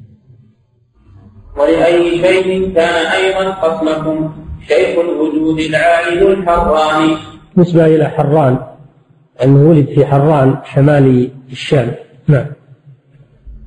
ولأي 1.57 2.21
شيء 2.21 2.73
كان 2.75 3.05
أيضا 3.05 3.51
خصمكم 3.53 4.33
شيخ 4.67 4.99
الوجود 4.99 5.59
العالم 5.59 6.27
الحراني. 6.27 7.32
نسبة 7.57 7.85
إلى 7.85 8.09
حران 8.09 8.57
أنه 9.43 9.69
ولد 9.69 9.85
في 9.85 10.05
حران 10.05 10.57
شمال 10.73 11.29
الشام. 11.51 11.91
نعم. 12.27 12.45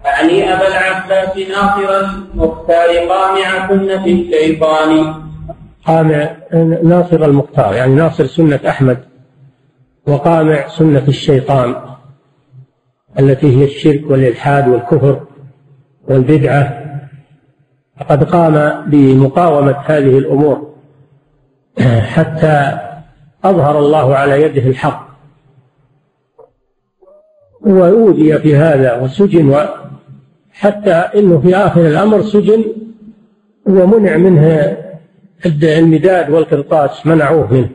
أعني 0.06 0.54
أبا 0.54 0.68
العباس 0.68 1.38
ناصر 1.48 2.00
المختار 2.00 3.08
قامع 3.08 3.68
سنة 3.68 4.06
الشيطان. 4.06 5.14
قامع 5.86 6.36
ناصر 6.82 7.24
المختار 7.24 7.74
يعني 7.74 7.94
ناصر 7.94 8.26
سنة 8.26 8.60
أحمد 8.68 8.98
وقامع 10.06 10.68
سنة 10.68 11.04
الشيطان 11.08 11.74
التي 13.18 13.56
هي 13.56 13.64
الشرك 13.64 14.10
والإلحاد 14.10 14.68
والكفر 14.68 15.20
والبدعة. 16.08 16.86
فقد 18.00 18.24
قام 18.24 18.84
بمقاومة 18.90 19.76
هذه 19.86 20.18
الأمور 20.18 20.74
حتى 22.00 22.78
أظهر 23.50 23.78
الله 23.78 24.14
على 24.14 24.42
يده 24.42 24.70
الحق. 24.70 25.06
وأوذي 27.60 28.38
في 28.38 28.56
هذا 28.56 29.02
وسجن 29.02 29.66
حتى 30.52 30.92
إنه 30.92 31.38
في 31.38 31.56
آخر 31.56 31.86
الأمر 31.86 32.22
سجن 32.22 32.64
ومنع 33.66 34.16
منه 34.16 34.76
المداد 35.46 36.30
والقرطاس 36.30 37.06
منعوه 37.06 37.52
منه 37.52 37.70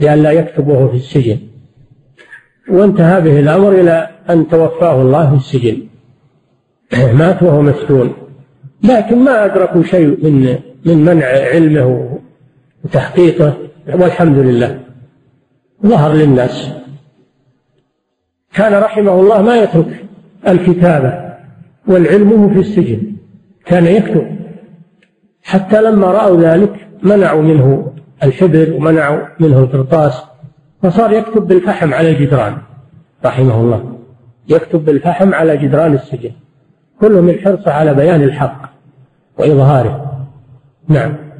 لئلا 0.00 0.30
يكتب 0.30 0.68
وهو 0.68 0.88
في 0.88 0.96
السجن. 0.96 1.38
وانتهى 2.70 3.20
به 3.20 3.40
الأمر 3.40 3.72
إلى 3.72 4.08
أن 4.30 4.48
توفاه 4.48 5.02
الله 5.02 5.30
في 5.30 5.36
السجن. 5.36 5.78
مات 7.18 7.42
وهو 7.42 7.62
مسجون. 7.62 8.12
لكن 8.84 9.18
ما 9.18 9.44
أدركوا 9.44 9.82
شيء 9.82 10.06
من 10.06 10.58
من 10.84 11.04
منع 11.04 11.26
علمه 11.26 12.18
وتحقيقه. 12.84 13.56
والحمد 13.88 14.38
لله. 14.38 14.80
ظهر 15.86 16.12
للناس. 16.12 16.70
كان 18.54 18.74
رحمه 18.82 19.20
الله 19.20 19.42
ما 19.42 19.56
يترك 19.56 20.04
الكتابة 20.48 21.34
والعلم 21.86 22.54
في 22.54 22.60
السجن. 22.60 23.12
كان 23.64 23.86
يكتب. 23.86 24.36
حتى 25.42 25.82
لما 25.82 26.06
رأوا 26.06 26.40
ذلك 26.40 26.88
منعوا 27.02 27.42
منه 27.42 27.92
الحبر 28.22 28.72
ومنعوا 28.76 29.20
منه 29.40 29.58
القرطاس 29.58 30.22
فصار 30.82 31.12
يكتب 31.12 31.46
بالفحم 31.46 31.94
على 31.94 32.10
الجدران 32.10 32.58
رحمه 33.24 33.60
الله. 33.60 33.98
يكتب 34.48 34.84
بالفحم 34.84 35.34
على 35.34 35.56
جدران 35.56 35.94
السجن. 35.94 36.30
كله 37.00 37.20
من 37.20 37.38
حرصه 37.44 37.72
على 37.72 37.94
بيان 37.94 38.22
الحق 38.22 38.70
وإظهاره. 39.38 40.26
نعم. 40.88 41.31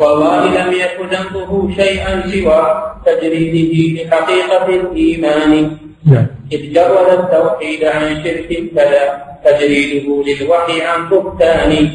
والله 0.00 0.46
لم 0.46 0.72
يكن 0.72 1.06
ذنبه 1.16 1.74
شيئا 1.76 2.22
سوى 2.30 2.92
تجريده 3.06 4.02
لحقيقة 4.02 4.66
الإيمان. 4.66 5.76
نعم 6.06 6.26
إذ 6.52 6.72
جرد 6.72 7.18
التوحيد 7.18 7.84
عن 7.84 8.24
شرك 8.24 8.70
فلا 8.76 9.24
تجريده 9.44 10.24
للوحي 10.26 10.82
عن 10.82 11.08
بهتان. 11.08 11.88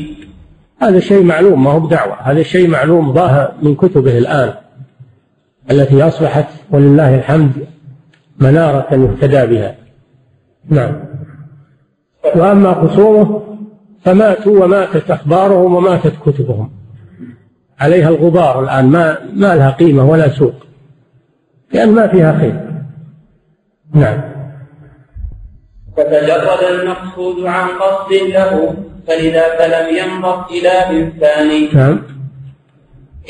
هذا 0.82 1.00
شيء 1.00 1.24
معلوم 1.24 1.64
ما 1.64 1.72
هو 1.72 1.80
بدعوة. 1.80 2.16
هذا 2.22 2.43
شيء 2.43 2.68
معلوم 2.68 3.14
ظاهر 3.14 3.54
من 3.62 3.76
كتبه 3.76 4.18
الآن 4.18 4.54
التي 5.72 6.08
أصبحت 6.08 6.48
ولله 6.72 7.16
الحمد 7.16 7.52
منارة 8.39 8.88
يهتدى 8.91 9.45
بها. 9.45 9.76
نعم. 10.70 11.00
وأما 12.36 12.74
خصومه 12.74 13.41
فماتوا 14.02 14.66
وماتت 14.66 15.12
أخبارهم 15.12 15.76
وماتت 15.76 16.14
كتبهم. 16.26 16.70
عليها 17.80 18.10
الغبار 18.10 18.64
الآن. 18.64 18.86
ما 18.86 19.18
ما 19.34 19.56
لها 19.56 19.70
قيمة 19.70 20.10
ولا 20.10 20.30
سوق. 20.30 20.54
لأن 21.74 21.92
ما 21.92 22.08
فيها 22.08 22.40
خير. 22.40 22.68
نعم. 23.94 24.22
فتجرد 25.98 26.64
المقصود 26.70 27.46
عن 27.46 27.68
قصد 27.68 28.14
له 28.14 28.76
فلذاك 29.08 29.62
لم 29.62 29.98
ينظر 29.98 30.46
إلى 30.50 30.70
إنسان. 30.70 31.70
نعم. 31.74 32.04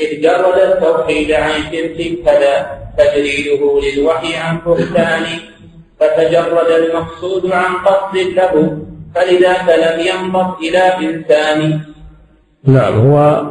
إذ 0.00 0.22
جرد 0.22 0.58
التوحيد 0.58 1.32
عن 1.32 1.50
شرك 1.50 2.18
فلا 2.26 2.78
تجريده 2.98 3.80
للوحي 3.84 4.36
عن 4.36 4.58
بهتان 4.66 5.22
فتجرد 6.00 6.70
المقصود 6.70 7.52
عن 7.52 7.74
قصد 7.74 8.16
له 8.16 8.78
فلذاك 9.14 9.68
لم 9.68 10.00
ينظر 10.00 10.56
إلى 10.62 10.78
إنسان. 10.78 11.80
نعم. 12.64 12.94
هو 12.94 13.42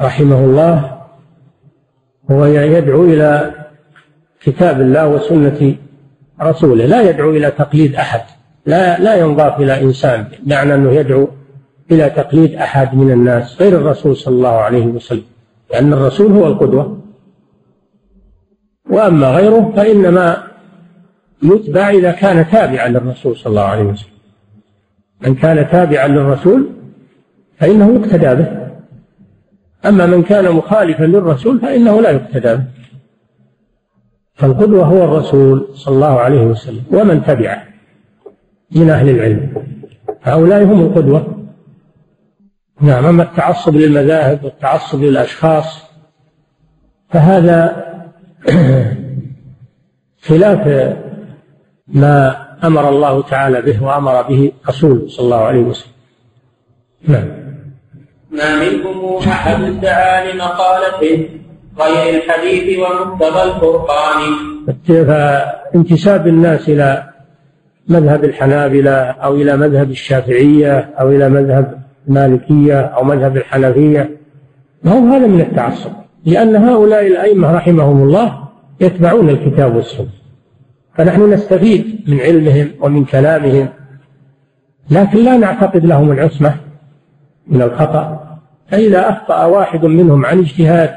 رحمه 0.00 0.44
الله 0.44 1.02
هو 2.30 2.44
يدعو 2.44 3.04
إلى 3.04 3.54
كتاب 4.40 4.80
الله 4.80 5.08
وسنة 5.08 5.76
رسوله 6.42 6.86
لا 6.86 7.10
يدعو 7.10 7.30
إلى 7.30 7.50
تقليد 7.50 7.94
أحد 7.94 8.20
لا 8.66 8.98
لا 8.98 9.14
ينضاف 9.14 9.60
إلى 9.60 9.80
إنسان 9.80 10.26
معنى 10.46 10.74
أنه 10.74 10.92
يدعو 10.92 11.28
إلى 11.90 12.10
تقليد 12.10 12.54
أحد 12.54 12.94
من 12.94 13.10
الناس 13.10 13.62
غير 13.62 13.76
الرسول 13.78 14.16
صلى 14.16 14.34
الله 14.34 14.56
عليه 14.56 14.86
وسلم 14.86 15.24
لأن 15.70 15.92
الرسول 15.92 16.32
هو 16.32 16.46
القدوة. 16.46 16.98
وأما 18.90 19.30
غيره 19.30 19.72
فإنما 19.76 20.42
يتبع 21.42 21.90
إذا 21.90 22.12
كان 22.12 22.50
تابعا 22.50 22.88
للرسول 22.88 23.36
صلى 23.36 23.50
الله 23.50 23.62
عليه 23.62 23.82
وسلم. 23.82 24.12
من 25.20 25.34
كان 25.34 25.68
تابعا 25.70 26.08
للرسول 26.08 26.70
فإنه 27.58 27.94
يقتدى 27.94 28.34
به. 28.34 28.61
أما 29.86 30.06
من 30.06 30.22
كان 30.22 30.52
مخالفا 30.52 31.04
للرسول 31.04 31.60
فإنه 31.60 32.00
لا 32.00 32.10
يقتدى 32.10 32.54
به. 32.54 32.64
فالقدوة 34.34 34.84
هو 34.84 35.04
الرسول 35.04 35.68
صلى 35.74 35.94
الله 35.94 36.20
عليه 36.20 36.42
وسلم 36.42 36.84
ومن 36.90 37.24
تبعه 37.24 37.64
من 38.70 38.90
أهل 38.90 39.08
العلم. 39.08 39.52
هؤلاء 40.22 40.64
هم 40.64 40.80
القدوة. 40.80 41.42
نعم 42.80 43.04
أما 43.04 43.22
التعصب 43.22 43.76
للمذاهب 43.76 44.44
والتعصب 44.44 45.02
للأشخاص 45.02 45.82
فهذا 47.10 47.84
خلاف 50.28 50.94
ما 51.86 52.46
أمر 52.64 52.88
الله 52.88 53.22
تعالى 53.22 53.62
به 53.62 53.82
وأمر 53.82 54.22
به 54.22 54.52
رسوله 54.68 55.08
صلى 55.08 55.24
الله 55.24 55.40
عليه 55.40 55.60
وسلم. 55.60 55.92
نعم. 57.08 57.41
ما 58.32 58.56
منكم 58.60 59.28
أحد 59.28 59.62
ادعى 59.62 60.32
لمقالته 60.32 61.28
غير 61.80 62.22
الحديث 62.22 62.78
ومقتضى 62.78 63.42
القرآن. 63.42 64.20
فانتساب 65.72 66.28
الناس 66.28 66.68
إلى 66.68 67.08
مذهب 67.88 68.24
الحنابلة 68.24 68.96
أو 69.00 69.34
إلى 69.34 69.56
مذهب 69.56 69.90
الشافعية 69.90 70.90
أو 71.00 71.08
إلى 71.08 71.28
مذهب 71.28 71.82
المالكية 72.08 72.80
أو 72.80 73.04
مذهب 73.04 73.36
الحنفية؟ 73.36 74.10
ما 74.84 74.92
هو 74.92 75.12
هذا 75.12 75.26
من 75.26 75.40
التعصب 75.40 75.90
لأن 76.24 76.56
هؤلاء 76.56 77.06
الأئمة 77.06 77.52
رحمهم 77.56 78.02
الله 78.02 78.48
يتبعون 78.80 79.28
الكتاب 79.28 79.76
والسنة. 79.76 80.08
فنحن 80.94 81.32
نستفيد 81.32 82.04
من 82.08 82.20
علمهم 82.20 82.70
ومن 82.80 83.04
كلامهم 83.04 83.68
لكن 84.90 85.24
لا 85.24 85.36
نعتقد 85.36 85.84
لهم 85.86 86.12
العصمة 86.12 86.54
من 87.46 87.62
الخطأ. 87.62 88.21
فإذا 88.72 89.08
أخطأ 89.08 89.44
واحد 89.44 89.84
منهم 89.84 90.26
عن 90.26 90.38
اجتهاد 90.38 90.94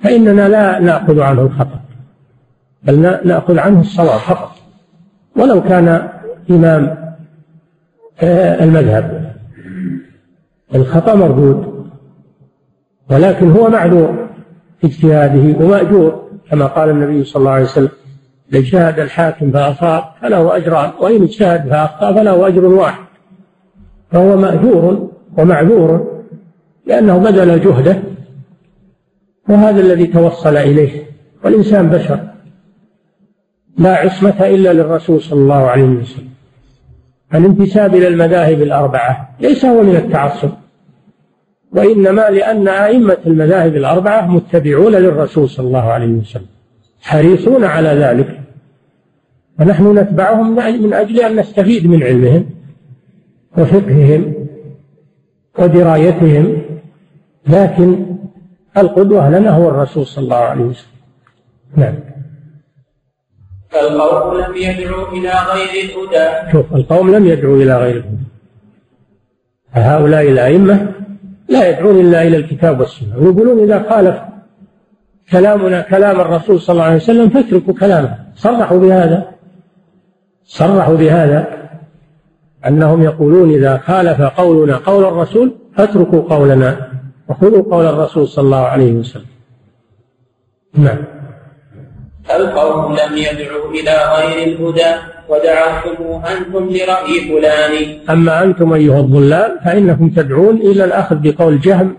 فإننا 0.00 0.48
لا 0.48 0.78
نأخذ 0.78 1.20
عنه 1.20 1.42
الخطأ 1.42 1.80
بل 2.82 3.00
نأخذ 3.24 3.58
عنه 3.58 3.80
الصواب 3.80 4.18
فقط. 4.18 4.50
ولو 5.36 5.62
كان 5.62 6.08
إمام 6.50 7.12
آه، 8.20 8.64
المذهب 8.64 9.34
الخطأ 10.74 11.14
مردود 11.14 11.86
ولكن 13.10 13.50
هو 13.50 13.68
معذور 13.68 14.28
في 14.80 14.86
اجتهاده 14.86 15.64
ومأجور 15.64 16.28
كما 16.50 16.66
قال 16.66 16.90
النبي 16.90 17.24
صلى 17.24 17.40
الله 17.40 17.50
عليه 17.50 17.64
وسلم 17.64 17.88
اجتهد 18.54 18.98
الحاكم 18.98 19.52
فأصاب 19.52 20.04
فله 20.22 20.56
أجران 20.56 20.90
وإن 21.00 21.22
اجتهد 21.22 21.68
فأخطأ 21.68 22.12
فله 22.12 22.46
أجر 22.46 22.64
واحد. 22.64 23.04
فهو 24.10 24.36
مأجور 24.36 25.10
ومعذور 25.38 26.21
لأنه 26.86 27.18
بذل 27.18 27.60
جهده 27.60 28.02
وهذا 29.48 29.80
الذي 29.80 30.06
توصل 30.06 30.56
إليه. 30.56 31.02
والإنسان 31.44 31.88
بشر. 31.88 32.20
لا 33.78 33.96
عصمة 33.96 34.46
إلا 34.46 34.72
للرسول 34.72 35.20
صلى 35.20 35.40
الله 35.40 35.54
عليه 35.54 35.82
وسلم. 35.82 36.28
الانتساب 37.34 37.94
إلى 37.94 38.08
المذاهب 38.08 38.62
الأربعة 38.62 39.36
ليس 39.40 39.64
هو 39.64 39.82
من 39.82 39.96
التعصب. 39.96 40.50
وإنما 41.72 42.30
لأن 42.30 42.68
أئمة 42.68 43.18
المذاهب 43.26 43.76
الأربعة 43.76 44.26
متبعون 44.26 44.92
للرسول 44.92 45.48
صلى 45.48 45.66
الله 45.66 45.92
عليه 45.92 46.12
وسلم. 46.12 46.46
حريصون 47.00 47.64
على 47.64 47.88
ذلك. 47.88 48.40
فنحن 49.58 49.98
نتبعهم 49.98 50.54
من 50.56 50.92
أجل 50.92 51.20
أن 51.20 51.36
نستفيد 51.36 51.86
من 51.86 52.02
علمهم 52.02 52.46
وفقههم 53.58 54.34
ودرايتهم 55.58 56.61
لكن 57.48 58.16
القدوة 58.76 59.30
لنا 59.30 59.50
هو 59.50 59.68
الرسول 59.68 60.06
صلى 60.06 60.24
الله 60.24 60.36
عليه 60.36 60.64
وسلم. 60.64 60.92
نعم. 61.76 61.94
فالقوم 63.70 64.40
لم 64.40 64.56
يدعوا 64.56 65.08
إلى 65.08 65.32
غير 65.52 65.84
الهدى. 65.84 66.52
شوف 66.52 66.74
القوم 66.74 67.14
لم 67.14 67.26
يدعوا 67.26 67.56
إلى 67.56 67.76
غير 67.76 67.96
الهدى. 67.96 68.24
فهؤلاء 69.74 70.28
الأئمة 70.28 70.92
لا 71.48 71.68
يدعون 71.68 72.00
إلا 72.00 72.22
إلى 72.22 72.36
الكتاب 72.36 72.80
والسنة. 72.80 73.18
ويقولون 73.18 73.58
إذا 73.58 73.90
خالف 73.90 74.16
كلامنا 75.30 75.80
كلام 75.80 76.20
الرسول 76.20 76.60
صلى 76.60 76.74
الله 76.74 76.84
عليه 76.84 76.96
وسلم 76.96 77.28
فاتركوا 77.28 77.74
كلامه. 77.74 78.18
صرحوا 78.36 78.78
بهذا. 78.78 79.32
صرحوا 80.44 80.96
بهذا 80.96 81.46
أنهم 82.66 83.02
يقولون 83.02 83.50
إذا 83.50 83.78
خالف 83.78 84.20
قولنا 84.20 84.76
قول 84.76 85.04
الرسول 85.04 85.54
فاتركوا 85.76 86.20
قولنا. 86.20 87.01
وخذوا 87.32 87.62
قول 87.62 87.86
الرسول 87.86 88.28
صلى 88.28 88.44
الله 88.44 88.56
عليه 88.56 88.92
وسلم. 88.92 89.24
نعم. 90.74 90.98
القوم 92.36 92.92
لم 92.92 93.16
يدعوا 93.16 93.70
إلى 93.70 93.94
غير 94.16 94.48
الهدى 94.48 94.92
ودعوتم 95.28 96.26
أنتم 96.26 96.64
لرأي 96.68 97.20
فلان. 97.28 98.00
أما 98.10 98.42
أنتم 98.42 98.72
أيها 98.72 99.00
الضلال 99.00 99.60
فإنكم 99.64 100.08
تدعون 100.08 100.56
إلى 100.56 100.84
الأخذ 100.84 101.16
بقول 101.22 101.60
جهم 101.60 101.96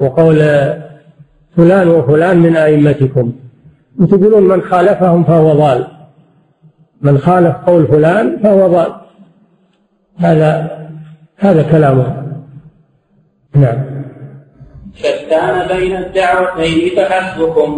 وقول 0.00 0.38
فلان 1.56 1.88
وفلان 1.88 2.38
من 2.38 2.56
أئمتكم. 2.56 3.32
وتقولون 4.00 4.42
من 4.42 4.62
خالفهم 4.62 5.24
فهو 5.24 5.52
ضال. 5.52 5.86
من 7.02 7.18
خالف 7.18 7.56
قول 7.66 7.86
فلان 7.86 8.38
فهو 8.42 8.68
ضال. 8.68 8.92
هذا 10.16 10.78
هذا 11.36 11.62
كلامه. 11.62 12.24
نعم. 13.54 13.97
شتان 14.98 15.68
بين 15.76 15.96
الدعوتين 15.96 16.96
فحسبكم. 16.96 17.70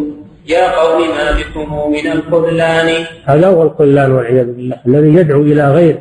يا 0.48 0.64
قوم 0.80 1.00
ما 1.00 1.28
بكم 1.38 1.68
من 1.90 2.06
الخذلان. 2.12 2.88
هذا 3.24 3.48
هو 3.48 3.62
الخذلان 3.62 4.12
والعياذ 4.12 4.46
بالله 4.46 4.76
الذي 4.86 5.14
يدعو 5.14 5.42
إلى 5.42 5.72
غير 5.72 5.98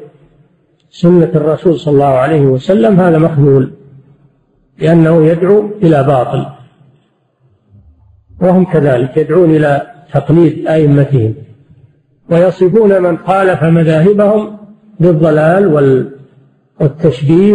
سنة 0.89 1.31
الرسول 1.35 1.79
صلى 1.79 1.93
الله 1.93 2.05
عليه 2.05 2.41
وسلم. 2.41 2.99
هذا 2.99 3.17
مخذول 3.17 3.71
لأنه 4.79 5.25
يدعو 5.25 5.69
إلى 5.83 6.03
باطل 6.03 6.45
وهم 8.41 8.65
كذلك 8.65 9.17
يدعون 9.17 9.55
إلى 9.55 9.81
تقليد 10.13 10.67
أئمتهم 10.67 11.33
ويصفون 12.31 13.01
من 13.01 13.17
خالف 13.17 13.63
مذاهبهم 13.63 14.57
بالضلال 14.99 15.63
والتشبيه 16.81 17.53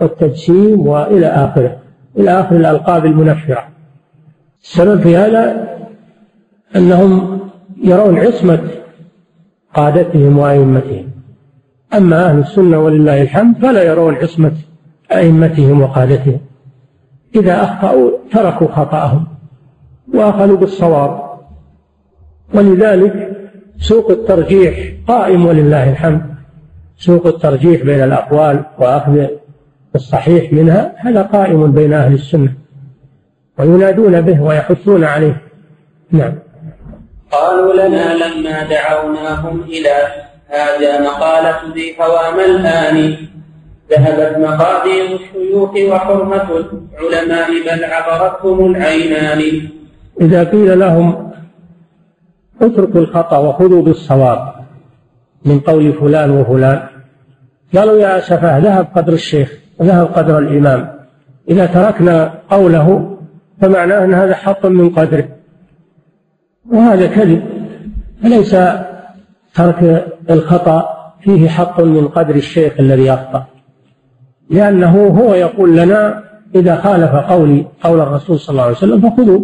والتجسيم 0.00 0.86
وإلى 0.86 1.26
آخره. 1.26 1.85
إلى 2.18 2.40
آخر 2.40 2.56
الألقاب 2.56 3.06
المنفرة. 3.06 3.68
السبب 4.62 5.00
في 5.00 5.16
هذا 5.16 5.68
أنهم 6.76 7.40
يرون 7.84 8.18
عصمة 8.18 8.60
قادتهم 9.74 10.38
وأئمتهم. 10.38 11.10
أما 11.94 12.30
أهل 12.30 12.38
السنة 12.38 12.78
ولله 12.78 13.22
الحمد 13.22 13.56
فلا 13.56 13.82
يرون 13.82 14.14
عصمة 14.14 14.52
أئمتهم 15.12 15.82
وقادتهم. 15.82 16.38
إذا 17.36 17.62
أخطأوا 17.64 18.10
تركوا 18.32 18.68
خطأهم 18.68 19.26
وأخذوا 20.14 20.56
بالصواب. 20.56 21.26
ولذلك 22.54 23.36
سوق 23.78 24.10
الترجيح 24.10 24.92
قائم 25.08 25.46
ولله 25.46 25.90
الحمد. 25.90 26.36
سوق 26.98 27.26
الترجيح 27.26 27.82
بين 27.82 28.00
الأقوال 28.00 28.64
وأخذ 28.78 29.26
الصحيح 29.96 30.52
منها 30.52 30.94
هذا 30.96 31.22
قائم 31.22 31.72
بين 31.72 31.92
أهل 31.92 32.14
السنة 32.14 32.52
وينادون 33.58 34.20
به 34.20 34.42
ويحثون 34.42 35.04
عليه. 35.04 35.42
نعم. 36.10 36.34
قالوا 37.30 37.72
لنا 37.72 38.14
لما 38.14 38.62
دعوناهم 38.62 39.60
إلى 39.60 39.96
هذا 40.48 41.00
مقالة 41.00 41.74
ذي 41.74 41.96
هوام 42.00 42.40
الآن؟ 42.40 43.16
ذهبت 43.90 44.38
مقادير 44.38 45.04
الشيوخ 45.14 45.70
وحرمة 45.92 46.48
العلماء 47.00 47.48
بل 47.66 47.84
عبرتهم 47.84 48.66
العينان. 48.66 49.42
إذا 50.20 50.44
قيل 50.44 50.78
لهم 50.78 51.32
اتركوا 52.62 53.00
الخطأ 53.00 53.38
وخذوا 53.38 53.82
بالصواب 53.82 54.54
من 55.44 55.60
قول 55.60 55.92
فلان 55.92 56.30
وفلان 56.30 56.88
قالوا 57.76 57.98
يا 57.98 58.18
أسفاه 58.18 58.58
ذهب 58.58 58.86
قدر 58.96 59.12
الشيخ. 59.12 59.65
ذهب 59.82 60.06
قدر 60.06 60.38
الإمام 60.38 60.96
إذا 61.48 61.66
تركنا 61.66 62.34
قوله 62.50 63.16
فمعناه 63.60 64.04
أن 64.04 64.14
هذا 64.14 64.34
حق 64.34 64.66
من 64.66 64.90
قدره. 64.90 65.28
وهذا 66.72 67.06
كذب. 67.06 67.42
فليس 68.22 68.56
ترك 69.54 70.06
الخطأ 70.30 70.88
فيه 71.20 71.48
حق 71.48 71.80
من 71.80 72.08
قدر 72.08 72.34
الشيخ 72.34 72.72
الذي 72.80 73.12
أخطأ. 73.12 73.44
لأنه 74.50 75.06
هو 75.06 75.34
يقول 75.34 75.76
لنا 75.76 76.22
إذا 76.54 76.76
خالف 76.76 77.10
قولي 77.10 77.66
قول 77.82 78.00
الرسول 78.00 78.38
صلى 78.38 78.52
الله 78.52 78.62
عليه 78.62 78.76
وسلم 78.76 79.10
فخذوا 79.10 79.40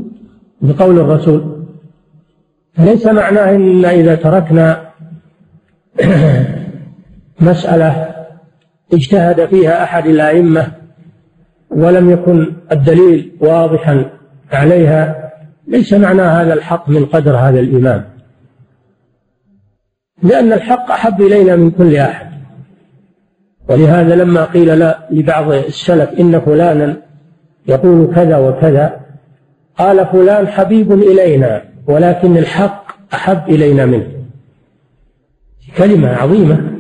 بقول 0.61 0.99
الرسول. 0.99 1.65
فليس 2.75 3.07
معناه 3.07 3.57
أن 3.57 3.85
إذا 3.85 4.15
تركنا 4.15 4.83
مسألة 7.41 8.12
اجتهد 8.93 9.47
فيها 9.47 9.83
أحد 9.83 10.07
الأئمة 10.07 10.73
ولم 11.71 12.11
يكن 12.11 12.53
الدليل 12.73 13.33
واضحا 13.41 14.11
عليها 14.53 15.33
ليس 15.69 15.93
معنى 15.93 16.23
هذا 16.23 16.55
الحق 16.55 16.89
من 16.89 17.07
قدر 17.07 17.37
هذا 17.37 17.61
الإمام. 17.61 18.05
لأن 20.23 20.53
الحق 20.53 20.91
أحب 20.91 21.23
إلينا 21.23 21.57
من 21.57 21.71
كل 21.71 21.97
أحد. 21.97 22.27
ولهذا 23.69 24.17
لما 24.17 24.45
قيل 24.45 24.79
لا 24.79 24.99
لبعض 25.11 25.53
السلف 25.53 26.11
إن 26.21 26.41
فلانا 26.41 26.97
يقول 27.69 28.15
كذا 28.15 28.37
وكذا 28.39 29.01
قال 29.79 30.07
فلان 30.07 30.49
حبيب 30.49 30.93
إلينا 30.93 31.63
ولكن 31.87 32.37
الحق 32.37 32.87
أحب 33.15 33.49
إلينا 33.49 33.87
منه. 33.87 34.09
كلمة 35.77 36.09
عظيمة. 36.09 36.72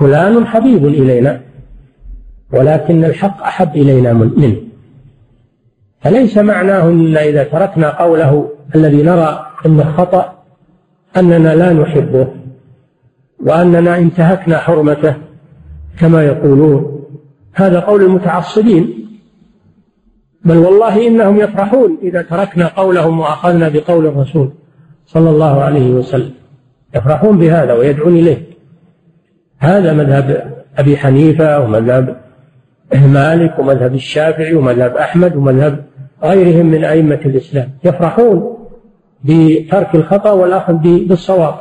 فلان 0.00 0.46
حبيب 0.46 0.86
إلينا 0.86 1.40
ولكن 2.52 3.04
الحق 3.04 3.42
أحب 3.42 3.76
إلينا 3.76 4.12
منه. 4.12 4.56
فليس 6.00 6.38
معناه 6.38 6.88
أن 6.88 7.16
إذا 7.16 7.44
تركنا 7.44 8.02
قوله 8.02 8.50
الذي 8.74 9.02
نرى 9.02 9.46
أنه 9.66 9.92
خطأ 9.96 10.32
أننا 11.16 11.54
لا 11.54 11.72
نحبه 11.72 12.28
وأننا 13.40 13.98
انتهكنا 13.98 14.58
حرمته 14.58 15.14
كما 15.98 16.24
يقولون. 16.24 17.04
هذا 17.52 17.80
قول 17.80 18.02
المتعصبين. 18.02 19.08
بل 20.44 20.56
والله 20.56 21.06
إنهم 21.06 21.40
يفرحون 21.40 21.98
إذا 22.02 22.22
تركنا 22.22 22.68
قولهم 22.68 23.20
وأخذنا 23.20 23.68
بقول 23.68 24.06
الرسول 24.06 24.50
صلى 25.06 25.30
الله 25.30 25.62
عليه 25.62 25.90
وسلم. 25.90 26.34
يفرحون 26.94 27.38
بهذا 27.38 27.72
ويدعون 27.72 28.16
إليه. 28.16 28.47
هذا 29.58 29.92
مذهب 29.92 30.54
أبي 30.78 30.96
حنيفة 30.96 31.60
ومذهب 31.60 32.16
مالك 32.92 33.58
ومذهب 33.58 33.94
الشافعي 33.94 34.54
ومذهب 34.54 34.96
أحمد 34.96 35.36
ومذهب 35.36 35.84
غيرهم 36.22 36.66
من 36.66 36.84
أئمة 36.84 37.20
الإسلام 37.24 37.70
يفرحون 37.84 38.58
بترك 39.24 39.94
الخطأ 39.94 40.30
والأخذ 40.30 40.74
بالصواب. 41.08 41.54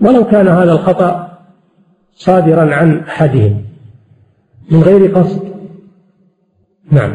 ولو 0.00 0.24
كان 0.24 0.48
هذا 0.48 0.72
الخطأ 0.72 1.38
صادرا 2.14 2.74
عن 2.74 3.00
أحدهم. 3.00 3.64
من 4.70 4.82
غير 4.82 5.16
قصد. 5.18 5.42
نعم. 6.90 7.14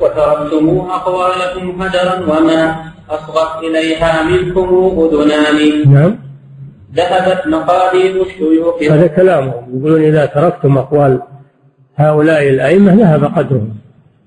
وتركتم 0.00 0.68
أقوالكم 0.78 1.82
هدرا 1.82 2.20
وما 2.20 2.76
أصغت 3.10 3.64
إليها 3.64 4.22
منكم 4.22 4.68
أذنان. 4.98 5.92
نعم. 5.92 6.27
ذهبت 6.94 7.46
مقادير 7.46 8.22
الشيوخ 8.22 8.82
هذا 8.82 9.06
كلامهم 9.06 9.78
يقولون 9.78 10.02
إذا 10.02 10.26
تركتم 10.26 10.78
أقوال 10.78 11.22
هؤلاء 11.98 12.48
الأئمة 12.48 12.94
ذهب 12.94 13.24
قدرهم. 13.24 13.74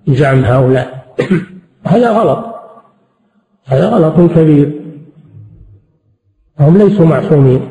زعم 0.07 0.43
هؤلاء. 0.43 1.15
هذا 1.87 2.11
غلط. 2.11 2.55
هذا 3.65 3.89
غلط 3.89 4.31
كبير. 4.31 4.81
هم 6.59 6.77
ليسوا 6.77 7.05
معصومين. 7.05 7.61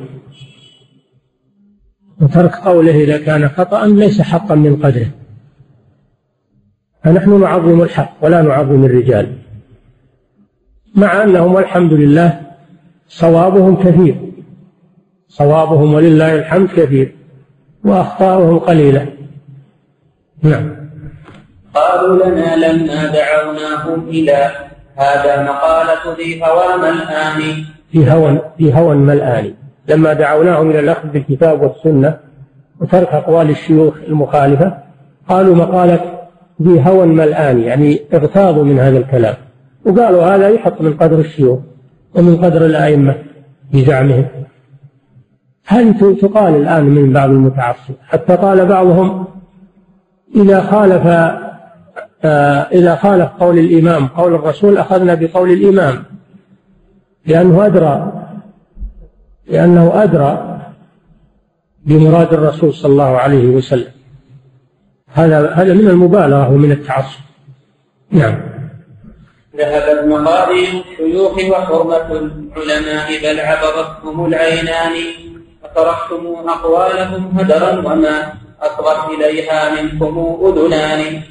وترك 2.20 2.54
قوله 2.54 3.04
إذا 3.04 3.18
كان 3.18 3.48
خطأ 3.48 3.86
ليس 3.86 4.20
حقا 4.20 4.54
من 4.54 4.76
قدره. 4.76 5.10
فنحن 7.04 7.40
نعظم 7.40 7.82
الحق 7.82 8.16
ولا 8.22 8.42
نعظم 8.42 8.84
الرجال. 8.84 9.36
مع 10.94 11.22
أنهم 11.22 11.54
والحمد 11.54 11.92
لله 11.92 12.40
صوابهم 13.08 13.76
كثير. 13.76 14.29
صوابهم 15.30 15.94
ولله 15.94 16.34
الحمد 16.34 16.68
كثير 16.68 17.14
وأخطاؤهم 17.84 18.58
قليلة. 18.58 19.06
نعم. 20.42 20.76
قالوا 21.74 22.24
لنا 22.24 22.56
لما 22.56 23.12
دعوناهم 23.12 24.08
إلى 24.08 24.50
هذا 24.96 25.42
مقالة 25.42 26.16
ذي 26.16 26.42
هوى 26.42 26.82
ملآن 26.82 27.64
في 27.92 28.12
هوى 28.12 28.40
في 28.58 28.74
هوى 28.74 28.94
ملآن 28.96 29.54
لما 29.88 30.12
دعوناهم 30.12 30.70
إلى 30.70 30.80
الأخذ 30.80 31.08
بالكتاب 31.08 31.62
والسنة 31.62 32.16
وترك 32.80 33.08
أقوال 33.08 33.50
الشيوخ 33.50 33.94
المخالفة 34.08 34.78
قالوا 35.28 35.54
مقالة 35.54 36.00
ذي 36.62 36.82
هوى 36.86 37.06
ملآن 37.06 37.60
يعني 37.60 38.00
اغتاظوا 38.14 38.64
من 38.64 38.78
هذا 38.78 38.98
الكلام. 38.98 39.34
وقالوا 39.86 40.24
هذا 40.24 40.48
يحط 40.48 40.80
من 40.80 40.94
قدر 40.94 41.18
الشيوخ 41.18 41.58
ومن 42.14 42.36
قدر 42.36 42.66
الأئمة 42.66 43.14
بزعمهم 43.72 44.24
هذه 45.70 46.16
تقال 46.22 46.54
الآن 46.56 46.84
من 46.84 47.12
بعض 47.12 47.30
المتعصب؟ 47.30 47.94
حتى 48.08 48.36
قال 48.36 48.66
بعضهم 48.66 49.24
إذا 50.36 50.60
خالف 50.60 51.06
آه، 52.24 52.68
إذا 52.72 52.96
خالف 52.96 53.28
قول 53.40 53.58
الإمام 53.58 54.06
قول 54.06 54.34
الرسول 54.34 54.78
أخذنا 54.78 55.14
بقول 55.14 55.50
الإمام 55.50 56.04
لأنه 57.26 57.66
أدرى 57.66 58.12
لأنه 59.46 60.02
أدرى 60.02 60.60
بمراد 61.86 62.34
الرسول 62.34 62.74
صلى 62.74 62.92
الله 62.92 63.18
عليه 63.18 63.46
وسلم. 63.46 63.92
هذا 65.12 65.50
هذا 65.50 65.74
من 65.74 65.88
المبالغة 65.88 66.50
ومن 66.50 66.72
التعصب. 66.72 67.20
نعم. 68.10 68.40
ذهبت 69.56 70.04
مقادير 70.04 70.84
الشيوخ 70.92 71.32
وحرمة 71.50 72.10
العلماء 72.12 73.22
بل 73.22 73.40
عبرتهم 73.40 74.26
العينان. 74.26 75.29
وتركتم 75.76 76.48
أقوالهم 76.48 77.38
هدرا 77.38 77.78
وما 77.78 78.32
أصغت 78.60 79.10
إليها 79.14 79.82
منكم 79.82 80.36
أذنان. 80.44 81.22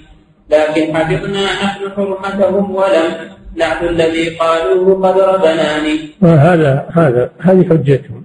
لكن 0.49 0.95
حفظنا 0.95 1.43
نحن 1.63 1.89
حرمتهم 1.95 2.75
ولم 2.75 3.11
نعد 3.55 3.83
الذي 3.83 4.29
قالوه 4.29 5.07
قدر 5.07 5.37
بنان 5.37 5.85
هذا 6.23 6.85
هذا 6.91 7.29
هذه 7.39 7.69
حجتهم. 7.69 8.23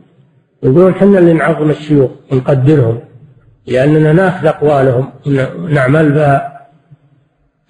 يقولون 0.62 0.92
إحنا 0.92 1.18
اللي 1.18 1.32
نعظم 1.32 1.70
الشيوخ 1.70 2.10
ونقدرهم 2.32 3.00
لأننا 3.66 4.12
ناخذ 4.12 4.46
أقوالهم 4.46 5.10
ونعمل 5.26 6.12
بها. 6.12 6.66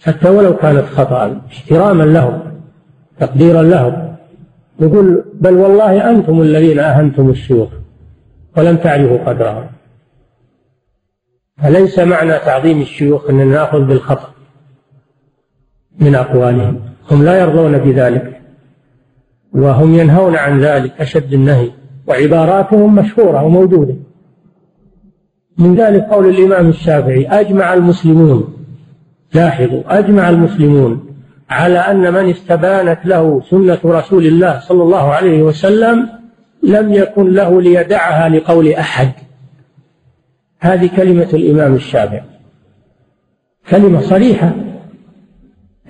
حتى 0.05 0.29
ولو 0.29 0.57
كانت 0.57 0.85
خطأ 0.97 1.41
احتراما 1.53 2.05
لهم 2.05 2.43
تقديرا 3.21 3.63
لهم. 3.63 4.17
يقول 4.81 5.25
بل 5.35 5.55
والله 5.55 6.11
أنتم 6.11 6.43
الذين 6.43 6.79
أهنتم 6.79 7.31
الشيوخ. 7.31 7.69
ولم 8.57 8.77
تعرفوا 8.77 9.19
قدرهم 9.19 9.67
فليس 11.63 11.99
معنى 11.99 12.39
تعظيم 12.39 12.81
الشيوخ 12.81 13.31
أننا 13.31 13.45
نأخذ 13.45 13.85
بالخطأ 13.85 14.29
من 15.99 16.15
أقوالهم. 16.15 16.81
هم 17.11 17.25
لا 17.25 17.41
يرضون 17.41 17.79
بذلك 17.79 18.41
وهم 19.53 19.95
ينهون 19.95 20.37
عن 20.37 20.61
ذلك 20.61 21.01
أشد 21.01 21.33
النهي 21.33 21.71
وعباراتهم 22.07 22.95
مشهورة 22.95 23.43
وموجودة. 23.45 23.95
من 25.59 25.75
ذلك 25.75 26.03
قول 26.03 26.27
الإمام 26.27 26.69
الشافعي 26.69 27.27
أجمع 27.27 27.75
المسلمون 27.75 28.55
لاحظوا 29.35 29.99
أجمع 29.99 30.31
المسلمون 30.31 31.15
على 31.51 31.79
أن 31.79 32.13
من 32.13 32.31
استبانت 32.31 32.99
له 33.05 33.43
سنة 33.51 33.79
رسول 33.85 34.27
الله 34.27 34.61
صلى 34.61 34.83
الله 34.83 35.13
عليه 35.13 35.43
وسلم 35.43 36.09
لم 36.65 36.95
يكن 36.95 37.33
له 37.33 37.63
ليدعها 37.63 38.29
لقول 38.29 38.73
أحد. 38.73 39.13
هذه 40.61 40.91
كلمة 40.97 41.29
الإمام 41.33 41.75
الشافعي. 41.75 42.23
كلمة 43.71 44.01
صريحة. 44.01 44.53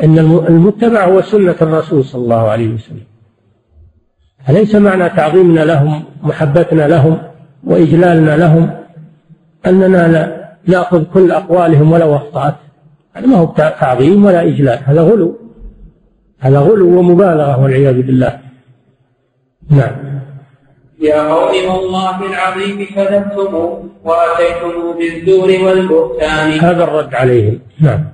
أن 0.03 0.19
المتبع 0.19 1.05
هو 1.05 1.23
سنة 1.23 1.57
الرسول 1.63 2.05
صلى 2.05 2.23
الله 2.23 2.49
عليه 2.49 2.75
وسلم. 2.75 3.05
أليس 4.49 4.75
معنى 4.75 5.09
تعظيمنا 5.09 5.61
لهم 5.61 6.05
محبتنا 6.23 6.89
لهم 6.89 7.19
وإجلالنا 7.65 8.37
لهم؟ 8.37 8.71
أننا 9.67 10.09
لا 10.09 10.55
نأخذ 10.67 11.05
كل 11.05 11.31
أقوالهم 11.31 11.93
ولو 11.93 12.17
أخطأت 12.17 12.55
هذا 13.15 13.27
ما 13.27 13.37
هو 13.37 13.55
تعظيم 13.57 14.25
ولا 14.25 14.43
إجلال. 14.43 14.79
هذا 14.85 15.01
غلو. 15.01 15.39
هذا 16.39 16.59
غلو 16.59 16.99
ومبالغة 16.99 17.63
والعياذ 17.63 18.03
بالله. 18.03 18.41
نعم. 19.71 20.15
يا 21.01 21.29
قوم 21.33 21.55
والله 21.75 22.17
العظيم 22.31 22.87
كذبتم 22.97 23.55
وأتيتم 24.05 24.99
بالزور 24.99 25.49
والبهتان. 25.65 26.51
هذا 26.61 26.85
الرد 26.85 27.15
عليهم. 27.15 27.59
نعم. 27.81 28.05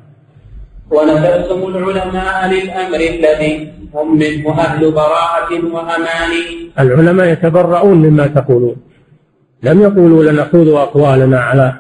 ونسبتم 0.91 1.68
العلماء 1.68 2.51
للأمر 2.51 2.97
الذي 2.97 3.72
هم 3.95 4.18
منه 4.18 4.61
أهل 4.61 4.93
براءة 4.93 5.51
وأمان. 5.72 6.33
العلماء 6.78 7.26
يتبرؤون 7.26 7.99
مما 7.99 8.26
تقولون. 8.26 8.76
لم 9.62 9.83
يقولوا 9.83 10.24
لنأخذ 10.24 10.68
أقوالنا 10.68 11.41
على 11.41 11.72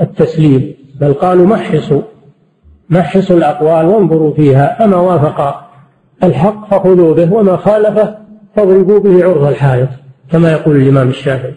التسليم 0.00 0.74
بل 1.00 1.14
قالوا 1.14 1.46
محصوا 1.46 2.02
محصوا 2.90 3.36
الأقوال 3.36 3.86
وانظروا 3.86 4.34
فيها 4.34 4.76
فما 4.78 4.96
وافق 4.96 5.60
الحق 6.22 6.70
فخذوا 6.70 7.14
به 7.14 7.32
وما 7.32 7.56
خالفه 7.56 8.18
فاضربوا 8.56 8.98
به 8.98 9.24
عرض 9.24 9.44
الحائط. 9.44 9.88
كما 10.32 10.52
يقول 10.52 10.76
الإمام 10.76 11.08
الشافعي. 11.08 11.54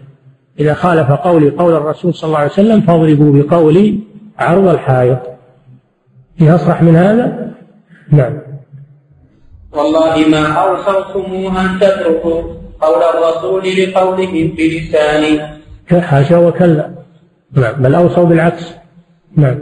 إذا 0.59 0.73
خالف 0.73 1.11
قولي 1.11 1.49
قول 1.49 1.73
الرسول 1.73 2.13
صلى 2.13 2.27
الله 2.27 2.39
عليه 2.39 2.51
وسلم 2.51 2.81
فاضربوا 2.81 3.43
بقولي 3.43 3.99
عرض 4.39 4.67
الحائط. 4.67 5.19
في 6.37 6.55
أصرح 6.55 6.81
من 6.81 6.95
هذا؟ 6.95 7.51
نعم. 8.11 8.39
والله 9.71 10.27
ما 10.27 10.47
أوصوكم 10.47 11.57
أن 11.57 11.79
تتركوا 11.79 12.41
قول 12.81 13.03
الرسول 13.03 13.63
لقولهم 13.77 14.47
بلسان 14.47 15.39
حاشا 16.01 16.37
وكلا. 16.37 16.89
نعم. 17.53 17.73
بل 17.81 17.95
أوصوا 17.95 18.23
بالعكس. 18.23 18.73
نعم. 19.35 19.59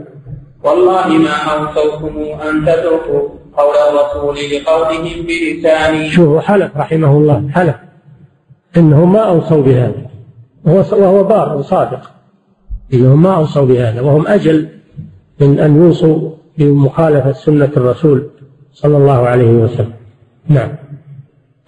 والله 0.64 1.08
ما 1.08 1.32
أوصوكم 1.32 2.18
أن 2.50 2.66
تتركوا 2.66 3.30
قول 3.58 3.76
الرسول 3.90 4.36
لقولهم 4.52 5.26
بلسان 5.28 6.10
شوفوا 6.10 6.42
حلف 6.42 6.78
رحمه 6.78 7.18
الله. 7.18 7.50
حلف. 7.54 7.76
إنهم 8.78 9.14
ما 9.14 9.20
أوصوا 9.20 9.64
بهذا. 9.64 10.10
وهو 10.66 10.84
وهو 10.92 11.24
بار 11.24 11.58
وصادق. 11.58 12.12
إنهم 12.94 13.22
ما 13.22 13.36
أوصوا 13.36 13.66
بهذا. 13.66 14.02
وهم 14.02 14.28
أجل 14.28 14.70
من 15.42 15.60
أن 15.60 15.76
يوصوا 15.76 16.32
بمخالفة 16.58 17.32
سنة 17.32 17.72
الرسول 17.78 18.30
صلى 18.74 18.98
الله 18.98 19.28
عليه 19.28 19.52
وسلم. 19.52 19.94
نعم. 20.48 20.70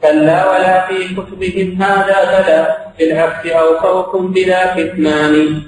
كلا 0.02 0.52
ولا 0.52 0.88
في 0.88 1.16
كتبهم 1.16 1.82
هذا 1.82 2.16
بلى. 2.32 2.68
بالعكس 3.00 3.48
أوصوكم 3.48 4.32
بلا 4.32 4.76
كتمان. 4.76 5.62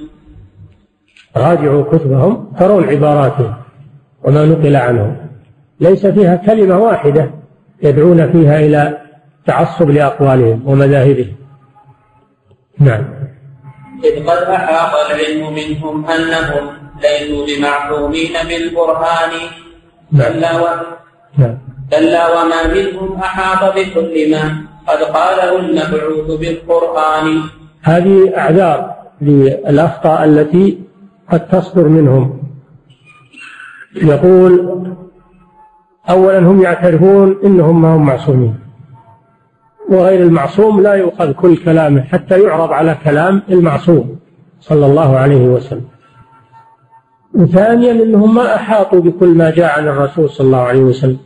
راجعوا 1.37 1.83
كتبهم 1.83 2.51
ترون 2.59 2.83
عباراتهم 2.83 3.53
وما 4.23 4.45
نقل 4.45 4.75
عنهم. 4.75 5.17
ليس 5.79 6.05
فيها 6.05 6.35
كلمة 6.35 6.77
واحدة 6.79 7.29
يدعون 7.83 8.31
فيها 8.31 8.59
إلى 8.59 8.97
تعصب 9.45 9.89
لأقوالهم 9.89 10.67
ومذاهبهم. 10.67 11.35
نعم. 12.79 13.03
إذ 14.03 14.23
قد 14.23 14.43
أحاط 14.43 15.11
العلم 15.11 15.53
منهم 15.53 16.05
أنهم 16.05 16.63
ليسوا 17.03 17.45
بمعصومين 17.47 18.33
بالبرهان. 18.49 19.31
نعم. 20.11 20.33
كلا 20.33 20.59
و... 20.61 20.65
نعم. 21.37 21.57
كلا 21.91 22.41
وما 22.41 22.73
منهم 22.73 23.15
أحاط 23.15 23.75
بكل 23.75 24.31
ما 24.31 24.43
قد 24.87 25.03
قاله 25.03 25.59
المبعوث 25.59 26.39
بالقرآن. 26.39 27.41
هذه 27.81 28.37
أعذار 28.37 28.95
للأخطاء 29.21 30.23
التي 30.23 30.79
قد 31.31 31.47
تصدر 31.47 31.87
منهم. 31.87 32.43
يقول 33.95 34.53
أولا 36.09 36.39
هم 36.39 36.61
يعترفون 36.61 37.37
أنهم 37.45 37.81
ما 37.81 37.95
هم 37.95 38.05
معصومين. 38.05 38.62
وغير 39.93 40.21
المعصوم 40.21 40.81
لا 40.81 40.93
يؤخذ 40.93 41.31
كل 41.31 41.57
كلامه 41.57 42.01
حتى 42.03 42.41
يعرض 42.41 42.71
على 42.71 42.97
كلام 43.03 43.43
المعصوم 43.49 44.19
صلى 44.61 44.85
الله 44.85 45.17
عليه 45.17 45.45
وسلم. 45.55 45.87
وثانيا 47.33 47.91
إنهم 47.91 48.35
ما 48.35 48.55
أحاطوا 48.55 48.99
بكل 48.99 49.27
ما 49.27 49.49
جاء 49.49 49.79
عن 49.79 49.87
الرسول 49.87 50.29
صلى 50.29 50.45
الله 50.45 50.61
عليه 50.61 50.79
وسلم. 50.79 51.17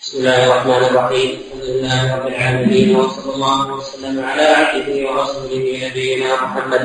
بسم 0.00 0.18
الله 0.18 0.46
الرحمن 0.46 0.84
الرحيم. 0.90 1.30
الحمد 1.30 1.64
لله 1.64 2.16
رب 2.16 2.26
العالمين 2.26 2.96
وصلى 2.96 3.34
الله 3.34 3.74
وسلم 3.74 4.24
على 4.24 4.42
عبده 4.42 5.10
ورسوله 5.10 5.64
نبينا 5.86 6.28
محمد 6.42 6.84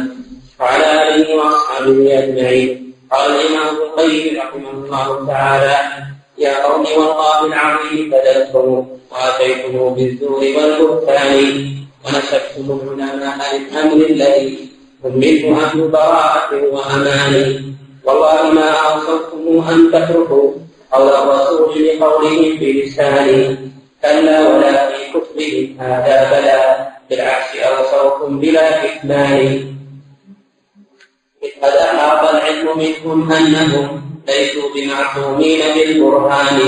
وعلى 0.59 0.87
آله 1.07 1.35
وأصحابه 1.35 2.23
أجمعين. 2.23 2.93
قال 3.11 3.31
الإمام 3.31 3.67
ابن 3.75 3.81
القيم 3.87 4.37
رحمه 4.41 4.71
الله 4.71 5.27
تعالى 5.27 5.75
يا 6.39 6.65
قوم 6.65 6.85
والله 6.97 7.45
العظيم 7.45 8.09
بدلتم 8.09 8.85
وآتيتم 9.11 9.89
بالزور 9.95 10.41
والبهتان 10.57 11.35
ونسبتم 12.05 12.79
العلماء 12.95 13.55
للامر 13.57 14.05
الذي 14.05 14.69
هم 15.03 15.17
منه 15.19 15.61
أهل 15.63 15.87
براءة 15.87 16.51
وأمان. 16.73 17.63
والله 18.05 18.51
ما 18.51 18.69
أوصفتم 18.69 19.67
أن 19.69 19.91
تتركوا 19.91 20.51
قول 20.91 21.09
الرسول 21.09 21.85
لقولهم 21.87 22.57
بلسان 22.59 23.57
كلا 24.01 24.47
ولا 24.49 24.89
في 24.89 25.11
كتبهم 25.13 25.77
هذا 25.79 26.15
بلا 26.31 26.89
بالعكس 27.09 27.55
أوصوكم 27.55 28.39
بلا 28.39 28.85
كتمان 28.85 29.75
إذ 31.43 31.49
قد 31.63 31.73
أحاط 31.73 32.29
العلم 32.35 32.67
منهم 32.77 33.31
أنهم 33.31 34.08
ليسوا 34.29 34.69
بمعصومين 34.75 35.59
بالبرهان 35.75 36.59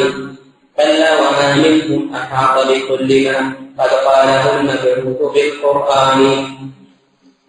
كلا 0.78 1.10
وما 1.20 1.56
منهم 1.56 2.16
أحاط 2.16 2.68
بكل 2.68 3.32
ما 3.32 3.54
قد 3.80 3.90
قاله 3.90 4.60
المبعوث 4.60 5.34
بالقرآن. 5.34 6.46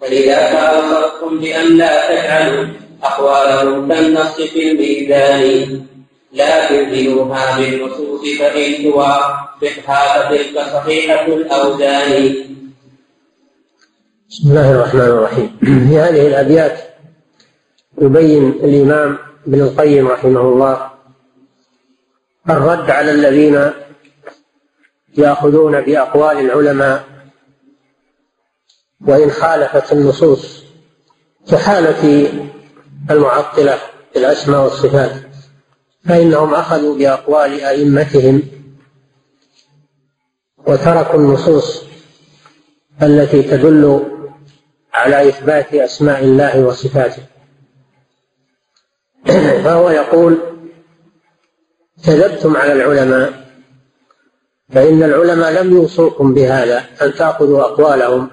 فلذاك 0.01 0.53
أوصرتم 0.55 1.39
بأن 1.39 1.77
لا 1.77 2.09
تجعلوا 2.09 2.67
أقوالهم 3.03 3.89
كالنص 3.89 4.37
في 4.41 4.71
الميزان. 4.71 5.83
لا 6.33 6.69
تنزلوها 6.69 7.59
بالنصوص 7.59 8.21
فإن 8.39 8.83
توافقها 8.83 10.29
فتلك 10.29 10.57
صحيحة 10.75 11.27
الأوزان. 11.27 12.35
بسم 14.31 14.49
الله 14.49 14.71
الرحمن 14.73 15.01
الرحيم. 15.01 15.57
في 15.89 15.99
هذه 15.99 16.27
الأبيات 16.27 16.79
يبين 18.01 18.49
الإمام 18.49 19.32
ابن 19.47 19.61
القيم 19.61 20.09
رحمه 20.09 20.41
الله 20.41 20.91
الرد 22.51 22.91
على 22.91 23.11
الذين 23.11 23.71
يأخذون 25.17 25.81
بأقوال 25.81 26.39
العلماء 26.39 27.05
وإن 29.07 29.31
خالفت 29.31 29.93
النصوص 29.93 30.65
كحالة 31.51 32.29
المعطلة 33.11 33.79
في 34.13 34.19
الأسماء 34.19 34.65
والصفات 34.65 35.13
فإنهم 36.05 36.55
أخذوا 36.55 36.99
بأقوال 36.99 37.61
أئمتهم 37.61 38.43
وتركوا 40.67 41.21
النصوص 41.21 41.85
التي 43.03 43.43
تدل 43.43 44.03
على 44.95 45.29
إثبات 45.29 45.75
أسماء 45.75 46.25
الله 46.25 46.65
وصفاته. 46.65 47.23
فهو 49.65 49.91
يقول 49.91 50.39
كذبتم 52.07 52.57
على 52.57 52.73
العلماء 52.73 53.33
فإن 54.73 55.03
العلماء 55.03 55.63
لم 55.63 55.77
يوصوكم 55.77 56.35
بهذا 56.35 56.85
أن 57.03 57.15
تأخذوا 57.15 57.61
أقوالهم 57.61 58.31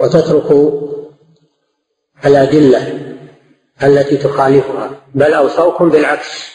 وتتركوا 0.00 0.88
الأدلة 2.26 2.98
التي 3.82 4.16
تخالفها 4.16 4.90
بل 5.14 5.34
أوصوكم 5.34 5.88
بالعكس 5.88 6.52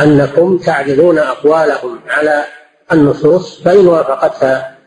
أنكم 0.00 0.58
تعرضون 0.58 1.18
أقوالهم 1.18 2.00
على 2.08 2.44
النصوص 2.92 3.62
فإن 3.62 3.86
وافقتها 3.86 4.78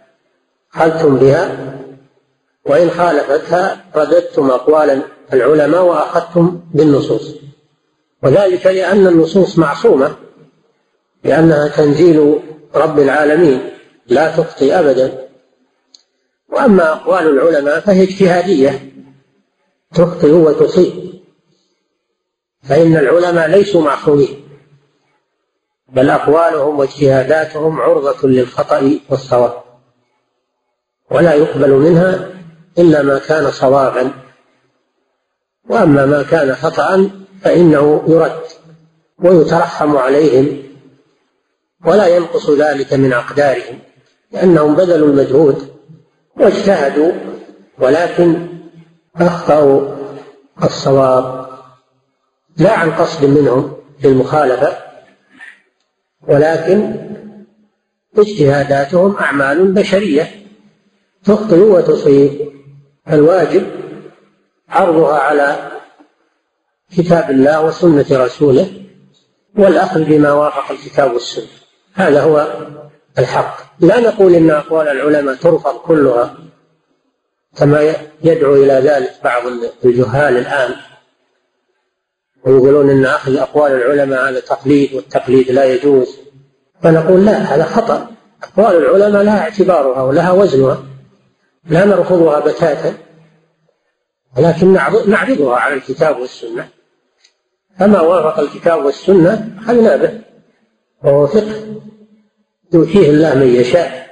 خلتم 0.69 1.15
بها 1.17 1.75
وإن 2.65 2.89
خالفتها 2.89 3.85
رددتم 3.95 4.51
أقوال 4.51 5.01
العلماء 5.33 5.83
وأخذتم 5.83 6.61
بالنصوص. 6.73 7.35
وذلك 8.23 8.65
لأن 8.65 9.07
النصوص 9.07 9.57
معصومة 9.57 10.15
لأنها 11.23 11.67
تنزيل 11.67 12.39
رب 12.75 12.99
العالمين 12.99 13.69
لا 14.07 14.37
تخطي 14.37 14.79
أبدا. 14.79 15.27
وأما 16.49 16.93
أقوال 16.93 17.29
العلماء 17.29 17.79
فهي 17.79 18.03
اجتهادية 18.03 18.91
تخطئ 19.93 20.31
وتصيب. 20.31 21.11
فإن 22.63 22.97
العلماء 22.97 23.47
ليسوا 23.47 23.81
معصومين 23.81 24.47
بل 25.89 26.09
أقوالهم 26.09 26.79
واجتهاداتهم 26.79 27.81
عرضة 27.81 28.27
للخطأ 28.27 28.99
والصواب. 29.09 29.53
ولا 31.11 31.33
يقبل 31.33 31.71
منها 31.71 32.29
إلا 32.77 33.01
ما 33.01 33.19
كان 33.19 33.51
صوابا. 33.51 34.11
وأما 35.69 36.05
ما 36.05 36.23
كان 36.23 36.55
خطأ 36.55 37.09
فإنه 37.41 38.03
يرد 38.07 38.41
ويترحم 39.19 39.97
عليهم 39.97 40.63
ولا 41.85 42.07
ينقص 42.07 42.49
ذلك 42.49 42.93
من 42.93 43.13
أقدارهم 43.13 43.79
لأنهم 44.31 44.75
بذلوا 44.75 45.07
المجهود 45.07 45.67
واجتهدوا 46.37 47.11
ولكن 47.79 48.47
أخطأوا 49.15 49.95
الصواب. 50.63 51.47
لا 52.57 52.71
عن 52.71 52.91
قصد 52.91 53.25
منهم 53.25 53.73
للمخالفة 54.03 54.77
ولكن 56.27 56.95
اجتهاداتهم 58.17 59.15
أعمال 59.15 59.71
بشرية 59.71 60.31
تخطئ 61.23 61.59
وتصيب. 61.59 62.51
الواجب 63.11 63.63
عرضها 64.71 65.19
على 65.19 65.71
كتاب 66.97 67.29
الله 67.29 67.65
وسنة 67.65 68.05
رسوله 68.11 68.67
والأخذ 69.57 70.03
بما 70.03 70.31
وافق 70.31 70.71
الكتاب 70.71 71.13
والسنة. 71.13 71.45
هذا 71.93 72.21
هو 72.21 72.47
الحق. 73.19 73.57
لا 73.79 73.99
نقول 73.99 74.35
إن 74.35 74.49
أقوال 74.49 74.87
العلماء 74.87 75.35
ترفض 75.35 75.77
كلها 75.77 76.35
كما 77.55 77.93
يدعو 78.23 78.55
إلى 78.55 78.73
ذلك 78.73 79.13
بعض 79.23 79.41
الجهال 79.85 80.37
الآن 80.37 80.75
ويقولون 82.45 82.89
إن 82.89 83.05
أخذ 83.05 83.37
أقوال 83.37 83.71
العلماء 83.71 84.29
هذا 84.29 84.39
تقليد 84.39 84.93
والتقليد 84.93 85.51
لا 85.51 85.65
يجوز. 85.65 86.17
فنقول 86.83 87.25
لا 87.25 87.37
هذا 87.37 87.63
خطأ. 87.63 88.07
أقوال 88.43 88.75
العلماء 88.77 89.23
لها 89.23 89.39
اعتبارها 89.39 90.01
ولها 90.01 90.31
وزنها. 90.31 90.83
لا 91.69 91.85
نرفضها 91.85 92.39
بتاتا. 92.39 92.93
ولكن 94.37 94.73
نعرضها 95.07 95.55
على 95.55 95.73
الكتاب 95.73 96.19
والسنة. 96.19 96.69
فما 97.79 98.01
وافق 98.01 98.39
الكتاب 98.39 98.85
والسنة 98.85 99.57
اخذنا 99.59 99.95
به. 99.95 100.21
وهو 101.03 101.27
فقه 101.27 101.81
يؤتيه 102.73 103.09
الله 103.09 103.35
من 103.35 103.47
يشاء 103.47 104.11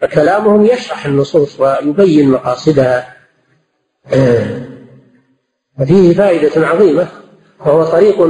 فكلامهم 0.00 0.66
يشرح 0.66 1.06
النصوص 1.06 1.60
ويبين 1.60 2.30
مقاصدها. 2.30 3.16
وفيه 5.80 6.14
فائدة 6.14 6.66
عظيمة 6.66 7.08
وهو 7.60 7.84
طريق 7.84 8.20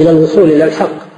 إلى 0.00 0.10
الوصول 0.10 0.50
إلى 0.50 0.64
الحق. 0.64 1.08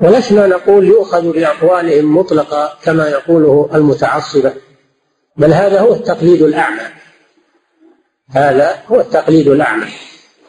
ولسنا 0.00 0.46
نقول 0.46 0.86
يؤخذ 0.86 1.32
بأقوالهم 1.32 2.16
مطلقة 2.16 2.78
كما 2.82 3.08
يقوله 3.08 3.70
المتعصبة 3.74 4.52
بل 5.36 5.52
هذا 5.52 5.80
هو 5.80 5.94
التقليد 5.94 6.42
الأعمى. 6.42 7.01
هذا 8.32 8.82
هو 8.86 9.00
التقليد 9.00 9.48
الأعمى. 9.48 9.86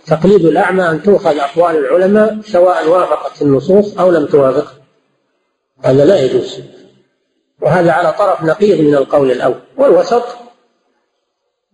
تقليد 0.06 0.46
الأعمى 0.46 0.90
أن 0.90 1.04
تؤخذ 1.04 1.38
أقوال 1.38 1.76
العلماء 1.76 2.42
سواء 2.42 2.88
وافقت 2.88 3.42
النصوص 3.42 3.98
أو 3.98 4.12
لم 4.12 4.26
توافق. 4.26 4.74
هذا 5.84 6.06
لا 6.06 6.20
يجوز. 6.20 6.60
وهذا 7.62 7.92
على 7.92 8.14
طرف 8.14 8.44
نقيض 8.44 8.80
من 8.82 8.96
القول 8.96 9.32
الأول 9.32 9.60
والوسط. 9.78 10.24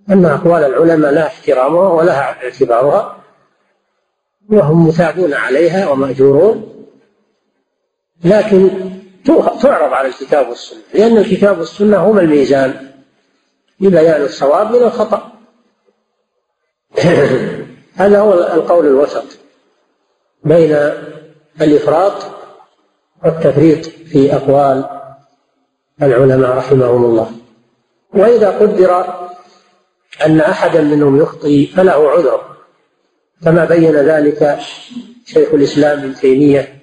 أن 0.09 0.25
أقوال 0.25 0.63
العلماء 0.63 1.11
لا 1.11 1.27
احترامها 1.27 1.89
ولها 1.89 2.43
اعتبارها 2.43 3.17
وهم 4.49 4.87
مثابون 4.87 5.33
عليها 5.33 5.89
ومأجورون. 5.89 6.85
لكن 8.23 8.69
تعرض 9.61 9.93
على 9.93 10.07
الكتاب 10.07 10.49
والسنة 10.49 10.79
لأن 10.93 11.17
الكتاب 11.17 11.59
والسنة 11.59 11.97
هما 11.97 12.21
الميزان 12.21 12.89
لبيان 13.79 14.21
الصواب 14.21 14.75
من 14.75 14.83
الخطأ. 14.83 15.28
هذا 17.95 18.19
هو 18.19 18.33
القول 18.33 18.87
الوسط 18.87 19.25
بين 20.43 20.77
الإفراط 21.61 22.13
والتفريط 23.25 23.85
في 23.85 24.35
أقوال 24.35 24.89
العلماء 26.01 26.57
رحمهم 26.57 27.05
الله. 27.05 27.31
وإذا 28.13 28.49
قدر 28.49 29.03
أن 30.25 30.39
أحدا 30.39 30.81
منهم 30.81 31.21
يخطي 31.21 31.65
فله 31.65 32.09
عذر 32.09 32.41
كما 33.43 33.65
بين 33.65 33.95
ذلك 33.95 34.59
شيخ 35.25 35.53
الإسلام 35.53 35.99
ابن 35.99 36.15
تيمية 36.15 36.81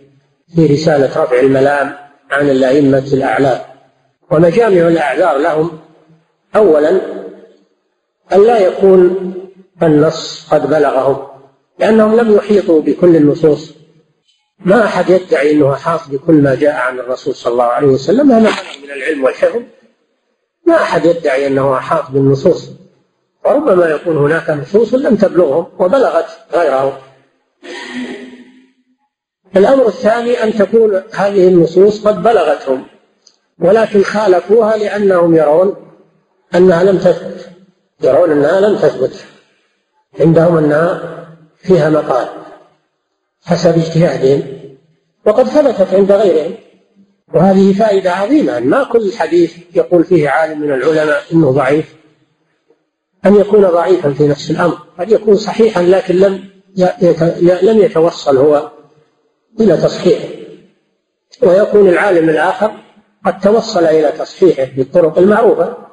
في 0.55 0.66
رسالة 0.66 1.23
رفع 1.23 1.41
الملام 1.41 1.97
عن 2.31 2.51
الأئمة 2.51 3.09
الأعلام. 3.12 3.61
ومجامع 4.31 4.89
الأعذار 4.89 5.39
لهم 5.39 5.78
أولا 6.57 7.01
أن 8.33 8.43
لا 8.47 8.59
يكون 8.59 9.33
النص 9.82 10.48
قد 10.51 10.70
بلغهم 10.70 11.27
لأنهم 11.78 12.16
لم 12.16 12.36
يحيطوا 12.36 12.82
بكل 12.82 13.16
النصوص. 13.16 13.74
ما 14.59 14.85
أحد 14.85 15.11
يدعي 15.11 15.53
أنه 15.53 15.73
أحاط 15.73 16.01
بكل 16.09 16.35
ما 16.35 16.55
جاء 16.55 16.74
عن 16.74 16.98
الرسول 16.98 17.35
صلى 17.35 17.53
الله 17.53 17.65
عليه 17.65 17.86
وسلم 17.86 18.32
هذا 18.32 18.51
من 18.85 18.90
العلم 18.90 19.24
والحفظ. 19.24 19.61
ما 20.66 20.74
أحد 20.74 21.05
يدعي 21.05 21.47
أنه 21.47 21.77
أحاط 21.77 22.11
بالنصوص. 22.11 22.70
وربما 23.44 23.86
يكون 23.86 24.16
هناك 24.16 24.51
نصوص 24.51 24.94
لم 24.94 25.16
تبلغهم 25.16 25.66
وبلغت 25.78 26.27
غيرهم. 26.53 26.93
الأمر 29.57 29.86
الثاني 29.86 30.43
أن 30.43 30.53
تكون 30.53 31.03
هذه 31.12 31.48
النصوص 31.48 32.07
قد 32.07 32.23
بلغتهم 32.23 32.86
ولكن 33.59 34.03
خالفوها 34.03 34.77
لأنهم 34.77 35.35
يرون 35.35 35.77
أنها 36.55 36.85
لم 36.85 36.98
تثبت. 36.98 37.51
يرون 38.03 38.31
أنها 38.31 38.61
لم 38.61 38.77
تثبت. 38.77 39.27
عندهم 40.20 40.56
أنها 40.56 41.16
فيها 41.59 41.90
مقال 41.90 42.28
حسب 43.44 43.78
اجتهادهم 43.78 44.43
وقد 45.26 45.44
ثبتت 45.44 45.94
عند 45.94 46.12
غيرهم. 46.12 46.55
وهذه 47.34 47.72
فائدة 47.72 48.12
عظيمة 48.12 48.60
ما 48.60 48.84
كل 48.84 49.12
حديث 49.12 49.56
يقول 49.74 50.05
فيه 50.05 50.28
عالم 50.28 50.60
من 50.60 50.72
العلماء 50.72 51.22
إنه 51.32 51.51
ضعيف 51.51 51.94
أن 53.26 53.36
يكون 53.36 53.60
ضعيفا 53.60 54.12
في 54.12 54.28
نفس 54.28 54.51
الأمر. 54.51 54.78
قد 54.98 55.10
يكون 55.10 55.36
صحيحا 55.36 55.82
لكن 55.82 56.16
لم 56.16 56.44
لم 57.62 57.78
يتوصل 57.78 58.36
هو 58.36 58.70
إلى 59.60 59.76
تصحيحه. 59.76 60.28
ويكون 61.43 61.88
العالم 61.88 62.28
الآخر 62.28 62.72
قد 63.26 63.40
توصل 63.40 63.84
إلى 63.84 64.12
تصحيحه 64.12 64.70
بالطرق 64.76 65.18
المعروفة. 65.18 65.85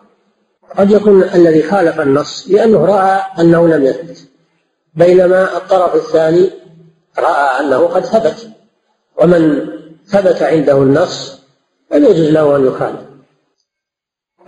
قد 0.78 0.92
يكون 0.92 1.24
الذي 1.24 1.64
خالف 1.64 2.00
النص 2.00 2.48
لأنه 2.50 2.86
رأى 2.86 3.22
أنه 3.40 3.68
لم 3.68 3.84
يثبت. 3.84 4.28
بينما 4.96 5.58
الطرف 5.58 5.96
الثاني 5.96 6.52
رأى 7.18 7.60
أنه 7.60 7.88
قد 7.88 8.06
ثبت. 8.06 8.50
ومن 9.22 9.68
ثبت 10.06 10.42
عنده 10.42 10.78
النص 10.78 11.42
فلا 11.90 12.10
يجوز 12.10 12.30
له 12.30 12.56
أن 12.56 12.68
يخالف. 12.68 13.00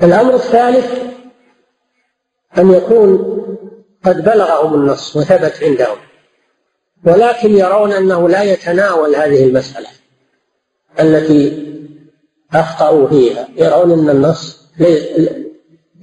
الأمر 0.03 0.35
الثالث 0.35 1.01
أن 2.57 2.71
يكون 2.71 3.41
قد 4.05 4.23
بلغهم 4.23 4.73
النص 4.73 5.15
وثبت 5.15 5.63
عندهم. 5.63 5.97
ولكن 7.05 7.57
يرون 7.57 7.91
أنه 7.91 8.29
لا 8.29 8.43
يتناول 8.43 9.15
هذه 9.15 9.43
المسألة 9.43 9.87
التي 10.99 11.65
أخطأوا 12.53 13.07
فيها. 13.07 13.47
يرون 13.55 13.91
أن 13.91 14.09
النص 14.09 14.65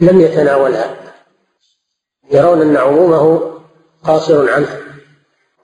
لم 0.03 0.21
يتناولها. 0.21 0.97
يرون 2.31 2.61
أن 2.63 2.77
عمومه 2.77 3.53
قاصر 4.05 4.51
عنها 4.51 4.79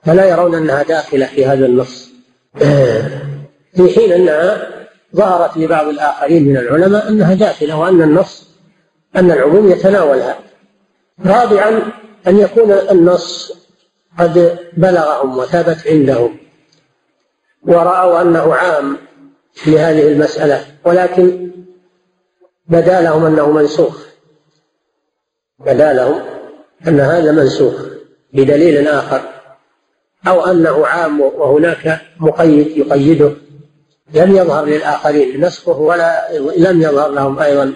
فلا 0.03 0.25
يرون 0.25 0.55
أنها 0.55 0.83
داخلة 0.83 1.25
في 1.25 1.45
هذا 1.45 1.65
النص. 1.65 2.09
في 3.75 3.89
حين 3.95 4.11
أنها 4.11 4.69
ظهرت 5.15 5.57
لبعض 5.57 5.87
الآخرين 5.87 6.47
من 6.47 6.57
العلماء 6.57 7.07
أنها 7.07 7.33
داخلة 7.33 7.77
وأن 7.77 8.01
النص 8.01 8.47
أن 9.15 9.31
العموم 9.31 9.71
يتناولها. 9.71 10.39
رابعا 11.25 11.81
أن 12.27 12.39
يكون 12.39 12.71
النص 12.71 13.53
قد 14.19 14.59
بلغهم 14.77 15.37
وثبت 15.37 15.87
عندهم. 15.87 16.37
ورأوا 17.63 18.21
أنه 18.21 18.55
عام 18.55 18.97
لهذه 19.67 20.07
المسألة. 20.07 20.65
ولكن 20.85 21.51
بدا 22.67 23.01
لهم 23.01 23.25
أنه 23.25 23.51
منسوخ. 23.51 24.08
بدا 25.59 25.93
لهم 25.93 26.21
أن 26.87 26.99
هذا 26.99 27.31
منسوخ 27.31 27.85
بدليل 28.33 28.87
آخر 28.87 29.21
أو 30.27 30.45
أنه 30.45 30.87
عام 30.87 31.21
وهناك 31.21 32.01
مقيد 32.19 32.77
يقيده. 32.77 33.31
لم 34.13 34.35
يظهر 34.35 34.65
للآخرين 34.65 35.45
نسخه 35.45 35.79
ولا 35.79 36.37
لم 36.57 36.81
يظهر 36.81 37.11
لهم 37.11 37.39
أيضا 37.39 37.73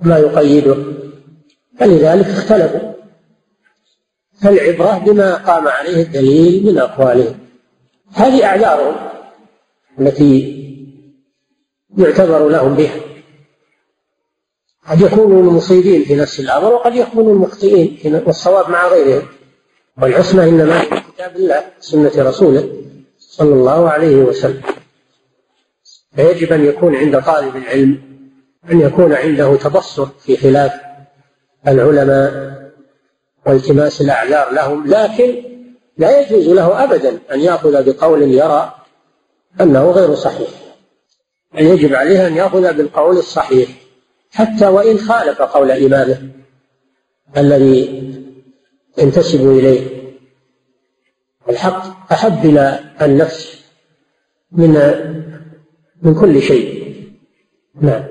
ما 0.00 0.18
يقيده. 0.18 0.76
فلذلك 1.78 2.26
اختلفوا. 2.26 2.92
فالعبرة 4.42 4.98
بما 4.98 5.34
قام 5.34 5.68
عليه 5.68 6.02
الدليل 6.02 6.66
من 6.66 6.78
أقوالهم. 6.78 7.38
هذه 8.14 8.44
أعذارهم 8.44 8.96
التي 10.00 10.58
يعتبر 11.98 12.48
لهم 12.48 12.74
بها. 12.74 13.07
قد 14.90 15.00
يكونوا 15.00 15.42
المصيبين 15.42 16.04
في 16.04 16.16
نفس 16.16 16.40
الأمر 16.40 16.72
وقد 16.72 16.94
يكونوا 16.94 17.32
المخطئين 17.32 18.22
والصواب 18.26 18.70
مع 18.70 18.88
غيرهم. 18.88 19.28
والعصمة 20.02 20.44
إنما 20.44 20.78
في 20.78 21.00
كتاب 21.14 21.36
الله 21.36 21.64
سنة 21.80 22.12
رسوله 22.16 22.68
صلى 23.18 23.54
الله 23.54 23.90
عليه 23.90 24.16
وسلم. 24.16 24.62
فيجب 26.16 26.52
أن 26.52 26.64
يكون 26.64 26.96
عند 26.96 27.22
طالب 27.22 27.56
العلم 27.56 28.02
أن 28.70 28.80
يكون 28.80 29.12
عنده 29.12 29.56
تبصر 29.56 30.06
في 30.06 30.36
خلاف 30.36 30.72
العلماء 31.68 32.58
والتماس 33.46 34.00
الأعذار 34.00 34.52
لهم 34.52 34.86
لكن 34.86 35.42
لا 35.98 36.20
يجوز 36.20 36.48
له 36.48 36.84
أبدا 36.84 37.18
أن 37.32 37.40
يأخذ 37.40 37.92
بقول 37.92 38.22
يرى 38.22 38.74
أنه 39.60 39.90
غير 39.90 40.14
صحيح. 40.14 40.48
يجب 41.54 41.94
عليه 41.94 42.26
أن 42.26 42.36
يأخذ 42.36 42.72
بالقول 42.72 43.16
الصحيح. 43.16 43.68
حتى 44.32 44.66
وإن 44.66 44.98
خالف 44.98 45.42
قول 45.42 45.70
إمامه 45.70 46.28
الذي 47.36 48.08
ينتسب 48.98 49.50
إليه. 49.50 49.98
الحق 51.48 52.12
أحب 52.12 52.44
إلى 52.44 52.80
النفس 53.02 53.64
من 54.52 54.72
من 56.02 56.14
كل 56.20 56.42
شيء. 56.42 56.94
نعم. 57.80 58.04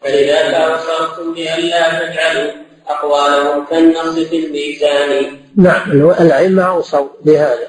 فلذاك 0.00 0.54
أبصرتم 0.54 1.34
بألا 1.34 1.98
تجعلوا 1.98 2.52
أقوالهم 2.86 3.66
كالنص 3.66 4.18
في 4.18 4.46
الميزان. 4.46 5.38
نعم 5.56 6.10
الأئمة 6.10 6.62
أوصوا 6.62 7.08
بهذا. 7.24 7.68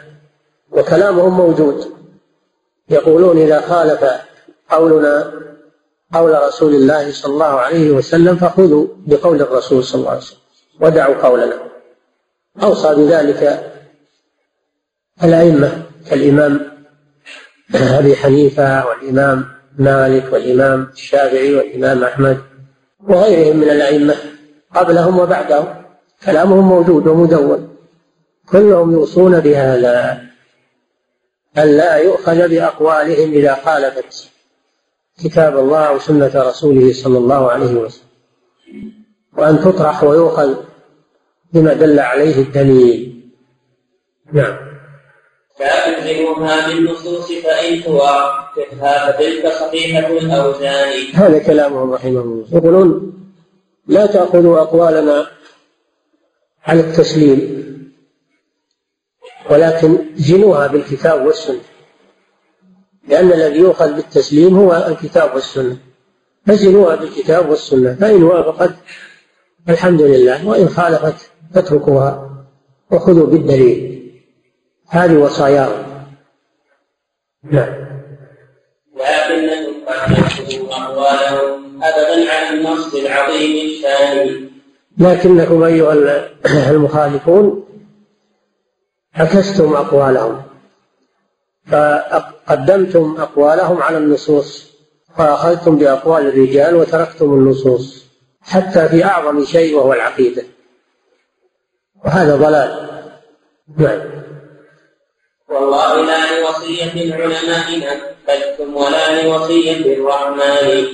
وكلامهم 0.72 1.38
موجود. 1.38 1.94
يقولون 2.90 3.38
إذا 3.38 3.62
خالف 3.62 4.06
قولنا 4.70 5.34
قول 6.14 6.42
رسول 6.48 6.76
الله 6.76 7.12
صلى 7.12 7.34
الله 7.34 7.46
عليه 7.46 7.92
وسلم 7.92 8.36
فخذوا 8.36 8.88
بقول 9.08 9.42
الرسول 9.42 9.84
صلى 9.84 10.00
الله 10.00 10.10
عليه 10.10 10.22
وسلم 10.22 10.40
ودعوا 10.80 11.16
قولنا. 11.16 11.60
أوصى 12.64 12.96
بذلك 12.96 13.72
الأئمة 15.24 15.84
كالإمام 16.10 16.72
أبي 17.76 18.16
حنيفة 18.16 18.88
والإمام 18.88 19.46
مالك 19.78 20.34
والإمام 20.34 20.90
الشافعي 20.94 21.56
والإمام 21.56 22.04
أحمد 22.04 22.38
وغيرهم 23.08 23.58
من 23.58 23.70
الأئمة 23.70 24.16
قبلهم 24.76 25.20
وبعدهم. 25.20 25.84
كلامهم 26.26 26.68
موجود 26.70 27.08
ومدون. 27.08 27.78
كلهم 28.50 28.92
يوصون 28.92 29.40
بهذا 29.40 30.22
ألا 31.58 31.96
يؤخذ 31.96 32.48
بأقوالهم 32.48 33.32
إذا 33.34 33.56
خالفت 33.66 34.31
كتاب 35.24 35.58
الله 35.58 35.96
وسنة 35.96 36.32
رسوله 36.36 36.94
صلى 36.94 37.18
الله 37.18 37.52
عليه 37.52 37.74
وسلم. 37.74 38.08
وأن 39.38 39.60
تطرح 39.60 40.04
ويؤخذ 40.04 40.56
بما 41.54 41.74
دل 41.74 42.00
عليه 42.00 42.36
الدليل. 42.36 43.22
نعم. 44.34 44.58
فألزموها 45.60 46.68
بالنصوص 46.68 47.32
فإن 47.32 47.84
توافقها 47.84 49.12
فتلك 49.12 49.48
صحيحة 49.48 50.08
الأوزان 50.08 51.14
هذا 51.14 51.40
كلامهم 51.40 51.92
رحمه 51.94 52.22
الله. 52.22 52.46
يقولون 52.52 53.14
لا 53.88 54.06
تأخذوا 54.06 54.62
أقوالنا 54.62 55.28
على 56.64 56.80
التسليم 56.80 57.62
ولكن 59.50 59.98
زنوها 60.16 60.68
بالكتاب 60.68 61.26
والسنة. 61.26 61.71
لأن 63.08 63.32
الذي 63.32 63.60
يؤخذ 63.60 63.94
بالتسليم 63.94 64.58
هو 64.58 64.86
الكتاب 64.88 65.36
والسنة. 65.36 65.78
فزنوها 66.48 66.96
بالكتاب 66.96 67.50
والسنة 67.50 67.94
فإن 67.94 68.24
وافقت 68.24 68.74
الحمد 69.70 70.02
لله 70.02 70.48
وإن 70.48 70.70
خالفت 70.70 71.32
فاتركوها 71.54 72.30
وخذوا 72.92 73.28
بالدليل. 73.28 74.12
هذه 74.88 75.18
وصاياهم 75.18 75.84
نعم. 77.44 77.74
ولكنكم 78.94 79.86
قد 79.88 80.72
أقوالهم 80.72 81.84
أبدا 81.84 82.32
عن 82.32 82.58
النص 82.58 82.94
العظيم 82.96 83.70
الثاني. 83.70 84.50
لكنكم 84.98 85.64
أيها 85.64 85.94
المخالفون 86.72 87.66
عكستم 89.16 89.74
أقوالهم. 89.74 90.42
فقدمتم 92.48 93.16
أقوالهم 93.20 93.82
على 93.82 93.98
النصوص 93.98 94.72
فأخذتم 95.18 95.78
بأقوال 95.78 96.28
الرجال 96.28 96.76
وتركتم 96.76 97.34
النصوص 97.34 98.06
حتى 98.42 98.90
في 98.90 99.06
أعظم 99.06 99.46
شيء 99.46 99.76
وهو 99.76 99.94
العقيدة. 99.94 100.44
وهذا 102.06 102.36
ضلال. 102.36 102.90
نعم. 103.78 104.02
والله 105.50 106.06
لا 106.06 106.40
لوصية 106.40 106.94
العلماء 106.94 107.80
نفذتم 107.80 108.76
ولا 108.76 109.24
لوصية 109.24 109.98
الرحمن. 109.98 110.86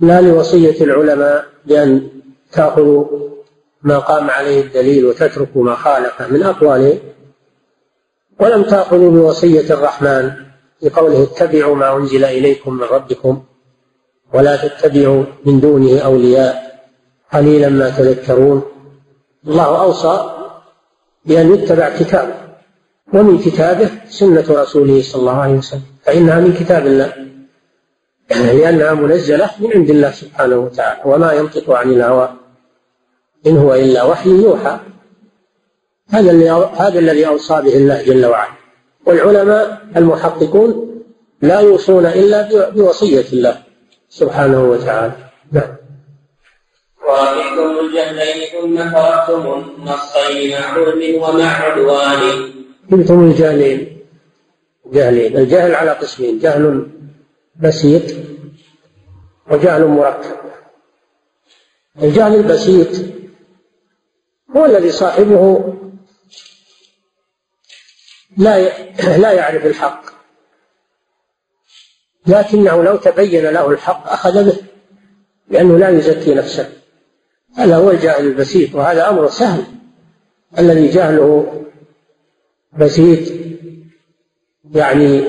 لا 0.00 0.20
لوصية 0.20 0.84
العلماء 0.84 1.44
بأن 1.66 2.08
تأخذوا 2.52 3.06
ما 3.82 3.98
قام 3.98 4.30
عليه 4.30 4.60
الدليل 4.60 5.06
وتتركوا 5.06 5.64
ما 5.64 5.74
خالفه 5.74 6.28
من 6.28 6.42
أقوالهم 6.42 6.98
ولم 8.40 8.62
تأخذوا 8.62 9.10
بوصية 9.10 9.74
الرحمن. 9.74 10.49
بقوله 10.82 11.22
اتبعوا 11.22 11.76
ما 11.76 11.96
أنزل 11.96 12.24
إليكم 12.24 12.74
من 12.74 12.82
ربكم 12.82 13.42
ولا 14.34 14.56
تتبعوا 14.56 15.24
من 15.44 15.60
دونه 15.60 15.98
أولياء 16.00 16.80
قليلا 17.32 17.68
ما 17.68 17.90
تذكرون. 17.90 18.62
الله 19.46 19.82
أوصى 19.82 20.30
بأن 21.24 21.54
يتبع 21.54 21.98
كتابه 21.98 22.34
ومن 23.14 23.38
كتابه 23.38 23.90
سنة 24.08 24.44
رسوله 24.50 25.02
صلى 25.02 25.20
الله 25.20 25.36
عليه 25.36 25.54
وسلم 25.54 25.82
فإنها 26.04 26.40
من 26.40 26.52
كتاب 26.54 26.86
الله 26.86 27.12
لأنها 28.30 28.94
منزلة 28.94 29.50
من 29.60 29.72
عند 29.72 29.90
الله 29.90 30.10
سبحانه 30.10 30.56
وتعالى 30.56 31.00
وما 31.04 31.32
ينطق 31.32 31.70
عن 31.70 31.90
الهوى 31.92 32.32
إن 33.46 33.56
هو 33.56 33.74
إلا 33.74 34.04
وحي 34.04 34.30
يوحى. 34.30 34.78
هذا 36.08 36.32
هذا 36.54 36.98
الذي 36.98 37.26
أوصى 37.26 37.54
به 37.54 37.76
الله 37.76 38.02
جل 38.02 38.26
وعلا. 38.26 38.59
والعلماء 39.06 39.86
المحققون 39.96 41.02
لا 41.42 41.60
يوصون 41.60 42.06
إلا 42.06 42.70
بوصية 42.70 43.24
الله 43.32 43.62
سبحانه 44.08 44.64
وتعالى. 44.64 45.12
نعم. 45.52 45.76
ورحمتم 47.08 47.78
الجهلين 47.86 48.46
ثم 48.52 48.76
تركتم 48.76 49.64
النصين 49.78 50.50
مع 50.50 50.78
ومع 51.22 51.44
عدوان. 51.44 52.50
قلتم 52.92 53.30
الجهلين. 53.30 53.98
جهلين. 54.86 55.36
الجهل 55.36 55.74
على 55.74 55.90
قسمين. 55.90 56.38
جهل 56.38 56.86
بسيط 57.62 58.02
وجهل 59.50 59.86
مركب. 59.86 60.36
الجهل 62.02 62.34
البسيط 62.34 62.88
هو 64.56 64.66
الذي 64.66 64.90
صاحبه 64.90 65.74
لا 68.40 68.68
لا 69.18 69.32
يعرف 69.32 69.66
الحق. 69.66 70.02
لكنه 72.26 72.82
لو 72.82 72.96
تبين 72.96 73.44
له 73.44 73.70
الحق 73.70 74.12
أخذ 74.12 74.44
به 74.44 74.56
لأنه 75.48 75.78
لا 75.78 75.88
يزكي 75.88 76.34
نفسه. 76.34 76.68
هذا 77.56 77.76
هو 77.76 77.90
الجاهل 77.90 78.26
البسيط 78.26 78.74
وهذا 78.74 79.08
أمر 79.08 79.28
سهل. 79.28 79.64
الذي 80.58 80.88
جهله 80.88 81.62
بسيط 82.78 83.32
يعني 84.74 85.24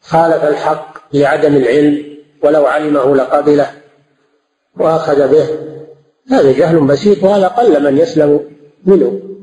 خالف 0.00 0.44
الحق 0.44 1.14
لعدم 1.14 1.56
العلم 1.56 2.16
ولو 2.42 2.66
علمه 2.66 3.16
لقبله 3.16 3.70
وأخذ 4.76 5.28
به. 5.28 5.48
هذا 6.30 6.52
جهل 6.52 6.80
بسيط 6.80 7.22
وهذا 7.22 7.48
قل 7.48 7.84
من 7.84 7.98
يسلم 7.98 8.50
منه. 8.84 9.35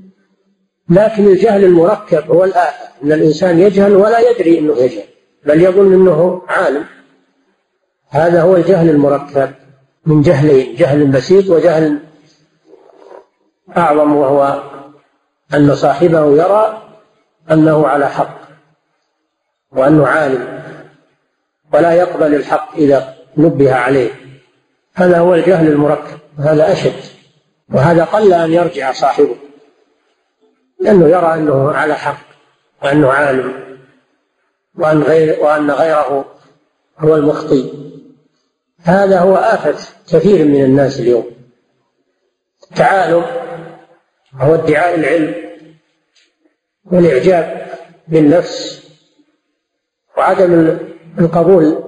لكن 0.93 1.27
الجهل 1.27 1.63
المركب 1.63 2.31
هو 2.31 2.43
الآفة 2.43 2.85
أن 3.03 3.11
الإنسان 3.11 3.59
يجهل 3.59 3.95
ولا 3.95 4.19
يدري 4.19 4.59
أنه 4.59 4.77
يجهل 4.77 5.03
بل 5.45 5.61
يظن 5.61 5.93
أنه 5.93 6.41
عالم. 6.47 6.85
هذا 8.09 8.41
هو 8.41 8.55
الجهل 8.55 8.89
المركب 8.89 9.51
من 10.05 10.21
جهلين 10.21 10.75
جهل 10.75 11.07
بسيط 11.07 11.49
وجهل 11.49 11.99
أعظم 13.77 14.15
وهو 14.15 14.63
أن 15.53 15.75
صاحبه 15.75 16.35
يرى 16.43 16.81
أنه 17.51 17.87
على 17.87 18.09
حق 18.09 18.39
وأنه 19.71 20.07
عالم 20.07 20.63
ولا 21.73 21.91
يقبل 21.91 22.35
الحق 22.35 22.75
إذا 22.75 23.15
نبه 23.37 23.73
عليه. 23.75 24.09
هذا 24.95 25.19
هو 25.19 25.35
الجهل 25.35 25.67
المركب 25.67 26.17
هذا 26.39 26.71
أشد 26.71 26.93
وهذا 27.73 28.03
قل 28.03 28.33
أن 28.33 28.53
يرجع 28.53 28.91
صاحبه. 28.91 29.35
لأنه 30.83 31.07
يرى 31.07 31.33
أنه 31.33 31.71
على 31.71 31.95
حق 31.95 32.25
وأنه 32.83 33.11
عالم 33.11 33.77
وأن 34.75 35.01
غير 35.03 35.39
وأن 35.39 35.71
غيره 35.71 36.25
هو 36.99 37.15
المخطئ 37.15 37.73
هذا 38.79 39.19
هو 39.19 39.35
آفة 39.35 39.75
كثير 40.07 40.45
من 40.45 40.63
الناس 40.63 40.99
اليوم. 40.99 41.25
التعالم 42.71 43.25
هو 44.35 44.55
ادعاء 44.55 44.95
العلم 44.95 45.35
والإعجاب 46.85 47.67
بالنفس 48.07 48.83
وعدم 50.17 50.77
القبول 51.19 51.83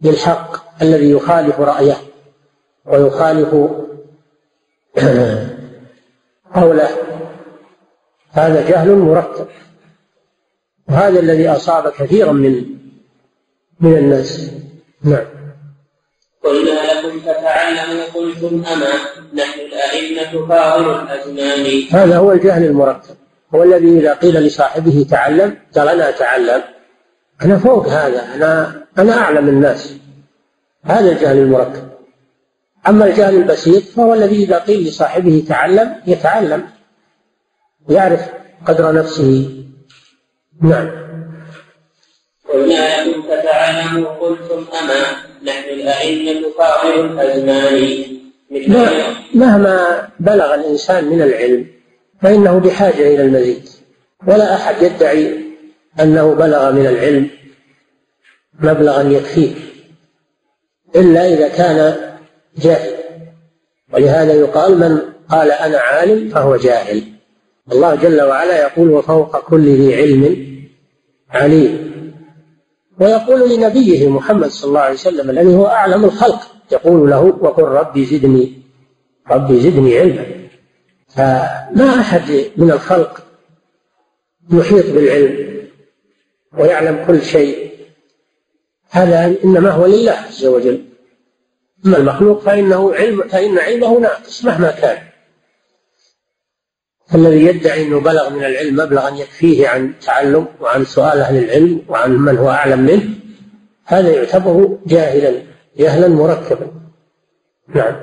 بالحق 0.00 0.82
الذي 0.82 1.10
يخالف 1.10 1.60
رأيه 1.60 1.96
ويخالف 2.84 3.54
قوله. 6.54 6.88
هذا 8.36 8.68
جهل 8.68 8.96
مركب 8.96 9.46
وهذا 10.88 11.20
الذي 11.20 11.48
أصاب 11.48 11.88
كثيرا 11.88 12.32
من 12.32 12.64
من 13.80 13.96
الناس. 13.96 14.50
نعم. 15.04 15.24
قلنا 16.44 16.70
لكم 16.70 17.20
فتعلموا 17.20 18.04
قلتم 18.14 18.64
أما. 18.72 18.86
نحن 19.34 19.60
الأئمة 19.60 20.48
فاضل 20.48 21.02
الأزمان. 21.02 21.82
هذا 21.90 22.16
هو 22.16 22.32
الجهل 22.32 22.64
المركب 22.64 23.14
هو 23.54 23.62
الذي 23.62 23.98
إذا 23.98 24.14
قيل 24.14 24.34
لصاحبه 24.34 25.06
تعلم 25.10 25.58
قال 25.76 25.88
أنا 25.88 26.08
أتعلم. 26.08 26.62
أنا 27.42 27.58
فوق 27.58 27.88
هذا. 27.88 28.34
أنا 28.34 28.82
أنا 28.98 29.18
أعلم 29.18 29.48
الناس. 29.48 29.94
هذا 30.84 31.12
الجهل 31.12 31.38
المركب 31.38 31.88
أما 32.88 33.04
الجهل 33.06 33.36
البسيط 33.36 33.82
فهو 33.82 34.14
الذي 34.14 34.44
إذا 34.44 34.58
قيل 34.58 34.88
لصاحبه 34.88 35.44
تعلم 35.48 35.94
يتعلم. 36.06 36.75
ويعرف 37.88 38.20
قدر 38.66 38.92
نفسه. 38.92 39.50
نعم. 40.62 40.90
قلنا 42.52 43.04
لكم 43.04 43.22
فتعلموا 43.22 44.10
قلتم 44.10 44.64
أما 44.82 45.00
نحن 45.42 45.68
الأئمة 45.68 46.48
فاضل 46.58 47.20
الأزمان. 47.20 48.06
مهما 49.34 50.08
بلغ 50.20 50.54
الإنسان 50.54 51.04
من 51.04 51.22
العلم 51.22 51.66
فإنه 52.22 52.58
بحاجة 52.58 53.14
إلى 53.14 53.22
المزيد. 53.22 53.68
ولا 54.28 54.54
أحد 54.54 54.82
يدعي 54.82 55.40
أنه 56.00 56.34
بلغ 56.34 56.72
من 56.72 56.86
العلم 56.86 57.30
مبلغا 58.60 59.02
يكفيه 59.02 59.54
إلا 60.96 61.28
إذا 61.28 61.48
كان 61.48 61.96
جاهل. 62.58 62.94
ولهذا 63.92 64.32
يقال 64.32 64.78
من 64.78 64.98
قال 65.28 65.52
أنا 65.52 65.78
عالم 65.78 66.28
فهو 66.28 66.56
جاهل. 66.56 67.15
الله 67.72 67.94
جل 67.94 68.22
وعلا 68.22 68.62
يقول 68.62 68.90
وفوق 68.90 69.40
كل 69.40 69.64
ذي 69.64 69.94
علم 69.94 70.46
عليم. 71.30 71.96
ويقول 73.00 73.50
لنبيه 73.50 74.08
محمد 74.08 74.48
صلى 74.48 74.68
الله 74.68 74.80
عليه 74.80 74.94
وسلم 74.94 75.30
الذي 75.30 75.54
هو 75.54 75.66
أعلم 75.66 76.04
الخلق 76.04 76.40
يقول 76.72 77.10
له 77.10 77.24
وقل 77.24 77.62
ربي 77.62 78.04
زدني 78.04 78.62
ربي 79.30 79.60
زدني 79.60 79.98
علما. 79.98 80.26
فما 81.08 82.00
أحد 82.00 82.50
من 82.56 82.70
الخلق 82.70 83.26
يحيط 84.52 84.86
بالعلم 84.86 85.66
ويعلم 86.58 87.04
كل 87.06 87.22
شيء. 87.22 87.70
هذا 88.90 89.34
إنما 89.44 89.70
هو 89.70 89.86
لله 89.86 90.12
عز 90.12 90.46
وجل. 90.46 90.84
أما 91.86 91.96
المخلوق 91.96 92.40
فإنه 92.40 92.94
علم 92.94 93.22
فإن 93.22 93.58
علمه 93.58 93.98
ناقص 93.98 94.44
مهما 94.44 94.70
كان. 94.70 94.98
الذي 97.14 97.46
يدعي 97.46 97.86
أنه 97.86 98.00
بلغ 98.00 98.30
من 98.30 98.44
العلم 98.44 98.74
مبلغا 98.76 99.10
يكفيه 99.10 99.68
عن 99.68 99.92
تعلم 100.06 100.46
وعن 100.60 100.84
سؤال 100.84 101.18
أهل 101.18 101.44
العلم 101.44 101.82
وعن 101.88 102.10
من 102.10 102.38
هو 102.38 102.50
أعلم 102.50 102.80
منه 102.80 103.02
هذا 103.84 104.10
يعتبر 104.10 104.78
جاهلا 104.86 105.42
جهلا 105.78 106.08
مركبا. 106.08 106.66
نعم. 107.74 107.96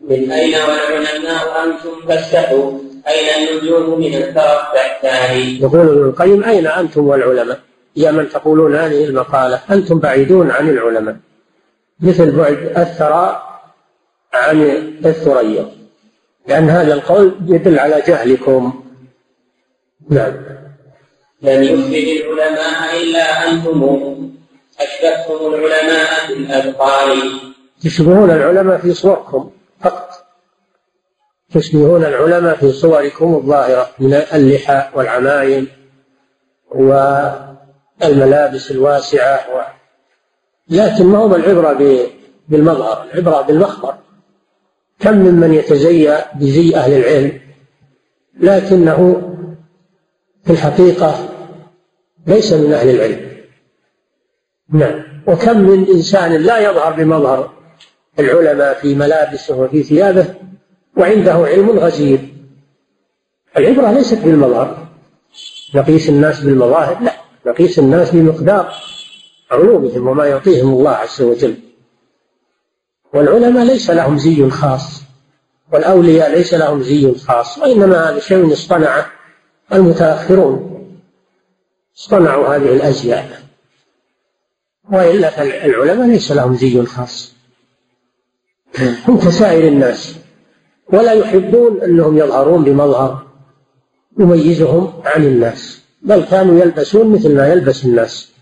من 0.00 0.32
أين 0.32 0.54
والعلماء 0.54 1.64
أنتم؟ 1.64 2.08
فاستحوا. 2.08 2.72
أين 3.08 3.48
النجوم 3.48 4.00
من 4.00 4.14
الثاني 4.14 5.60
يقول 5.60 5.80
ابن 5.80 6.08
القيم 6.08 6.44
أين 6.44 6.66
أنتم 6.66 7.08
والعلماء؟ 7.08 7.60
يا 7.96 8.10
من 8.10 8.28
تقولون 8.28 8.76
هذه 8.76 9.04
المقالة 9.04 9.60
أنتم 9.70 9.98
بعيدون 9.98 10.50
عن 10.50 10.68
العلماء. 10.68 11.16
مثل 12.00 12.30
بعد 12.30 12.72
الثرى 12.76 13.42
عن 14.32 14.62
الثريا. 15.06 15.85
لأن 16.48 16.70
هذا 16.70 16.94
القول 16.94 17.34
يدل 17.46 17.78
على 17.78 18.02
جهلكم. 18.06 18.84
نعم. 20.10 20.34
لم 21.42 21.62
يفسد 21.62 21.92
العلماء 21.92 23.02
إلا 23.02 23.50
أنتم 23.50 23.82
أشبهتم 24.80 25.54
العلماء 25.54 26.26
في 26.26 26.32
الأذقان 26.32 27.18
تشبهون 27.82 28.30
العلماء 28.30 28.78
في 28.78 28.94
صوركم 28.94 29.50
فقط. 29.80 30.10
تشبهون 31.54 32.04
العلماء 32.04 32.56
في 32.56 32.72
صوركم 32.72 33.34
الظاهرة 33.34 33.90
من 33.98 34.14
اللحى 34.14 34.90
والعمايم 34.94 35.68
والملابس 38.00 38.70
الواسعة 38.70 39.56
و... 39.56 39.62
لكن 40.70 41.06
ما 41.06 41.18
هو 41.18 41.36
العبرة 41.36 42.06
بالمظهر 42.48 43.04
العبرة 43.04 43.42
بالمخبر. 43.42 43.94
كم 45.00 45.18
ممن 45.18 45.54
يتزيى 45.54 46.18
بزي 46.34 46.76
أهل 46.76 46.92
العلم 46.92 47.40
لكنه 48.40 49.22
في 50.44 50.52
الحقيقة 50.52 51.28
ليس 52.26 52.52
من 52.52 52.72
أهل 52.72 52.88
العلم. 52.90 53.26
نعم. 54.72 55.02
وكم 55.26 55.60
من 55.60 55.86
إنسان 55.94 56.32
لا 56.32 56.58
يظهر 56.70 56.92
بمظهر 56.92 57.52
العلماء 58.18 58.74
في 58.74 58.94
ملابسه 58.94 59.56
وفي 59.56 59.82
ثيابه 59.82 60.34
وعنده 60.96 61.32
علم 61.32 61.70
غزير. 61.70 62.18
العبرة 63.56 63.92
ليست 63.92 64.18
بالمظهر. 64.18 64.88
نقيس 65.74 66.08
الناس 66.08 66.40
بالمظاهر؟ 66.40 67.02
لا. 67.02 67.12
نقيس 67.46 67.78
الناس 67.78 68.10
بمقدار 68.10 68.72
علومهم 69.50 70.08
وما 70.08 70.26
يعطيهم 70.26 70.68
الله 70.72 70.90
عز 70.90 71.22
وجل. 71.22 71.54
والعلماء 73.16 73.64
ليس 73.64 73.90
لهم 73.90 74.18
زي 74.18 74.50
خاص 74.50 75.02
والأولياء 75.72 76.30
ليس 76.30 76.54
لهم 76.54 76.82
زي 76.82 77.14
خاص 77.14 77.58
وإنما 77.58 78.10
هذا 78.10 78.20
شيء 78.20 78.52
اصطنعه 78.52 79.06
المتأخرون. 79.72 80.86
اصطنعوا 81.98 82.56
هذه 82.56 82.72
الأزياء. 82.76 83.42
وإلا 84.92 85.30
فالعلماء 85.30 86.06
ليس 86.06 86.32
لهم 86.32 86.54
زي 86.56 86.84
خاص. 86.84 87.32
هم 89.08 89.18
كسائر 89.18 89.68
الناس 89.68 90.14
ولا 90.92 91.12
يحبون 91.12 91.82
أنهم 91.82 92.18
يظهرون 92.18 92.64
بمظهر 92.64 93.26
يميزهم 94.18 95.02
عن 95.04 95.24
الناس 95.24 95.80
بل 96.02 96.24
كانوا 96.24 96.60
يلبسون 96.60 97.12
مثل 97.12 97.36
ما 97.36 97.48
يلبس 97.48 97.84
الناس 97.84 98.32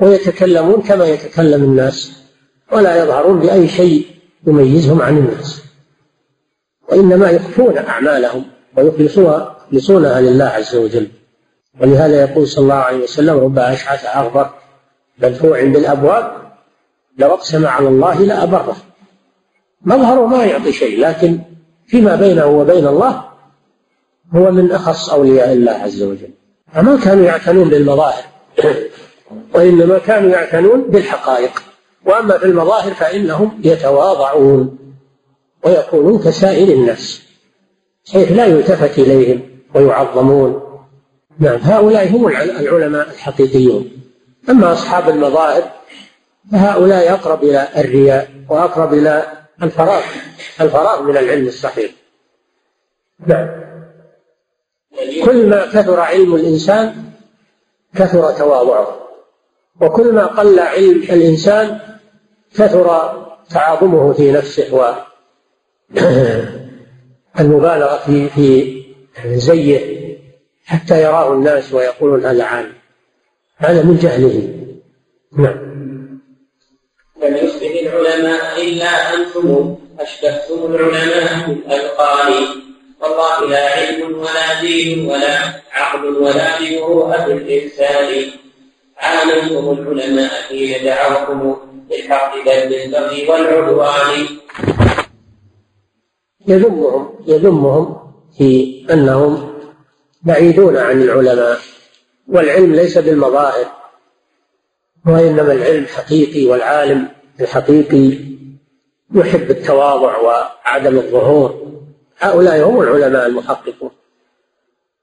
ويتكلمون 0.00 0.82
كما 0.82 1.04
يتكلم 1.04 1.64
الناس. 1.64 2.12
ولا 2.72 3.04
يظهرون 3.04 3.38
بأي 3.40 3.68
شيء 3.68 4.06
يميزهم 4.46 5.02
عن 5.02 5.18
الناس. 5.18 5.62
وإنما 6.88 7.30
يخفون 7.30 7.78
أعمالهم 7.78 8.44
ويخلصوها 8.76 9.56
يخلصونها 9.72 10.20
لله 10.20 10.44
عز 10.44 10.76
وجل. 10.76 11.08
ولهذا 11.80 12.20
يقول 12.20 12.48
صلى 12.48 12.62
الله 12.62 12.74
عليه 12.74 13.02
وسلم 13.02 13.38
رب 13.38 13.58
أشعث 13.58 14.06
أغبر 14.06 14.50
مدفوع 15.18 15.64
بالأبواب 15.64 16.32
لو 17.18 17.28
أقسم 17.34 17.66
على 17.66 17.88
الله 17.88 18.20
لأبره 18.20 18.76
مظهره 19.82 20.26
ما 20.26 20.44
يعطي 20.44 20.72
شيء 20.72 21.00
لكن 21.00 21.38
فيما 21.86 22.16
بينه 22.16 22.46
وبين 22.46 22.86
الله 22.86 23.24
هو 24.34 24.50
من 24.50 24.72
أخص 24.72 25.10
أولياء 25.10 25.52
الله 25.52 25.72
عز 25.72 26.02
وجل. 26.02 26.30
فما 26.72 26.96
كانوا 26.96 27.24
يعتنون 27.24 27.68
بالمظاهر 27.68 28.24
وإنما 29.54 29.98
كانوا 29.98 30.30
يعتنون 30.30 30.82
بالحقائق. 30.82 31.62
وأما 32.08 32.38
في 32.38 32.44
المظاهر 32.44 32.94
فإنهم 32.94 33.60
يتواضعون 33.64 34.78
ويكونون 35.64 36.18
كسائر 36.18 36.68
الناس 36.68 37.22
حيث 38.12 38.32
لا 38.32 38.46
يلتفت 38.46 38.98
إليهم 38.98 39.42
ويعظمون. 39.74 40.62
نعم 41.38 41.58
هؤلاء 41.62 42.08
هم 42.08 42.26
العلماء 42.26 43.10
الحقيقيون. 43.10 43.90
أما 44.48 44.72
أصحاب 44.72 45.08
المظاهر 45.08 45.62
فهؤلاء 46.52 47.12
أقرب 47.12 47.44
إلى 47.44 47.68
الرياء 47.76 48.30
وأقرب 48.48 48.94
إلى 48.94 49.26
الفراغ 49.62 50.02
الفراغ 50.60 51.02
من 51.02 51.16
العلم 51.16 51.46
الصحيح. 51.46 51.90
نعم. 53.26 53.48
كل 55.24 55.46
ما 55.46 55.66
كثر 55.66 56.00
علم 56.00 56.34
الإنسان 56.34 56.94
كثر 57.94 58.32
تواضعه 58.32 58.98
وكل 59.80 60.12
ما 60.12 60.26
قل 60.26 60.60
علم 60.60 61.02
الإنسان 61.02 61.78
كثر 62.54 63.12
تعاظمه 63.50 64.12
في 64.12 64.32
نفسه 64.32 64.96
والمبالغة 67.38 67.96
في 68.06 68.28
في 68.28 68.78
زيه 69.24 69.98
حتى 70.64 71.02
يراه 71.02 71.32
الناس 71.32 71.72
ويقولون 71.72 72.24
هذا 72.24 72.44
عالم. 72.44 72.72
هذا 73.56 73.82
من 73.82 73.96
جهله. 73.96 74.54
نعم. 75.32 75.68
لم 77.22 77.36
يصبح 77.36 77.70
العلماء 77.82 78.62
إلا 78.62 79.14
أنتم 79.14 79.76
أشبهتم 80.00 80.74
العلماء 80.74 81.46
بالألقان 81.46 82.32
والله 83.00 83.50
لا 83.50 83.70
علم 83.70 84.18
ولا 84.18 84.60
دين 84.60 85.10
ولا 85.10 85.38
عقل 85.72 86.06
ولا 86.06 86.58
بمروءة 86.58 87.26
الإنسان. 87.26 88.30
عاملتم 88.98 89.70
العلماء 89.70 90.30
حين 90.48 90.84
دعوكم 90.84 91.56
للحق 91.90 92.34
بل 92.44 92.68
بالبغي 92.68 93.28
والعدوان. 93.28 94.26
يذمهم 96.48 97.14
يذمهم 97.26 98.12
في 98.38 98.84
أنهم 98.90 99.54
بعيدون 100.22 100.76
عن 100.76 101.02
العلماء 101.02 101.58
والعلم 102.28 102.74
ليس 102.74 102.98
بالمظاهر 102.98 103.66
وإنما 105.06 105.52
العلم 105.52 105.86
حقيقي 105.86 106.46
والعالم 106.46 107.08
الحقيقي 107.40 108.18
يحب 109.14 109.50
التواضع 109.50 110.18
وعدم 110.18 110.96
الظهور. 110.96 111.68
هؤلاء 112.18 112.68
هم 112.68 112.80
العلماء 112.80 113.26
المحققون. 113.26 113.90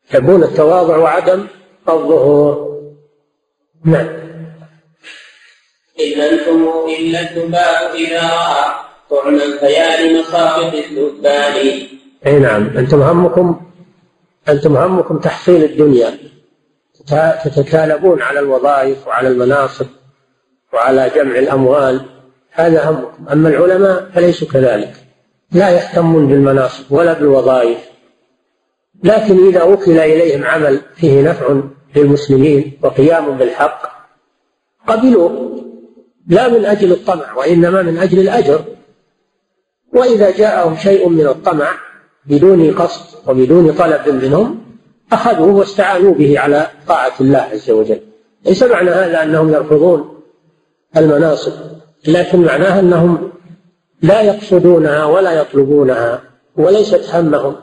يحبون 0.10 0.44
التواضع 0.44 0.98
وعدم 0.98 1.48
الظهور. 1.90 2.76
نعم. 3.86 4.25
إن 6.00 6.22
أنتم 6.22 6.70
إلا 7.00 7.20
الذباب 7.22 7.96
إذا 7.96 8.22
رأى 8.22 8.74
طعم 9.10 9.36
الخيال 9.36 10.20
مصابح 10.20 10.74
الذبان 10.92 11.88
أي 12.26 12.40
نعم. 12.40 12.78
أنتم 12.78 13.02
همكم 13.02 13.62
أنتم 14.50 14.78
همكم 14.78 15.20
تحصيل 15.20 15.64
الدنيا. 15.64 16.18
تتكالبون 17.46 18.22
على 18.22 18.40
الوظائف 18.40 19.08
وعلى 19.08 19.28
المناصب 19.28 19.86
وعلى 20.74 21.12
جمع 21.16 21.40
الأموال. 21.40 22.06
هذا 22.52 22.90
همكم. 22.90 23.28
أما 23.32 23.50
العلماء 23.50 24.12
فليسوا 24.16 24.48
كذلك. 24.48 24.94
لا 25.52 25.70
يهتمون 25.70 26.28
بالمناصب 26.28 26.92
ولا 26.92 27.14
بالوظائف. 27.14 27.78
لكن 29.04 29.48
إذا 29.48 29.64
وكل 29.64 30.00
إليهم 30.00 30.44
عمل 30.46 30.82
فيه 30.96 31.22
نفع 31.22 31.62
للمسلمين 31.96 32.80
وقيام 32.84 33.38
بالحق 33.38 33.96
قبلوه 34.88 35.45
لا 36.28 36.48
من 36.48 36.66
أجل 36.66 36.92
الطمع 36.92 37.34
وإنما 37.34 37.82
من 37.82 37.98
أجل 37.98 38.20
الأجر. 38.20 38.60
وإذا 39.94 40.32
جاءهم 40.32 40.76
شيء 40.76 41.10
من 41.10 41.28
الطمع 41.28 41.72
بدون 42.26 42.74
قصد 42.74 43.30
وبدون 43.30 43.72
طلب 43.72 44.10
منهم 44.24 44.66
أخذوه 45.12 45.56
واستعانوا 45.56 46.14
به 46.14 46.40
على 46.40 46.68
طاعة 46.88 47.14
الله 47.22 47.40
عز 47.40 47.72
وجل. 47.72 48.00
ليس 48.46 48.64
معنى 48.64 48.90
هذا 48.90 49.24
أنهم 49.24 49.54
يرفضون 49.54 50.22
المناصب 50.98 51.54
لكن 52.08 52.42
معناها 52.42 52.80
أنهم 52.80 53.32
لا 54.02 54.22
يقصدونها 54.22 55.06
ولا 55.06 55.32
يطلبونها 55.32 56.22
وليست 56.58 57.16
همهم. 57.16 57.56